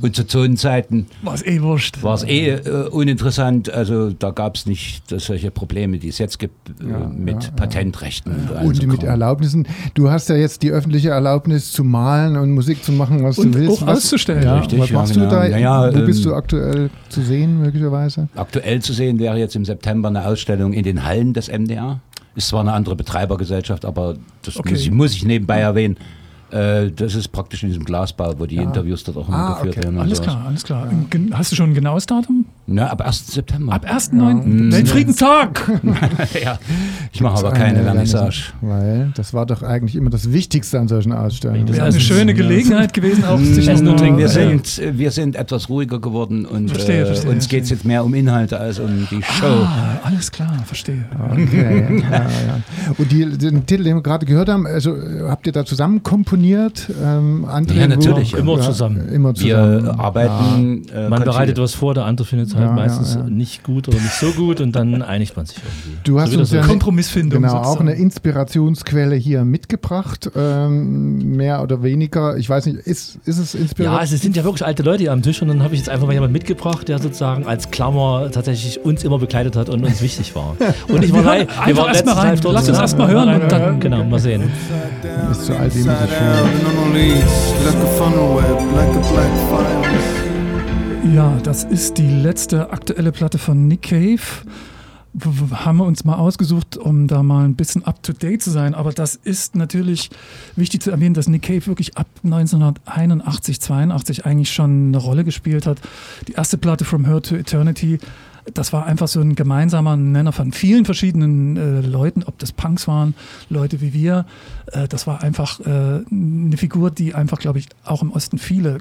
Und 0.00 0.14
zu 0.14 0.26
Zonenzeiten 0.26 1.06
War 1.22 1.34
es 1.34 1.44
eh 1.44 1.60
wurscht. 1.62 2.02
war 2.02 2.14
es 2.14 2.22
eh 2.24 2.50
äh, 2.50 2.88
uninteressant. 2.88 3.72
Also 3.72 4.10
da 4.10 4.30
gab 4.30 4.56
es 4.56 4.66
nicht 4.66 5.02
solche 5.20 5.50
Probleme, 5.50 5.98
die 5.98 6.08
es 6.08 6.18
jetzt 6.18 6.38
gibt 6.38 6.70
äh, 6.80 6.84
mit 7.08 7.54
Patentrechten. 7.56 8.32
Und, 8.32 8.56
all 8.56 8.66
Und 8.66 8.86
mit. 8.86 9.02
Erlaubnissen. 9.02 9.66
Du 9.94 10.10
hast 10.10 10.28
ja 10.28 10.36
jetzt 10.36 10.62
die 10.62 10.70
öffentliche 10.70 11.10
Erlaubnis 11.10 11.72
zu 11.72 11.82
malen 11.84 12.36
und 12.36 12.52
Musik 12.52 12.84
zu 12.84 12.92
machen, 12.92 13.22
was 13.24 13.38
Und 13.38 13.54
du 13.54 13.58
willst. 13.58 13.82
auch 13.82 13.86
was, 13.86 13.98
auszustellen. 13.98 14.42
Ja, 14.42 14.58
Richtig, 14.58 14.78
was 14.78 14.90
ja, 14.90 14.94
machst 14.94 15.14
genau. 15.14 15.28
du 15.28 15.34
da? 15.36 15.48
Naja, 15.48 15.90
Wo 15.94 16.06
bist 16.06 16.20
ähm, 16.24 16.30
du 16.30 16.34
aktuell 16.34 16.90
zu 17.08 17.22
sehen, 17.22 17.60
möglicherweise? 17.60 18.28
Aktuell 18.36 18.80
zu 18.80 18.92
sehen 18.92 19.18
wäre 19.18 19.38
jetzt 19.38 19.56
im 19.56 19.64
September 19.64 20.08
eine 20.08 20.26
Ausstellung 20.26 20.72
in 20.72 20.84
den 20.84 21.04
Hallen 21.04 21.32
des 21.32 21.48
MDR. 21.48 22.00
Ist 22.34 22.48
zwar 22.48 22.60
eine 22.60 22.72
andere 22.72 22.94
Betreibergesellschaft, 22.96 23.84
aber 23.84 24.16
das 24.42 24.56
Okay. 24.56 24.70
muss, 24.70 24.80
ich, 24.82 24.90
muss 24.90 25.14
ich 25.14 25.24
nebenbei 25.24 25.60
erwähnen. 25.60 25.96
Äh, 26.52 26.90
das 26.90 27.14
ist 27.14 27.28
praktisch 27.28 27.62
in 27.62 27.68
diesem 27.68 27.84
Glasbau, 27.84 28.34
wo 28.38 28.46
die 28.46 28.56
Interviews 28.56 29.04
dort 29.04 29.16
auch 29.18 29.28
immer 29.28 29.36
Ah, 29.36 29.54
geführt 29.54 29.76
okay. 29.76 29.84
werden. 29.84 30.00
Alles 30.00 30.18
sowas. 30.18 30.32
klar, 30.32 30.46
alles 30.46 30.64
klar. 30.64 30.88
Gen- 31.10 31.30
Hast 31.38 31.52
du 31.52 31.56
schon 31.56 31.70
ein 31.70 31.74
genaues 31.74 32.06
Datum? 32.06 32.44
Na, 32.66 32.86
ab 32.88 33.00
1. 33.06 33.26
September. 33.28 33.72
Ab 33.72 33.84
1.9. 33.88 34.72
Weltfriedenstag! 34.72 35.70
ja. 36.44 36.58
Ich 37.12 37.20
mache 37.20 37.38
aber 37.38 37.52
keine 37.52 37.78
eine 37.78 37.82
Vernissage. 37.84 38.52
Weil 38.60 39.10
das 39.14 39.32
war 39.34 39.46
doch 39.46 39.62
eigentlich 39.62 39.96
immer 39.96 40.10
das 40.10 40.32
Wichtigste 40.32 40.78
an 40.80 40.88
solchen 40.88 41.12
Ausstellungen. 41.12 41.66
Das 41.66 41.76
Wäre 41.76 41.86
eine 41.86 42.00
schöne 42.00 42.32
ja. 42.32 42.36
Gelegenheit 42.36 42.92
gewesen, 42.94 43.24
auch 43.24 43.38
sich 43.38 43.68
Essen 43.68 43.86
und 43.86 43.94
noch- 43.94 44.00
Trinken. 44.00 44.18
Wir 44.18 44.28
sind, 44.28 44.80
wir 44.92 45.10
sind 45.10 45.36
etwas 45.36 45.68
ruhiger 45.68 46.00
geworden 46.00 46.46
und 46.46 46.68
Verstehe, 46.70 47.02
äh, 47.02 47.06
verstehe, 47.06 47.30
uns 47.30 47.48
geht 47.48 47.64
es 47.64 47.70
jetzt 47.70 47.84
mehr 47.84 48.04
um 48.04 48.12
Inhalte 48.14 48.58
als 48.58 48.78
um 48.78 49.06
die 49.10 49.22
Show. 49.22 49.46
Ah, 49.46 49.98
alles 50.02 50.30
klar, 50.30 50.52
verstehe. 50.64 51.04
Okay, 51.32 52.02
ja, 52.10 52.18
ja. 52.22 52.26
Und 52.98 53.10
die, 53.12 53.24
den 53.38 53.66
Titel, 53.66 53.84
den 53.84 53.96
wir 53.96 54.02
gerade 54.02 54.26
gehört 54.26 54.48
haben, 54.48 54.66
also 54.66 54.96
habt 55.28 55.46
ihr 55.46 55.52
da 55.52 55.64
zusammen 55.64 56.02
komponiert? 56.02 56.39
Ähm, 56.44 57.46
André 57.48 57.74
Ja, 57.80 57.88
natürlich, 57.88 58.32
ja. 58.32 58.38
Immer 58.38 58.60
zusammen. 58.60 59.08
Immer 59.08 59.34
zusammen. 59.34 59.84
Wir 59.84 59.98
arbeiten. 60.00 60.82
Äh, 60.94 61.08
Man 61.08 61.22
bereitet 61.24 61.58
was 61.58 61.74
vor, 61.74 61.94
der 61.94 62.04
andere 62.06 62.26
findet 62.26 62.48
es 62.48 62.54
halt 62.54 62.64
Ja, 62.64 62.70
ja, 62.70 62.74
meistens 62.76 63.14
ja. 63.14 63.22
nicht 63.24 63.62
gut 63.62 63.88
oder 63.88 63.98
nicht 63.98 64.12
so 64.14 64.30
gut 64.32 64.60
und 64.60 64.72
dann 64.74 65.02
einigt 65.02 65.36
man 65.36 65.46
sich 65.46 65.58
irgendwie. 65.58 65.98
Du 66.04 66.20
hast 66.20 66.32
So 66.32 66.38
uns 66.40 66.50
ja 66.52 66.60
ist. 66.62 66.66
Kompromissfindung. 66.68 67.42
Genau, 67.42 67.54
auch 67.54 67.64
sozusagen. 67.64 67.88
eine 67.88 67.98
Inspirationsquelle 67.98 69.14
hier 69.16 69.44
mitgebracht, 69.44 70.30
ähm, 70.36 71.36
mehr 71.36 71.62
oder 71.62 71.82
weniger. 71.82 72.36
Ich 72.36 72.48
weiß 72.48 72.66
nicht, 72.66 72.78
ist, 72.78 73.18
ist 73.24 73.38
es 73.38 73.52
Ja, 73.52 73.60
Inspiration? 73.60 74.14
es 74.16 74.22
sind 74.22 74.36
ja 74.36 74.44
wirklich 74.44 74.64
alte 74.64 74.82
Leute 74.82 75.02
hier 75.02 75.12
am 75.12 75.22
Tisch 75.22 75.42
und 75.42 75.48
dann 75.48 75.62
habe 75.62 75.74
ich 75.74 75.80
jetzt 75.80 75.88
einfach 75.88 76.06
mal 76.06 76.12
jemanden 76.12 76.32
mitgebracht, 76.32 76.88
der 76.88 76.98
sozusagen 76.98 77.44
als 77.46 77.70
Klammer 77.70 78.30
tatsächlich 78.32 78.84
uns 78.84 79.04
immer 79.04 79.18
begleitet 79.18 79.56
hat 79.56 79.68
und 79.68 79.84
uns 79.84 80.00
wichtig 80.02 80.34
war. 80.34 80.56
Und 80.88 81.04
ich 81.04 81.12
war, 81.12 81.24
Wir 81.24 81.30
hören 81.32 81.46
wir 81.48 81.62
einfach 81.62 81.82
waren 81.84 81.88
erst 81.94 82.06
mal 82.06 82.12
rein. 82.14 82.38
Lass 82.42 82.44
uns 82.46 82.54
zusammen. 82.66 82.80
erst 82.80 82.98
mal 82.98 83.10
hören 83.10 83.42
und 83.42 83.52
dann- 83.52 83.80
Genau, 83.80 84.04
mal 84.04 84.18
sehen. 84.18 84.42
ist 85.30 85.44
zu 85.46 85.56
alt, 85.56 85.72
Ja, 91.14 91.36
das 91.42 91.64
ist 91.64 91.98
die 91.98 92.08
letzte 92.08 92.70
aktuelle 92.70 93.10
Platte 93.10 93.38
von 93.38 93.66
Nick 93.66 93.82
Cave. 93.82 94.20
Haben 95.52 95.78
wir 95.78 95.86
uns 95.86 96.04
mal 96.04 96.14
ausgesucht, 96.14 96.76
um 96.76 97.08
da 97.08 97.24
mal 97.24 97.44
ein 97.44 97.56
bisschen 97.56 97.84
up 97.84 98.00
to 98.02 98.12
date 98.12 98.42
zu 98.42 98.50
sein. 98.50 98.74
Aber 98.74 98.92
das 98.92 99.16
ist 99.16 99.56
natürlich 99.56 100.10
wichtig 100.54 100.82
zu 100.82 100.92
erwähnen, 100.92 101.14
dass 101.14 101.26
Nick 101.26 101.42
Cave 101.42 101.66
wirklich 101.66 101.96
ab 101.96 102.06
1981, 102.22 103.60
82 103.60 104.24
eigentlich 104.24 104.52
schon 104.52 104.88
eine 104.88 104.98
Rolle 104.98 105.24
gespielt 105.24 105.66
hat. 105.66 105.80
Die 106.28 106.34
erste 106.34 106.58
Platte 106.58 106.84
From 106.84 107.06
Her 107.06 107.20
to 107.22 107.34
Eternity, 107.34 107.98
das 108.54 108.72
war 108.72 108.86
einfach 108.86 109.08
so 109.08 109.20
ein 109.20 109.34
gemeinsamer 109.34 109.96
Nenner 109.96 110.32
von 110.32 110.52
vielen 110.52 110.84
verschiedenen 110.84 111.56
äh, 111.56 111.80
Leuten, 111.80 112.22
ob 112.24 112.38
das 112.38 112.52
Punks 112.52 112.86
waren, 112.88 113.14
Leute 113.48 113.80
wie 113.80 113.92
wir. 113.92 114.26
Äh, 114.72 114.88
das 114.88 115.06
war 115.06 115.22
einfach 115.22 115.60
äh, 115.60 115.64
eine 116.10 116.56
Figur, 116.56 116.90
die 116.90 117.14
einfach, 117.14 117.38
glaube 117.38 117.58
ich, 117.58 117.68
auch 117.84 118.02
im 118.02 118.12
Osten 118.12 118.38
viele 118.38 118.78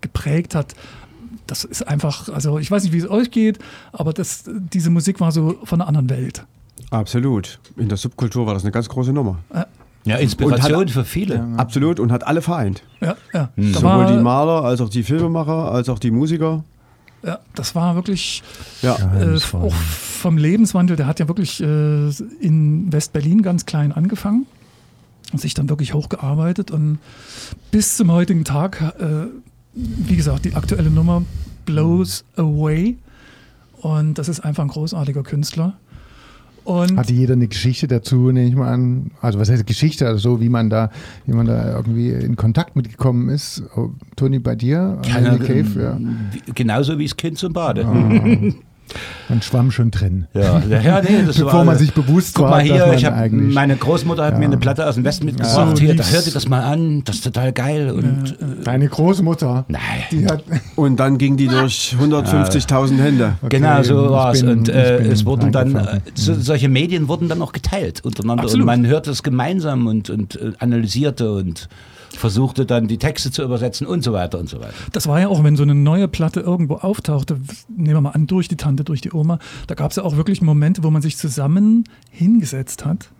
geprägt 0.00 0.54
hat. 0.54 0.74
Das 1.46 1.64
ist 1.64 1.86
einfach, 1.86 2.28
also 2.28 2.58
ich 2.58 2.70
weiß 2.70 2.84
nicht, 2.84 2.92
wie 2.92 2.98
es 2.98 3.08
euch 3.10 3.30
geht, 3.30 3.58
aber 3.92 4.12
das, 4.12 4.44
diese 4.46 4.90
Musik 4.90 5.20
war 5.20 5.32
so 5.32 5.56
von 5.64 5.80
einer 5.80 5.88
anderen 5.88 6.08
Welt. 6.10 6.44
Absolut. 6.90 7.58
In 7.76 7.88
der 7.88 7.98
Subkultur 7.98 8.46
war 8.46 8.54
das 8.54 8.62
eine 8.62 8.72
ganz 8.72 8.88
große 8.88 9.12
Nummer. 9.12 9.38
Ja, 10.04 10.16
Inspiration 10.16 10.74
Und 10.74 10.80
hat- 10.86 10.90
für 10.90 11.04
viele. 11.04 11.46
Absolut 11.56 11.98
und 11.98 12.12
hat 12.12 12.26
alle 12.26 12.42
vereint. 12.42 12.82
Ja, 13.00 13.16
ja. 13.32 13.50
Da 13.56 13.78
Sowohl 13.80 14.06
die 14.16 14.22
Maler 14.22 14.64
als 14.64 14.80
auch 14.80 14.88
die 14.90 15.02
Filmemacher, 15.02 15.72
als 15.72 15.88
auch 15.88 15.98
die 15.98 16.10
Musiker. 16.10 16.62
Ja, 17.24 17.38
das 17.54 17.74
war 17.74 17.94
wirklich 17.94 18.42
Ja. 18.82 18.96
äh, 19.20 19.38
auch 19.54 19.72
vom 19.74 20.36
Lebenswandel. 20.38 20.96
Der 20.96 21.06
hat 21.06 21.20
ja 21.20 21.28
wirklich 21.28 21.60
äh, 21.60 22.08
in 22.40 22.92
West-Berlin 22.92 23.42
ganz 23.42 23.66
klein 23.66 23.92
angefangen 23.92 24.46
und 25.32 25.40
sich 25.40 25.54
dann 25.54 25.68
wirklich 25.68 25.94
hochgearbeitet 25.94 26.70
und 26.70 26.98
bis 27.70 27.96
zum 27.96 28.10
heutigen 28.12 28.44
Tag, 28.44 28.80
äh, 29.00 29.26
wie 29.74 30.16
gesagt, 30.16 30.44
die 30.44 30.54
aktuelle 30.54 30.90
Nummer 30.90 31.22
Blows 31.66 32.24
Away. 32.36 32.96
Und 33.80 34.14
das 34.18 34.28
ist 34.28 34.40
einfach 34.40 34.62
ein 34.64 34.68
großartiger 34.68 35.22
Künstler. 35.22 35.74
Und 36.64 36.96
Hatte 36.96 37.12
jeder 37.12 37.34
eine 37.34 37.46
Geschichte 37.46 37.86
dazu, 37.86 38.30
nehme 38.30 38.48
ich 38.48 38.54
mal 38.54 38.72
an. 38.72 39.10
Also 39.20 39.38
was 39.38 39.50
heißt 39.50 39.66
Geschichte, 39.66 40.06
also 40.06 40.18
so 40.18 40.40
wie 40.40 40.48
man 40.48 40.70
da, 40.70 40.90
wie 41.26 41.34
man 41.34 41.46
da 41.46 41.76
irgendwie 41.76 42.10
in 42.10 42.36
Kontakt 42.36 42.74
mitgekommen 42.74 43.28
ist. 43.28 43.62
Oh, 43.76 43.90
Toni, 44.16 44.38
bei 44.38 44.56
dir? 44.56 44.98
Na, 45.06 45.36
Cave, 45.36 45.82
ja. 45.82 45.98
Genauso 46.54 46.98
wie 46.98 47.04
das 47.04 47.16
Kind 47.16 47.38
zum 47.38 47.52
Bade. 47.52 47.86
Man 49.28 49.40
schwamm 49.40 49.70
schon 49.70 49.90
drin. 49.90 50.26
Ja, 50.34 50.60
ja, 50.68 51.00
nee, 51.00 51.22
das 51.26 51.36
Bevor 51.38 51.52
war, 51.54 51.64
man 51.64 51.78
sich 51.78 51.92
bewusst 51.94 52.34
Guck 52.34 52.44
war, 52.44 52.50
mal 52.52 52.68
dass 52.68 52.76
hier, 52.76 52.92
ich 52.94 53.04
hab, 53.06 53.14
eigentlich- 53.14 53.54
meine 53.54 53.74
Großmutter 53.76 54.22
hat 54.24 54.34
Ja. 54.34 54.38
mir 54.38 54.44
eine 54.44 54.58
Platte 54.58 54.86
aus 54.86 54.96
dem 54.96 55.04
Westen 55.04 55.24
mitgebracht. 55.24 55.76
So 55.76 55.80
hier, 55.80 55.94
da 55.94 56.02
lieb's. 56.02 56.12
hört 56.12 56.26
ihr 56.26 56.32
das 56.32 56.46
mal 56.48 56.60
an, 56.62 57.02
das 57.04 57.16
ist 57.16 57.24
total 57.24 57.52
geil. 57.52 57.90
Und 57.90 58.36
Deine 58.64 58.86
Großmutter, 58.88 59.64
nein. 59.68 59.80
die 60.10 60.26
hat. 60.26 60.44
Und 60.76 61.00
dann 61.00 61.16
ging 61.18 61.36
die 61.38 61.48
durch 61.48 61.96
150.000 61.98 62.98
Hände. 63.00 63.34
Genau, 63.48 63.82
so 63.82 64.10
war 64.10 64.32
es. 64.32 64.42
Und 64.42 64.68
äh, 64.68 64.98
es 64.98 65.24
wurden 65.24 65.50
dann, 65.52 65.74
äh, 65.74 66.00
so, 66.14 66.34
solche 66.34 66.68
Medien 66.68 67.08
wurden 67.08 67.28
dann 67.28 67.40
auch 67.40 67.52
geteilt 67.52 68.04
untereinander. 68.04 68.44
Absolut. 68.44 68.62
Und 68.62 68.66
man 68.66 68.86
hörte 68.86 69.10
es 69.10 69.22
gemeinsam 69.22 69.86
und, 69.86 70.10
und 70.10 70.36
äh, 70.36 70.52
analysierte 70.58 71.32
und 71.32 71.68
versuchte 72.18 72.66
dann 72.66 72.88
die 72.88 72.98
Texte 72.98 73.30
zu 73.30 73.42
übersetzen 73.42 73.86
und 73.86 74.02
so 74.02 74.12
weiter 74.12 74.38
und 74.38 74.48
so 74.48 74.60
weiter. 74.60 74.74
Das 74.92 75.06
war 75.06 75.20
ja 75.20 75.28
auch, 75.28 75.42
wenn 75.44 75.56
so 75.56 75.62
eine 75.62 75.74
neue 75.74 76.08
Platte 76.08 76.40
irgendwo 76.40 76.76
auftauchte, 76.76 77.38
nehmen 77.68 77.94
wir 77.94 78.00
mal 78.00 78.10
an, 78.10 78.26
durch 78.26 78.48
die 78.48 78.56
Tante, 78.56 78.84
durch 78.84 79.00
die 79.00 79.12
Oma, 79.12 79.38
da 79.66 79.74
gab 79.74 79.90
es 79.90 79.96
ja 79.96 80.02
auch 80.02 80.16
wirklich 80.16 80.42
Momente, 80.42 80.82
wo 80.82 80.90
man 80.90 81.02
sich 81.02 81.16
zusammen 81.16 81.84
hingesetzt 82.10 82.84
hat 82.84 83.10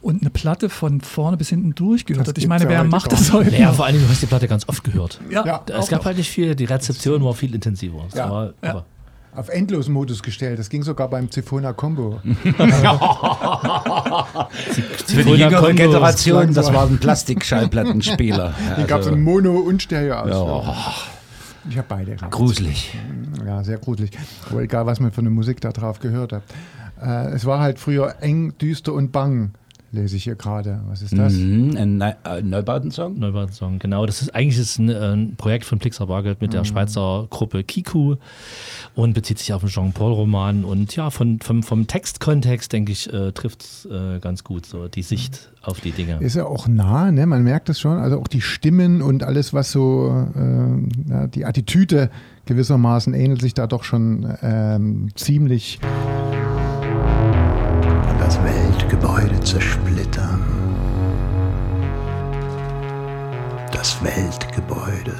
und 0.00 0.22
eine 0.22 0.30
Platte 0.30 0.68
von 0.68 1.00
vorne 1.00 1.36
bis 1.36 1.48
hinten 1.48 1.74
durchgehört 1.74 2.28
hat. 2.28 2.38
Ich 2.38 2.46
meine, 2.46 2.68
wer 2.68 2.84
macht 2.84 3.12
das 3.12 3.32
heute? 3.32 3.56
Ja, 3.56 3.72
vor 3.72 3.86
allem, 3.86 4.00
du 4.00 4.08
hast 4.08 4.22
die 4.22 4.26
Platte 4.26 4.48
ganz 4.48 4.68
oft 4.68 4.84
gehört. 4.84 5.20
Ja, 5.30 5.44
Ja. 5.44 5.62
Es 5.66 5.74
auch 5.74 5.88
gab 5.88 6.00
noch. 6.00 6.06
halt 6.06 6.18
nicht 6.18 6.30
viel, 6.30 6.54
die 6.54 6.64
Rezeption 6.64 7.24
war 7.24 7.34
viel 7.34 7.54
intensiver. 7.54 8.06
Ja. 8.14 8.30
War, 8.30 8.52
Ja. 8.62 8.84
Auf 9.34 9.48
Endlosmodus 9.48 10.22
gestellt. 10.22 10.58
Das 10.58 10.68
ging 10.68 10.82
sogar 10.82 11.08
beim 11.08 11.30
Zifona 11.30 11.72
Combo. 11.72 12.20
Für 15.06 15.24
die 15.24 15.30
jüngere 15.32 15.72
Generation, 15.72 16.52
das 16.54 16.72
war 16.72 16.86
ein 16.86 16.98
Plastikschallplattenspieler. 16.98 18.54
Die 18.78 18.84
gab 18.84 19.00
es 19.00 19.06
Also, 19.06 19.16
in 19.16 19.22
Mono 19.22 19.58
und 19.58 19.82
Stereo 19.82 20.14
aus. 20.16 20.28
Ja. 20.30 20.74
Ich 21.70 21.76
habe 21.76 21.86
beide. 21.88 22.14
gehabt. 22.16 22.32
gruselig. 22.32 22.96
Ja, 23.44 23.62
sehr 23.62 23.78
gruselig. 23.78 24.10
Aber 24.50 24.62
egal, 24.62 24.86
was 24.86 25.00
man 25.00 25.12
für 25.12 25.20
eine 25.20 25.30
Musik 25.30 25.60
da 25.60 25.70
drauf 25.70 26.00
gehört 26.00 26.32
hat. 26.32 26.42
Äh, 27.00 27.34
es 27.34 27.44
war 27.44 27.60
halt 27.60 27.78
früher 27.78 28.16
eng, 28.20 28.56
düster 28.58 28.92
und 28.92 29.12
bang, 29.12 29.52
lese 29.90 30.16
ich 30.16 30.24
hier 30.24 30.34
gerade. 30.34 30.80
Was 30.88 31.02
ist 31.02 31.16
das? 31.16 31.32
Mhm, 31.32 31.76
ein 31.76 31.98
Neu 31.98 32.12
äh, 32.24 32.42
Neubauten-Song? 32.42 33.18
Neubauten-Song, 33.18 33.78
genau. 33.78 34.06
Das 34.06 34.22
ist 34.22 34.34
eigentlich 34.34 34.58
ist 34.58 34.78
ein, 34.78 34.88
äh, 34.88 35.14
ein 35.14 35.36
Projekt 35.36 35.64
von 35.64 35.78
Plixer 35.78 36.06
Bargeld 36.06 36.40
mit 36.40 36.52
der 36.52 36.64
Schweizer 36.64 37.26
Gruppe 37.30 37.64
Kiku 37.64 38.16
und 38.94 39.14
bezieht 39.14 39.38
sich 39.38 39.52
auf 39.52 39.62
einen 39.62 39.70
Jean-Paul-Roman. 39.70 40.64
Und 40.64 40.94
ja, 40.96 41.10
von, 41.10 41.40
vom, 41.40 41.62
vom 41.62 41.86
Textkontext, 41.86 42.72
denke 42.72 42.92
ich, 42.92 43.12
äh, 43.12 43.32
trifft 43.32 43.62
es 43.62 43.88
äh, 43.90 44.18
ganz 44.20 44.44
gut, 44.44 44.66
so 44.66 44.88
die 44.88 45.02
Sicht 45.02 45.50
auf 45.62 45.80
die 45.80 45.92
Dinge. 45.92 46.18
Ist 46.20 46.36
ja 46.36 46.44
auch 46.44 46.68
nah, 46.68 47.10
ne? 47.10 47.26
man 47.26 47.42
merkt 47.42 47.68
es 47.68 47.80
schon. 47.80 47.98
Also 47.98 48.18
auch 48.18 48.28
die 48.28 48.40
Stimmen 48.40 49.02
und 49.02 49.22
alles, 49.22 49.52
was 49.54 49.72
so, 49.72 50.26
äh, 50.34 51.10
ja, 51.10 51.26
die 51.26 51.44
Attitüde 51.44 52.10
gewissermaßen 52.46 53.14
ähnelt 53.14 53.40
sich 53.40 53.54
da 53.54 53.66
doch 53.66 53.84
schon 53.84 54.36
ähm, 54.42 55.08
ziemlich. 55.14 55.78
Das 58.28 58.44
Weltgebäude 58.44 59.40
zersplittern. 59.40 60.38
Das 63.72 64.04
Weltgebäude. 64.04 65.14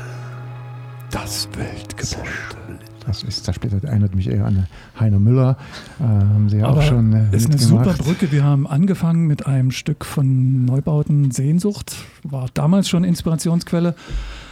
Das 1.11 1.49
Weltgebäude. 1.57 2.79
Das 3.07 3.23
ist 3.23 3.45
zersplittert, 3.47 3.85
erinnert 3.85 4.15
mich 4.15 4.29
eher 4.29 4.45
an 4.45 4.67
Heiner 5.01 5.21
Müller. 5.21 5.57
Äh, 5.99 6.03
haben 6.03 6.51
Sie 6.51 6.59
ja 6.59 6.67
Aber 6.67 6.81
auch 6.81 6.83
schon 6.83 7.15
äh, 7.15 7.35
ist 7.35 7.47
eine 7.47 7.57
super 7.57 7.87
mitgemacht. 7.87 8.05
Brücke. 8.05 8.31
Wir 8.31 8.45
haben 8.45 8.67
angefangen 8.67 9.27
mit 9.27 9.47
einem 9.47 9.71
Stück 9.71 10.05
von 10.05 10.67
Neubauten 10.67 11.31
Sehnsucht. 11.31 11.97
War 12.25 12.49
damals 12.53 12.91
schon 12.91 13.05
Inspirationsquelle. 13.05 13.95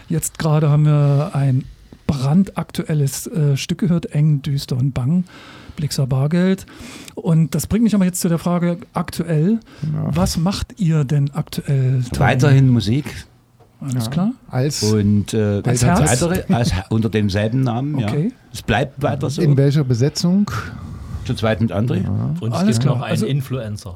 Jetzt 0.09 0.39
gerade 0.39 0.71
haben 0.71 0.87
wir 0.87 1.33
ein 1.35 1.65
brandaktuelles 2.07 3.27
äh, 3.27 3.59
Stück 3.59 3.81
gehört, 3.81 4.07
eng, 4.15 4.41
düster 4.41 4.79
und 4.79 4.95
bang. 4.95 5.25
Blixer 5.77 6.07
Bargeld. 6.07 6.67
Und 7.15 7.55
das 7.55 7.67
bringt 7.67 7.85
mich 7.85 7.95
aber 7.95 8.05
jetzt 8.05 8.21
zu 8.21 8.29
der 8.29 8.39
Frage 8.39 8.79
aktuell. 8.93 9.61
Was 9.93 10.37
macht 10.37 10.81
ihr 10.81 11.05
denn 11.05 11.31
aktuell? 11.31 12.03
Toni? 12.03 12.21
Weiterhin 12.21 12.69
Musik. 12.69 13.27
Alles 13.81 14.11
klar? 14.11 14.33
Als 14.49 14.83
Und 14.83 15.35
äh, 15.35 15.63
Als 15.65 15.85
Herz? 15.85 16.23
weitere, 16.23 16.53
als, 16.53 16.73
unter 16.89 17.11
demselben 17.11 17.61
Namen, 17.61 17.99
ja. 17.99 18.09
Okay. 18.09 18.33
Es 18.53 18.63
bleibt 18.63 19.03
weiter 19.03 19.29
so. 19.29 19.43
in 19.43 19.57
welcher 19.57 19.85
Besetzung? 19.85 20.51
Zu 21.27 21.35
zweit 21.35 21.61
mit 21.61 21.73
André. 21.73 22.05
Und 22.41 22.53
es 22.53 22.59
Alles 22.59 22.77
gibt 22.77 22.83
klar. 22.83 22.95
noch 22.97 23.03
einen 23.03 23.11
Also- 23.13 23.27
Influencer. 23.27 23.95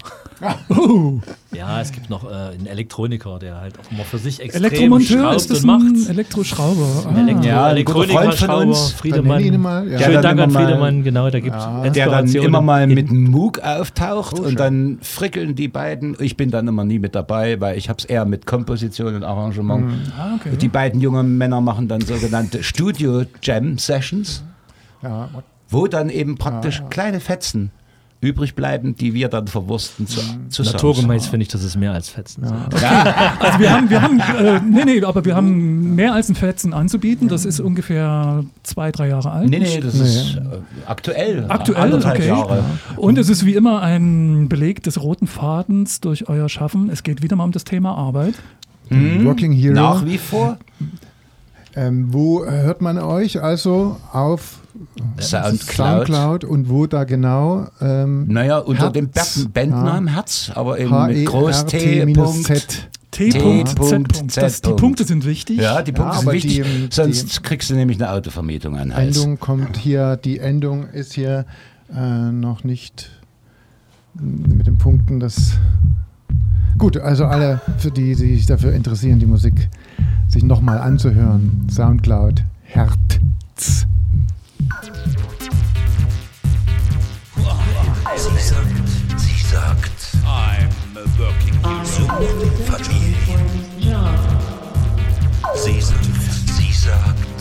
Uh, 0.70 1.20
Ja, 1.56 1.80
es 1.80 1.90
gibt 1.92 2.08
noch 2.10 2.24
äh, 2.24 2.34
einen 2.54 2.66
Elektroniker, 2.66 3.38
der 3.38 3.60
halt 3.60 3.74
auch 3.78 3.90
immer 3.92 4.04
für 4.04 4.18
sich 4.18 4.40
extrem 4.40 4.64
Elektromonteur 4.64 5.18
schraubt 5.20 5.36
ist 5.36 5.50
das 5.50 5.60
und 5.60 5.66
macht. 5.66 6.08
Elektroschrauber. 6.08 6.86
Ah. 7.12 7.18
Elektro 7.18 7.44
Ja, 7.46 7.70
Elektroniker-Schrauber, 7.70 8.66
uns. 8.66 8.78
Nenn 9.04 9.14
ihn 9.14 9.22
Friedemann. 9.22 9.60
mal. 9.60 9.88
Ja. 9.90 9.98
Schönen 10.00 10.22
Dank 10.22 10.40
an 10.40 10.50
Friedemann, 10.50 11.02
genau, 11.04 11.28
da 11.30 11.40
gibt 11.40 11.56
es 11.56 11.92
Der 11.92 12.08
dann 12.08 12.26
immer 12.28 12.60
mal 12.60 12.86
mit 12.86 13.10
Moog 13.10 13.58
auftaucht 13.60 14.38
Oh, 14.40 14.44
und 14.44 14.58
dann 14.60 14.98
frickeln 15.02 15.54
die 15.54 15.68
beiden. 15.68 16.16
Ich 16.20 16.36
bin 16.36 16.50
dann 16.50 16.66
immer 16.68 16.84
nie 16.84 16.98
mit 16.98 17.14
dabei, 17.14 17.60
weil 17.60 17.76
ich 17.76 17.88
habe 17.88 17.98
es 17.98 18.04
eher 18.04 18.24
mit 18.24 18.46
Komposition 18.46 19.14
und 19.16 19.24
Arrangement. 19.24 19.92
Ah, 20.18 20.36
okay. 20.36 20.56
Die 20.56 20.68
beiden 20.68 21.00
jungen 21.00 21.36
Männer 21.36 21.60
machen 21.60 21.88
dann 21.88 22.00
sogenannte 22.00 22.62
Studio 22.62 23.22
Jam 23.42 23.76
Sessions, 23.78 24.42
Ja, 25.02 25.28
wo 25.70 25.86
dann 25.86 26.10
eben 26.10 26.36
praktisch 26.36 26.82
kleine 26.90 27.20
Fetzen 27.20 27.70
übrig 28.22 28.54
bleiben, 28.54 28.96
die 28.96 29.14
wir 29.14 29.28
dann 29.28 29.46
verwursten 29.46 30.06
zu, 30.06 30.20
zu 30.50 30.62
Songs. 30.62 30.74
Naturgemäß 30.74 31.28
finde 31.28 31.44
ich, 31.44 31.48
das 31.48 31.64
ist 31.64 31.76
mehr 31.76 31.92
als 31.92 32.10
Fetzen. 32.10 32.44
Also 32.44 33.58
wir 33.58 33.72
haben, 33.72 33.88
wir 33.88 34.02
haben, 34.02 34.20
äh, 34.20 34.60
nee, 34.60 34.84
nee, 34.84 35.02
aber 35.02 35.24
wir 35.24 35.34
haben 35.34 35.94
mehr 35.94 36.12
als 36.12 36.28
ein 36.28 36.34
Fetzen 36.34 36.74
anzubieten. 36.74 37.28
Das 37.28 37.46
ist 37.46 37.60
ungefähr 37.60 38.44
zwei, 38.62 38.92
drei 38.92 39.08
Jahre 39.08 39.30
alt. 39.30 39.48
Nee, 39.48 39.60
nee, 39.60 39.80
das 39.80 39.94
ist 39.94 40.36
äh, 40.36 40.40
aktuell. 40.84 41.46
Aktuell, 41.48 41.94
okay. 41.94 42.26
Jahre. 42.26 42.62
Und 42.96 43.16
es 43.16 43.30
ist 43.30 43.46
wie 43.46 43.54
immer 43.54 43.80
ein 43.80 44.50
Beleg 44.50 44.82
des 44.82 45.00
roten 45.00 45.26
Fadens 45.26 46.00
durch 46.00 46.28
euer 46.28 46.50
Schaffen. 46.50 46.90
Es 46.90 47.02
geht 47.02 47.22
wieder 47.22 47.36
mal 47.36 47.44
um 47.44 47.52
das 47.52 47.64
Thema 47.64 47.94
Arbeit. 47.96 48.34
Mhm. 48.90 49.24
Working 49.24 49.52
Hero. 49.52 49.74
Nach 49.74 50.04
wie 50.04 50.18
vor. 50.18 50.58
Ähm, 51.74 52.12
wo 52.12 52.44
hört 52.44 52.82
man 52.82 52.98
euch 52.98 53.40
also 53.40 53.96
auf 54.12 54.59
Soundcloud. 55.20 56.06
Soundcloud 56.06 56.44
und 56.44 56.68
wo 56.68 56.86
da 56.86 57.04
genau? 57.04 57.66
Ähm, 57.80 58.26
Naja, 58.28 58.58
unter 58.58 58.84
Herz. 58.84 58.92
dem 58.92 59.10
Band- 59.10 59.52
Bandnamen 59.52 60.08
Herz, 60.08 60.50
aber 60.54 60.78
eben 60.78 60.90
H 60.90 61.06
mit 61.08 61.16
E 61.18 61.24
Groß 61.24 61.66
T. 61.66 61.78
T 62.06 62.14
Z. 62.42 62.88
T.Z. 63.10 64.08
T.Z. 64.08 64.36
Das- 64.36 64.60
Die 64.62 64.72
Punkte 64.72 65.04
sind 65.04 65.24
wichtig. 65.26 65.58
Ja, 65.60 65.82
die 65.82 65.90
Punkte 65.92 66.14
Ja, 66.14 66.20
sind 66.20 66.32
wichtig, 66.32 66.62
die- 66.62 66.88
sonst 66.90 67.42
kriegst 67.42 67.68
du 67.68 67.74
nämlich 67.74 68.00
eine 68.00 68.12
Autovermietung 68.12 68.76
an 68.78 68.94
Hals. 68.94 69.16
Endung 69.16 69.40
kommt 69.40 69.76
hier, 69.76 70.16
die 70.16 70.38
Endung 70.38 70.86
ist 70.88 71.14
hier 71.14 71.44
äh, 71.94 72.30
noch 72.30 72.62
nicht 72.62 73.10
mit 74.14 74.66
den 74.68 74.78
Punkten. 74.78 75.18
Das 75.18 75.54
gut, 76.78 76.96
also 76.98 77.24
alle, 77.26 77.60
für 77.78 77.90
die, 77.90 78.14
die 78.14 78.36
sich 78.36 78.46
dafür 78.46 78.72
interessieren, 78.74 79.18
die 79.18 79.26
Musik 79.26 79.68
sich 80.28 80.44
nochmal 80.44 80.78
anzuhören. 80.78 81.66
Soundcloud, 81.70 82.44
Herz. 82.62 83.86
Sie 84.82 84.88
sagt, 88.38 88.88
sie 89.18 89.40
sagt, 89.46 90.00
I'm 90.24 90.96
a 90.96 91.04
working 91.18 91.58
hero. 91.60 91.84
Familie. 92.64 93.14
Sie 95.54 95.80
sagt, 95.82 96.04
sie 96.46 96.72
sagt, 96.72 97.40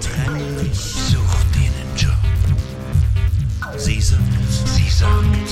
trenn 0.00 0.56
dich, 0.60 0.78
such 0.78 1.44
dir 1.52 1.70
einen 1.76 1.92
Job. 1.94 2.22
Sie 3.76 4.00
sagt, 4.00 4.22
sie 4.64 4.88
sagt, 4.88 5.50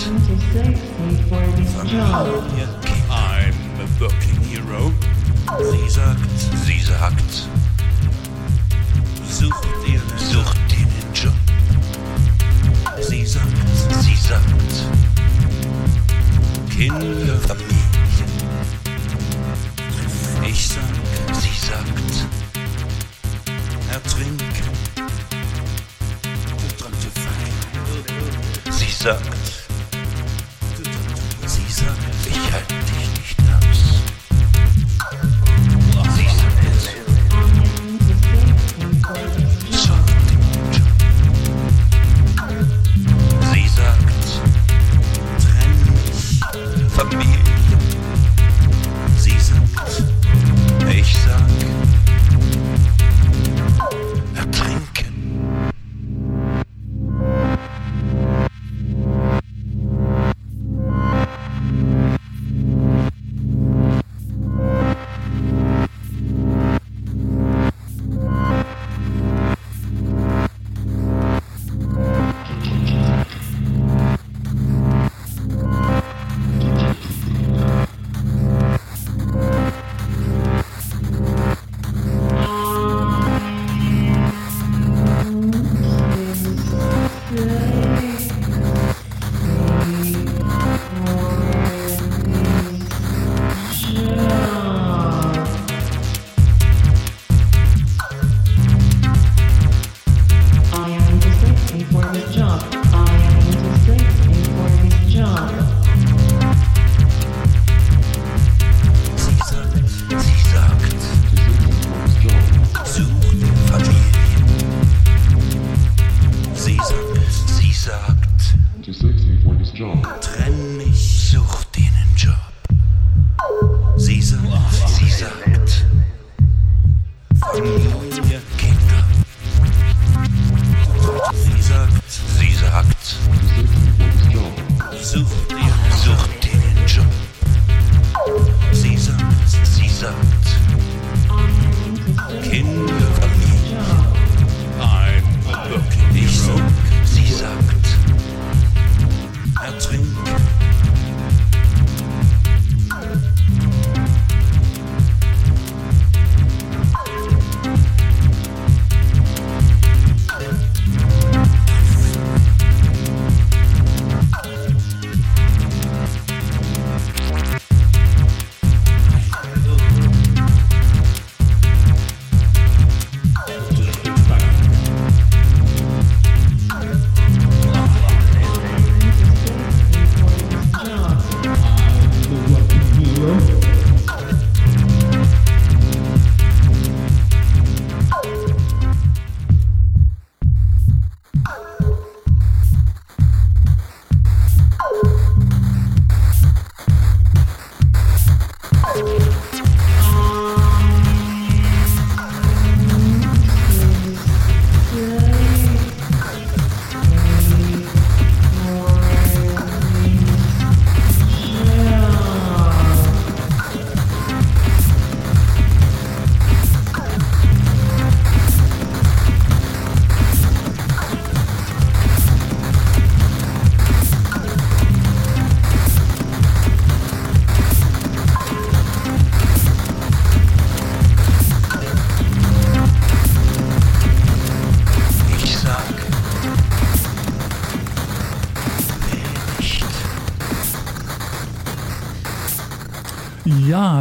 Familie. 1.77 2.67
I'm 3.11 3.55
a 3.79 3.87
working 4.01 4.41
hero. 4.41 4.91
Sie 5.71 5.89
sagt, 5.91 6.39
sie 6.65 6.81
sagt, 6.81 7.49
such 9.29 9.61
dir 9.87 10.01
einen, 10.01 11.15
Job. 11.15 11.33
Sie 13.01 13.25
sagt, 13.25 13.47
sie 14.01 14.17
sagt, 14.17 14.45
Kinder, 16.71 17.39
Familie. 17.47 17.77
Ich 20.47 20.69
sag, 20.69 20.83
sie 21.41 21.67
sagt, 21.67 22.29
ertrinken. 23.93 24.69
Zu 27.01 27.11
fein. 27.21 28.73
Sie 28.73 28.91
sagt, 28.91 29.23
sie 31.47 31.73
sagt, 31.73 32.27
ich 32.27 32.53
halte 32.53 32.75
dich 32.75 33.09
nicht 33.19 33.39
aus. 33.41 33.83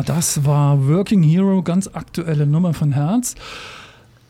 Das 0.08 0.46
war 0.46 0.88
Working 0.88 1.22
Hero, 1.22 1.62
ganz 1.62 1.90
aktuelle 1.92 2.48
Nummer 2.48 2.74
von 2.74 2.94
Herz. 2.94 3.36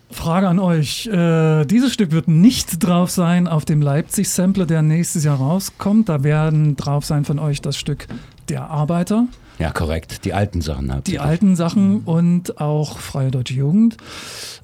Frage 0.09 0.47
an 0.47 0.57
euch. 0.57 1.05
Äh, 1.05 1.65
dieses 1.65 1.93
Stück 1.93 2.11
wird 2.11 2.27
nicht 2.27 2.83
drauf 2.83 3.11
sein 3.11 3.47
auf 3.47 3.63
dem 3.63 3.81
Leipzig-Sampler, 3.81 4.65
der 4.65 4.81
nächstes 4.81 5.23
Jahr 5.23 5.37
rauskommt. 5.37 6.09
Da 6.09 6.23
werden 6.23 6.77
drauf 6.77 7.05
sein 7.05 7.25
von 7.25 7.37
euch 7.37 7.61
das 7.61 7.77
Stück 7.77 8.07
Der 8.49 8.69
Arbeiter, 8.69 9.27
Ja, 9.59 9.71
korrekt. 9.71 10.25
Die 10.25 10.33
alten 10.33 10.61
Sachen 10.61 10.91
habt 10.91 11.07
die 11.07 11.19
alten 11.19 11.55
Sachen 11.55 11.99
und 12.01 12.59
auch 12.59 12.97
Freie 12.97 13.29
Deutsche 13.29 13.53
Jugend. 13.53 13.97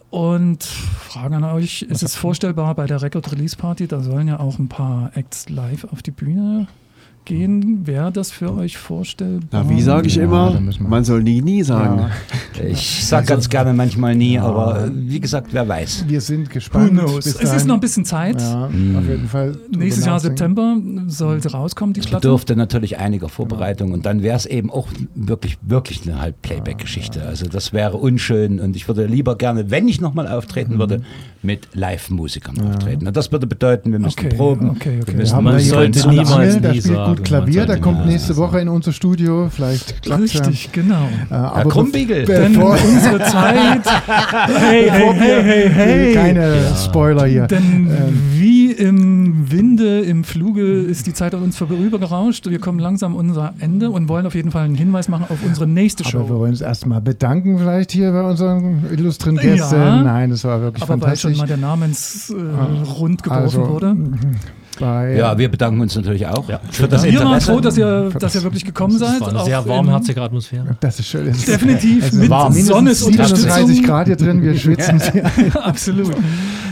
Und 0.10 0.64
Frage 0.64 1.36
an 1.36 1.44
euch, 1.44 1.84
ist 1.84 2.02
es 2.02 2.16
vorstellbar 2.16 2.74
bei 2.76 2.88
der 2.88 3.02
Record 3.02 3.32
Release 3.32 3.56
Party, 3.56 3.88
da 3.88 4.02
sollen 4.02 4.28
ja 4.28 4.40
auch 4.40 4.58
ein 4.60 4.70
paar 4.70 5.12
Acts 5.16 5.50
live 5.50 5.86
auf 5.92 6.02
die 6.02 6.12
Bühne 6.12 6.68
gehen. 7.26 7.86
Wäre 7.88 8.12
das 8.12 8.32
für 8.32 8.54
euch 8.54 8.78
vorstellbar? 8.78 9.64
Na, 9.64 9.70
wie 9.70 9.82
sage 9.82 10.08
ich 10.08 10.16
Ja, 10.16 10.24
immer, 10.24 10.60
man 10.80 11.04
soll 11.04 11.24
nie, 11.24 11.42
nie 11.42 11.64
sagen. 11.64 12.00
Ja. 12.58 12.64
Ich 12.66 13.06
sag 13.06 13.28
ganz 13.28 13.50
gerne 13.50 13.74
manchmal 13.74 14.16
nie, 14.16 14.38
aber 14.40 14.86
äh, 14.86 14.92
wie 14.94 15.20
gesagt, 15.20 15.48
wer 15.52 15.68
weiß. 15.68 16.06
Wir 16.08 16.22
sind 16.22 16.50
Who 16.50 16.54
gespannt. 16.54 16.92
knows? 16.92 17.26
Bis 17.26 17.36
Es 17.36 17.54
ist 17.54 17.68
noch 17.68 17.76
ein 17.76 17.80
bisschen 17.82 18.06
Zeit. 18.06 18.40
Ja, 18.42 18.70
Hm. 18.70 18.96
auf 18.98 19.08
jeden 19.08 19.28
Fall. 19.28 19.58
Nächstes 19.76 20.06
Jahr. 20.06 20.20
September 20.20 20.78
sollte 21.08 21.52
rauskommen, 21.52 21.94
die 21.94 22.02
Platte. 22.02 22.16
bedurfte 22.28 22.56
natürlich 22.56 22.98
einiger 23.00 23.30
Vorbereitung 23.30 23.92
und 23.94 24.06
dann 24.06 24.22
wäre 24.24 24.36
es 24.38 24.46
eben 24.46 24.70
auch 24.72 24.88
wirklich, 25.16 25.58
wirklich 25.62 26.04
eine 26.08 26.22
halb 26.22 26.42
Playback-Geschichte. 26.42 27.24
Also 27.26 27.46
das 27.48 27.74
wäre 27.74 27.98
unschön 27.98 28.60
und 28.60 28.76
ich 28.76 28.88
würde 28.88 29.06
lieber 29.06 29.36
gerne, 29.38 29.70
wenn 29.72 29.88
ich 29.88 30.00
nochmal 30.02 30.28
auftreten 30.28 30.80
würde, 30.80 31.02
mit 31.44 31.68
Live-Musikern 31.74 32.60
auftreten. 32.62 33.06
Und 33.08 33.16
das 33.18 33.32
würde 33.32 33.46
bedeuten, 33.48 33.92
wir 33.92 34.00
müssen 34.00 34.18
Okay, 34.20 34.36
proben. 34.36 34.70
okay, 34.72 35.00
okay. 35.02 35.12
Wir 35.12 35.16
müssen 35.18 35.36
haben 35.36 35.44
Man 35.44 35.60
sollte 35.60 36.10
niemals 36.10 36.32
Angel, 36.32 36.62
der 36.62 36.72
nie 36.72 36.80
spielt 36.82 36.96
sagen. 36.96 37.16
gut 37.18 37.26
Klavier, 37.26 37.66
der 37.66 37.80
kommt 37.80 38.06
nächste 38.06 38.38
Woche 38.38 38.60
in 38.62 38.70
unser 38.70 38.94
Studio. 38.94 39.50
Vielleicht 39.54 40.02
klappt's 40.02 40.34
Richtig, 40.36 40.72
genau. 40.72 41.08
Ja. 41.30 41.36
Äh, 41.36 41.60
aber 41.62 41.70
Krumbiegel. 41.70 42.26
be- 42.26 42.34
Denn 42.34 42.54
bevor, 42.54 42.72
unsere 42.88 43.20
Zeit. 43.26 43.82
Hey, 44.48 44.90
hey, 44.90 45.08
bevor 45.08 45.14
hey, 45.16 45.44
hey, 45.44 45.70
hey. 45.70 46.14
Keine 46.14 46.58
Spoiler 46.84 47.26
hier. 47.26 47.48
Denn 47.48 47.62
Ähm. 47.90 48.20
wie 48.32 48.72
im 48.72 49.52
Winde, 49.52 50.02
im 50.02 50.24
Fluge 50.24 50.62
ist 50.82 51.06
die 51.08 51.14
Zeit 51.14 51.36
an 51.36 51.44
uns 51.44 51.58
vorübergerauscht. 51.58 52.50
Wir 52.50 52.60
kommen 52.60 52.80
langsam 52.80 53.14
an 53.18 53.30
unser 53.30 53.54
Ende 53.60 53.90
und 53.92 54.08
wollen 54.10 54.26
auf 54.26 54.36
jeden 54.36 54.52
Fall 54.52 54.64
einen 54.66 54.76
Hinweis 54.76 55.10
machen 55.10 55.26
auf 55.30 55.40
unsere 55.46 55.68
nächste 55.68 56.04
Aber 56.06 56.14
wir 56.14 56.28
Show. 56.28 56.40
wollen 56.40 56.52
uns 56.52 56.62
erstmal 56.62 57.02
bedanken, 57.02 57.58
vielleicht 57.60 57.92
hier 57.92 58.12
bei 58.12 58.22
unseren 58.24 58.86
illustren 58.92 59.38
Gästen. 59.38 59.76
Ja. 59.76 60.02
Nein, 60.04 60.30
das 60.30 60.44
war 60.44 60.62
wirklich 60.62 60.84
Aber 60.84 61.00
weil 61.02 61.16
fantastisch. 61.38 61.38
mal 61.40 61.48
der 61.48 61.58
Namens 61.58 62.30
äh, 62.30 62.84
rund 63.00 63.24
geworfen 63.24 63.44
Also, 63.44 63.68
wurde. 63.70 63.96
Bei, 64.80 65.16
Ja, 65.16 65.38
wir 65.38 65.50
bedanken 65.50 65.82
uns 65.82 65.96
natürlich 65.96 66.26
auch 66.26 66.50
Ja. 66.50 66.60
für 66.72 66.88
das 66.88 67.04
Wir 67.04 67.20
waren 67.24 67.40
froh, 67.42 67.60
dass 67.60 67.78
ihr, 67.78 68.10
dass 68.18 68.34
ihr 68.34 68.42
wirklich 68.44 68.66
gekommen 68.66 68.98
Das 68.98 69.08
seid. 69.12 69.22
war 69.22 69.30
eine 69.30 69.44
sehr 69.46 69.68
warmherzige 69.68 70.22
Atmosphäre. 70.22 70.76
Das 70.80 70.98
ist 71.00 71.08
schön. 71.08 71.28
Ist- 71.28 71.48
Definitiv 71.48 72.06
ist 72.08 72.14
mit 72.14 72.30
warm. 72.30 72.52
37 72.54 73.06
Unterstützung. 73.08 73.84
Grad 73.84 74.08
hier 74.08 74.16
drin, 74.16 74.42
wir 74.42 74.58
schwitzen. 74.58 75.00
Absolut. 75.62 76.12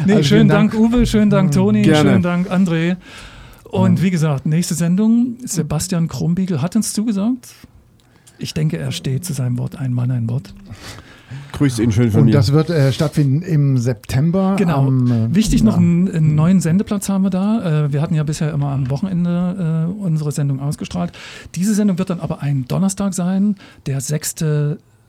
Nee, 0.08 0.14
Also 0.14 0.24
schönen 0.24 0.50
Dank, 0.50 0.72
Dank. 0.72 0.82
Uwe, 0.84 1.06
schönen 1.06 1.30
Dank, 1.30 1.52
Toni, 1.52 1.84
Gerne. 1.84 2.10
schönen 2.10 2.24
Dank, 2.24 2.52
André. 2.52 2.96
Und 3.66 4.02
wie 4.02 4.10
gesagt, 4.10 4.48
nächste 4.48 4.74
Sendung, 4.74 5.38
Sebastian 5.46 6.08
Krumbiegel 6.08 6.62
hat 6.62 6.76
uns 6.76 6.94
zugesagt. 6.94 7.50
Ich 8.40 8.54
denke, 8.56 8.78
er 8.80 8.92
steht 8.92 9.24
zu 9.24 9.34
seinem 9.34 9.60
Wort, 9.60 9.76
ein 9.76 9.94
Mann, 9.94 10.10
ein 10.10 10.28
Wort. 10.28 10.54
Grüßt 11.54 11.80
ihn 11.80 11.92
schön 11.92 12.12
von 12.12 12.22
Und 12.22 12.26
mir. 12.28 12.34
das 12.34 12.52
wird 12.52 12.70
äh, 12.70 12.92
stattfinden 12.92 13.42
im 13.42 13.78
September. 13.78 14.56
Genau. 14.58 14.88
Am, 14.88 15.12
äh, 15.12 15.36
Wichtig, 15.36 15.64
noch 15.64 15.74
ja. 15.74 15.80
einen, 15.80 16.10
einen 16.10 16.36
neuen 16.36 16.62
Sendeplatz 16.62 17.10
haben 17.10 17.24
wir 17.24 17.30
da. 17.30 17.86
Äh, 17.86 17.94
wir 17.94 18.02
hatten 18.02 18.16
ja 18.16 18.24
bisher 18.24 18.52
immer 18.54 18.70
am 18.70 18.90
Wochenende 18.90 19.88
äh, 19.90 20.02
unsere 20.04 20.32
Sendung 20.32 20.60
ausgestrahlt. 20.60 21.12
Diese 21.56 21.74
Sendung 21.74 21.98
wird 21.98 22.10
dann 22.10 22.20
aber 22.20 22.42
ein 22.42 22.66
Donnerstag 22.68 23.14
sein, 23.14 23.56
der 23.86 24.02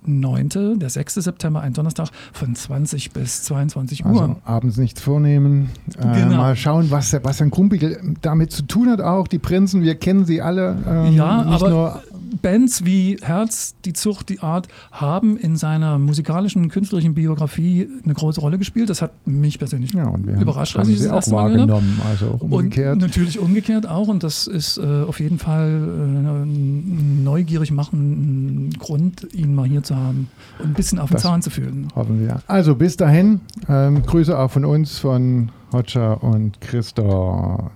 6.9., 0.06 0.78
der 0.78 0.90
6. 0.90 1.14
September, 1.14 1.60
ein 1.60 1.72
Donnerstag 1.72 2.08
von 2.32 2.54
20 2.54 3.12
bis 3.12 3.42
22 3.44 4.04
Uhr. 4.04 4.10
Also 4.10 4.36
abends 4.44 4.76
nichts 4.76 5.00
vornehmen. 5.00 5.70
Äh, 5.98 6.22
Genau. 6.22 6.36
Mal 6.36 6.56
schauen, 6.56 6.90
was 6.90 7.10
Sebastian 7.10 7.50
Krumbiegel 7.50 8.14
damit 8.20 8.52
zu 8.52 8.62
tun 8.62 8.90
hat 8.90 9.00
auch. 9.00 9.26
Die 9.28 9.38
Prinzen, 9.38 9.82
wir 9.82 9.94
kennen 9.94 10.24
sie 10.24 10.40
alle. 10.40 10.76
Ähm, 10.86 11.14
Ja, 11.14 11.44
nicht 11.44 11.54
aber 11.54 11.70
nur 11.70 12.02
Bands 12.40 12.84
wie 12.84 13.18
Herz, 13.20 13.74
die 13.84 13.92
Zucht, 13.92 14.28
die 14.28 14.40
Art 14.40 14.68
haben 14.90 15.36
in 15.36 15.56
seiner 15.56 15.98
musikalischen, 15.98 16.68
künstlerischen 16.70 17.14
Biografie 17.14 17.88
eine 18.04 18.14
große 18.14 18.40
Rolle 18.40 18.58
gespielt. 18.58 18.88
Das 18.88 19.02
hat 19.02 19.12
mich 19.26 19.58
persönlich 19.58 19.92
ja, 19.92 20.12
überrascht, 20.40 20.76
als 20.76 20.88
ich 20.88 20.98
sie 20.98 21.04
das 21.04 21.12
auch 21.12 21.16
erste 21.16 21.30
Mal 21.32 21.50
wahrgenommen. 21.50 22.00
Also 22.08 22.26
auch 22.32 22.40
umgekehrt. 22.40 22.94
Und 22.94 23.02
natürlich 23.02 23.38
umgekehrt 23.38 23.86
auch. 23.88 24.08
Und 24.08 24.22
das 24.22 24.46
ist 24.46 24.78
äh, 24.78 25.02
auf 25.06 25.20
jeden 25.20 25.38
Fall 25.38 25.68
äh, 25.68 26.44
ein 26.44 27.22
neugierig 27.24 27.70
machen, 27.70 28.70
Grund, 28.78 29.28
ihn 29.34 29.54
mal 29.54 29.66
hier 29.66 29.82
zu 29.82 29.91
haben 29.94 30.28
und 30.58 30.66
ein 30.70 30.74
bisschen 30.74 30.98
auf 30.98 31.10
den 31.10 31.14
Das- 31.14 31.22
Zahn 31.22 31.42
zu 31.42 31.50
fühlen. 31.50 31.88
Hoffen 31.94 32.20
wir. 32.20 32.40
Also 32.46 32.74
bis 32.74 32.96
dahin, 32.96 33.40
ähm, 33.68 34.02
Grüße 34.02 34.36
auch 34.38 34.50
von 34.50 34.64
uns, 34.64 34.98
von 34.98 35.50
Hotscher 35.72 36.22
und 36.22 36.60
Christoph. 36.60 37.70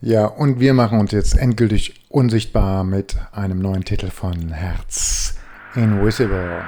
Ja, 0.00 0.26
und 0.26 0.60
wir 0.60 0.74
machen 0.74 1.00
uns 1.00 1.10
jetzt 1.10 1.36
endgültig 1.36 2.04
unsichtbar 2.08 2.84
mit 2.84 3.16
einem 3.32 3.60
neuen 3.60 3.84
Titel 3.84 4.10
von 4.10 4.50
Herz. 4.50 5.34
Invisible. 5.74 6.62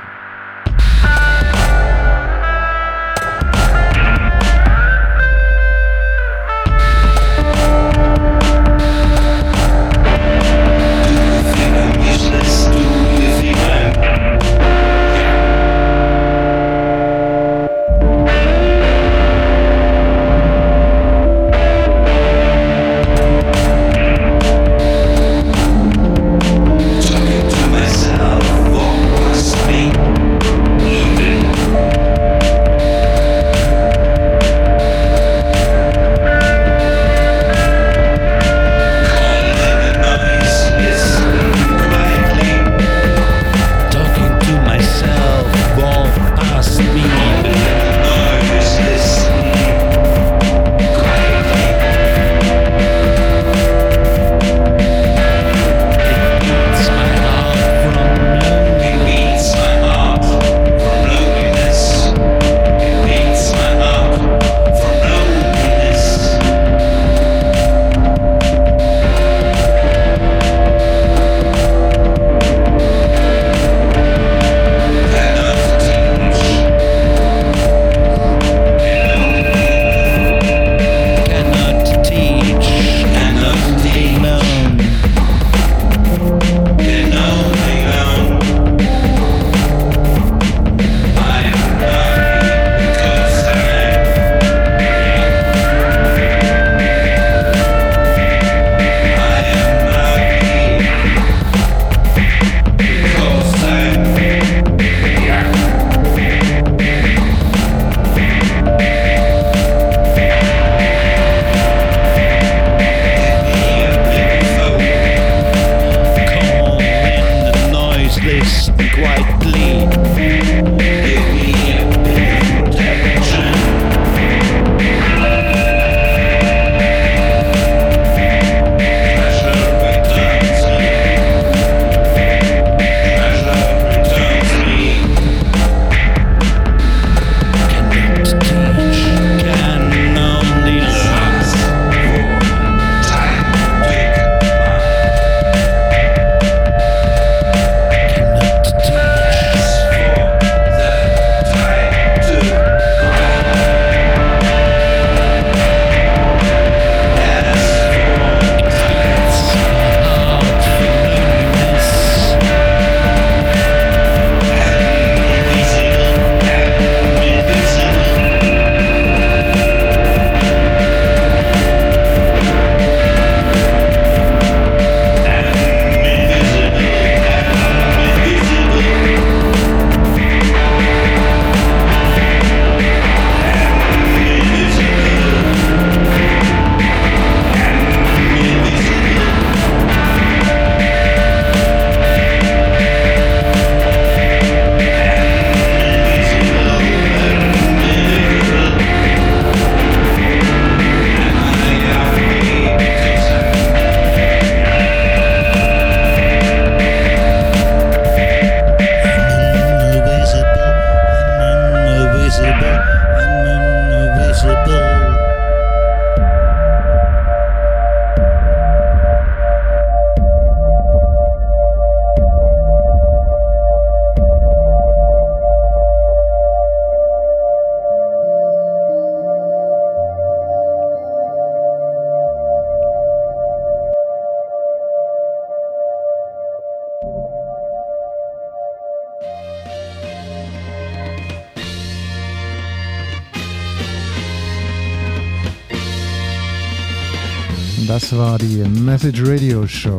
War 248.13 248.39
die 248.39 248.65
Message 248.81 249.23
Radio 249.25 249.67
Show. 249.67 249.99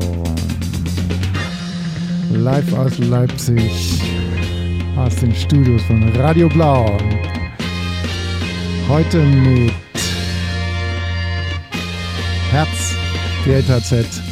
Live 2.32 2.74
aus 2.74 2.98
Leipzig, 2.98 4.02
aus 4.98 5.16
den 5.16 5.34
Studios 5.34 5.82
von 5.84 6.14
Radio 6.18 6.50
Blau. 6.50 6.98
Heute 8.90 9.20
mit 9.24 9.72
Herz, 12.52 12.96
Geschichten. 13.46 14.31